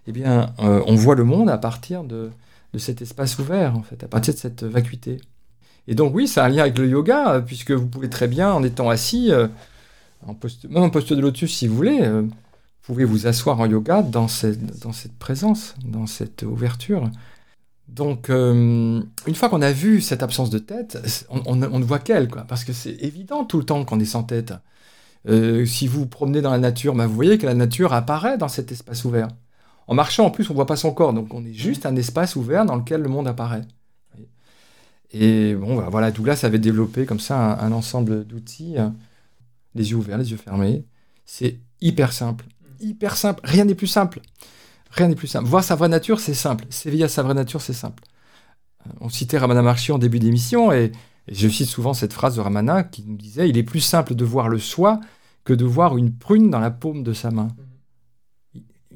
[0.07, 2.31] eh bien, euh, on voit le monde à partir de,
[2.77, 5.21] cet espace ouvert, en fait, à partir de cette vacuité.
[5.89, 8.29] Et donc, oui, ça a un lien avec le yoga, euh, puisque vous pouvez très
[8.29, 9.49] bien, en étant assis, euh,
[10.27, 10.37] en
[10.69, 12.07] même en posture de lotus si vous voulez,
[12.83, 17.09] pouvez vous asseoir en yoga dans cette, dans cette présence, dans cette ouverture.
[17.91, 20.99] Donc, euh, une fois qu'on a vu cette absence de tête,
[21.29, 24.23] on, ne voit qu'elle, quoi, parce que c'est évident tout le temps qu'on est sans
[24.23, 24.55] tête.
[25.29, 28.39] Euh, si vous vous promenez dans la nature, bah, vous voyez que la nature apparaît
[28.39, 29.29] dans cet espace ouvert.
[29.89, 31.97] En marchant, en plus, on ne voit pas son corps, donc on est juste un
[31.97, 33.63] espace ouvert dans lequel le monde apparaît.
[35.11, 38.95] Et bon, bah, voilà, là, ça avait développé comme ça un, ensemble d'outils, hein.
[39.75, 40.85] les yeux ouverts, les yeux fermés.
[41.27, 42.45] C'est hyper simple,
[42.79, 43.41] hyper simple.
[43.43, 44.21] Rien n'est plus simple.
[44.91, 45.47] Rien n'est plus simple.
[45.47, 46.65] Voir sa vraie nature, c'est simple.
[46.71, 48.03] S'éveiller à sa vraie nature, c'est simple.
[48.87, 50.93] Euh, on citait Ramana Maharshi en début d'émission, et,
[51.29, 54.25] je cite souvent cette phrase de Ramana qui nous disait Il est plus simple de
[54.25, 55.01] voir le soi
[55.45, 57.49] que de voir une prune dans la paume de sa main.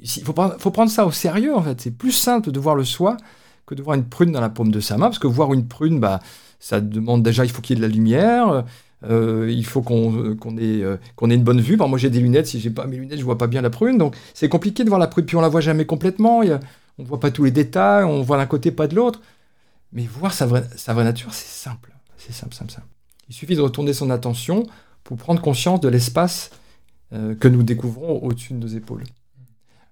[0.00, 1.80] Il faut, faut prendre ça au sérieux, en fait.
[1.80, 3.16] C'est plus simple de voir le soi
[3.66, 5.68] que de voir une prune dans la paume de sa main, parce que voir une
[5.68, 6.20] prune, bah,
[6.58, 8.64] ça demande déjà, il faut qu'il y ait de la lumière,
[9.10, 10.12] euh, il faut qu'on
[10.56, 11.76] ait, euh, qu'on ait une bonne vue.
[11.76, 12.46] moi, j'ai des lunettes.
[12.46, 13.98] Si j'ai pas mes lunettes, je vois pas bien la prune.
[13.98, 15.26] Donc, c'est compliqué de voir la prune.
[15.26, 16.40] Puis, on la voit jamais complètement.
[16.40, 16.60] On
[16.98, 18.04] on voit pas tous les détails.
[18.04, 19.20] On voit d'un côté, pas de l'autre.
[19.92, 21.92] Mais voir sa vraie, nature, c'est simple.
[22.16, 22.86] C'est simple, simple, simple.
[23.28, 24.64] Il suffit de retourner son attention
[25.02, 26.50] pour prendre conscience de l'espace
[27.12, 29.04] euh, que nous découvrons au-dessus de nos épaules.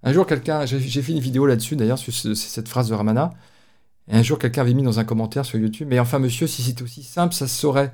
[0.02, 3.30] Un jour, quelqu'un, j'ai fait une vidéo là-dessus, d'ailleurs, sur cette phrase de Ramana.
[4.08, 6.62] Et un jour, quelqu'un avait mis dans un commentaire sur YouTube, mais enfin, monsieur, si
[6.62, 7.92] c'était aussi simple, ça se saurait.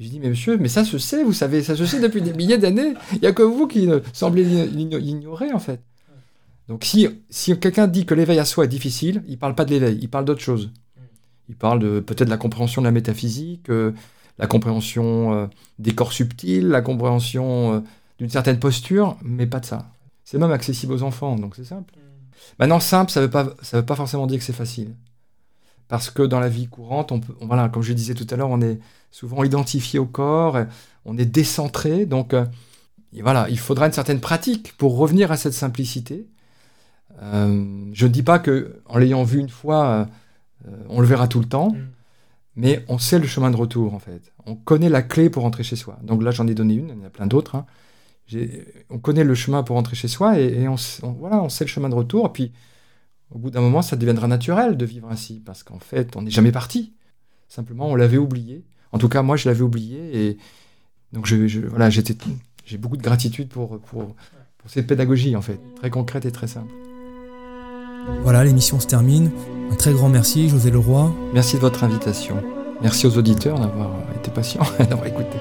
[0.00, 2.32] Je dis, mais monsieur, mais ça se sait, vous savez, ça se sait depuis des
[2.32, 2.94] milliers d'années.
[3.12, 5.82] Il n'y a que vous qui semblez l'ignorer, en fait.
[6.68, 9.66] Donc, si, si quelqu'un dit que l'éveil à soi est difficile, il ne parle pas
[9.66, 10.70] de l'éveil, il parle d'autre chose.
[11.50, 13.92] Il parle de peut-être de la compréhension de la métaphysique, euh,
[14.38, 15.46] la compréhension euh,
[15.78, 17.80] des corps subtils, la compréhension euh,
[18.18, 19.90] d'une certaine posture, mais pas de ça.
[20.24, 21.92] C'est même accessible aux enfants, donc c'est simple.
[22.58, 24.94] Maintenant, simple, ça ne veut, veut pas forcément dire que c'est facile.
[25.90, 28.48] Parce que dans la vie courante, on peut, voilà, comme je disais tout à l'heure,
[28.48, 28.78] on est
[29.10, 30.56] souvent identifié au corps,
[31.04, 32.06] on est décentré.
[32.06, 32.46] Donc euh,
[33.20, 36.28] voilà, il faudra une certaine pratique pour revenir à cette simplicité.
[37.20, 40.08] Euh, je ne dis pas que en l'ayant vu une fois,
[40.68, 41.88] euh, on le verra tout le temps, mm.
[42.54, 44.32] mais on sait le chemin de retour en fait.
[44.46, 45.98] On connaît la clé pour rentrer chez soi.
[46.04, 47.56] Donc là, j'en ai donné une, il y en a plein d'autres.
[47.56, 47.66] Hein.
[48.90, 50.76] On connaît le chemin pour rentrer chez soi et, on,
[51.18, 52.26] voilà, on sait le chemin de retour.
[52.26, 52.52] Et puis,
[53.30, 56.30] au bout d'un moment, ça deviendra naturel de vivre ainsi parce qu'en fait, on n'est
[56.30, 56.94] jamais parti.
[57.48, 58.64] Simplement, on l'avait oublié.
[58.92, 60.26] En tout cas, moi, je l'avais oublié.
[60.26, 60.38] Et
[61.12, 62.16] donc, je, voilà, j'étais,
[62.64, 64.14] j'ai beaucoup de gratitude pour, pour,
[64.66, 66.72] cette pédagogie, en fait, très concrète et très simple.
[68.22, 69.30] Voilà, l'émission se termine.
[69.70, 71.14] Un très grand merci, José Leroy.
[71.32, 72.42] Merci de votre invitation.
[72.82, 75.38] Merci aux auditeurs d'avoir été patients et d'avoir écouté.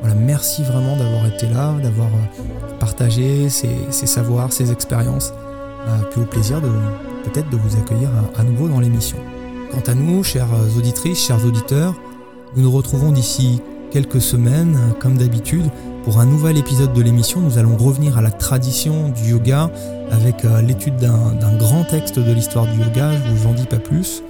[0.00, 5.32] Voilà, merci vraiment d'avoir été là, d'avoir euh, partagé ces, savoirs, ces expériences.
[5.86, 6.68] Euh, puis au plaisir de
[7.24, 9.18] peut-être de vous accueillir à nouveau dans l'émission.
[9.70, 11.94] Quant à nous, chères auditrices, chers auditeurs,
[12.56, 15.70] nous nous retrouvons d'ici quelques semaines, comme d'habitude,
[16.04, 17.40] pour un nouvel épisode de l'émission.
[17.40, 19.70] Nous allons revenir à la tradition du yoga
[20.10, 23.66] avec euh, l'étude d'un grand texte de l'histoire du yoga, je ne vous en dis
[23.66, 24.22] pas plus.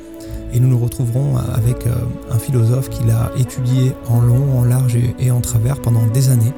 [0.53, 1.95] Et nous nous retrouverons avec euh,
[2.31, 6.53] un philosophe qui l'a étudié en long, en large et en travers pendant des années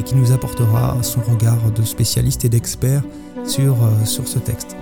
[0.00, 3.02] et qui nous apportera son regard de spécialiste et d'expert
[3.44, 4.76] sur, euh, sur ce texte.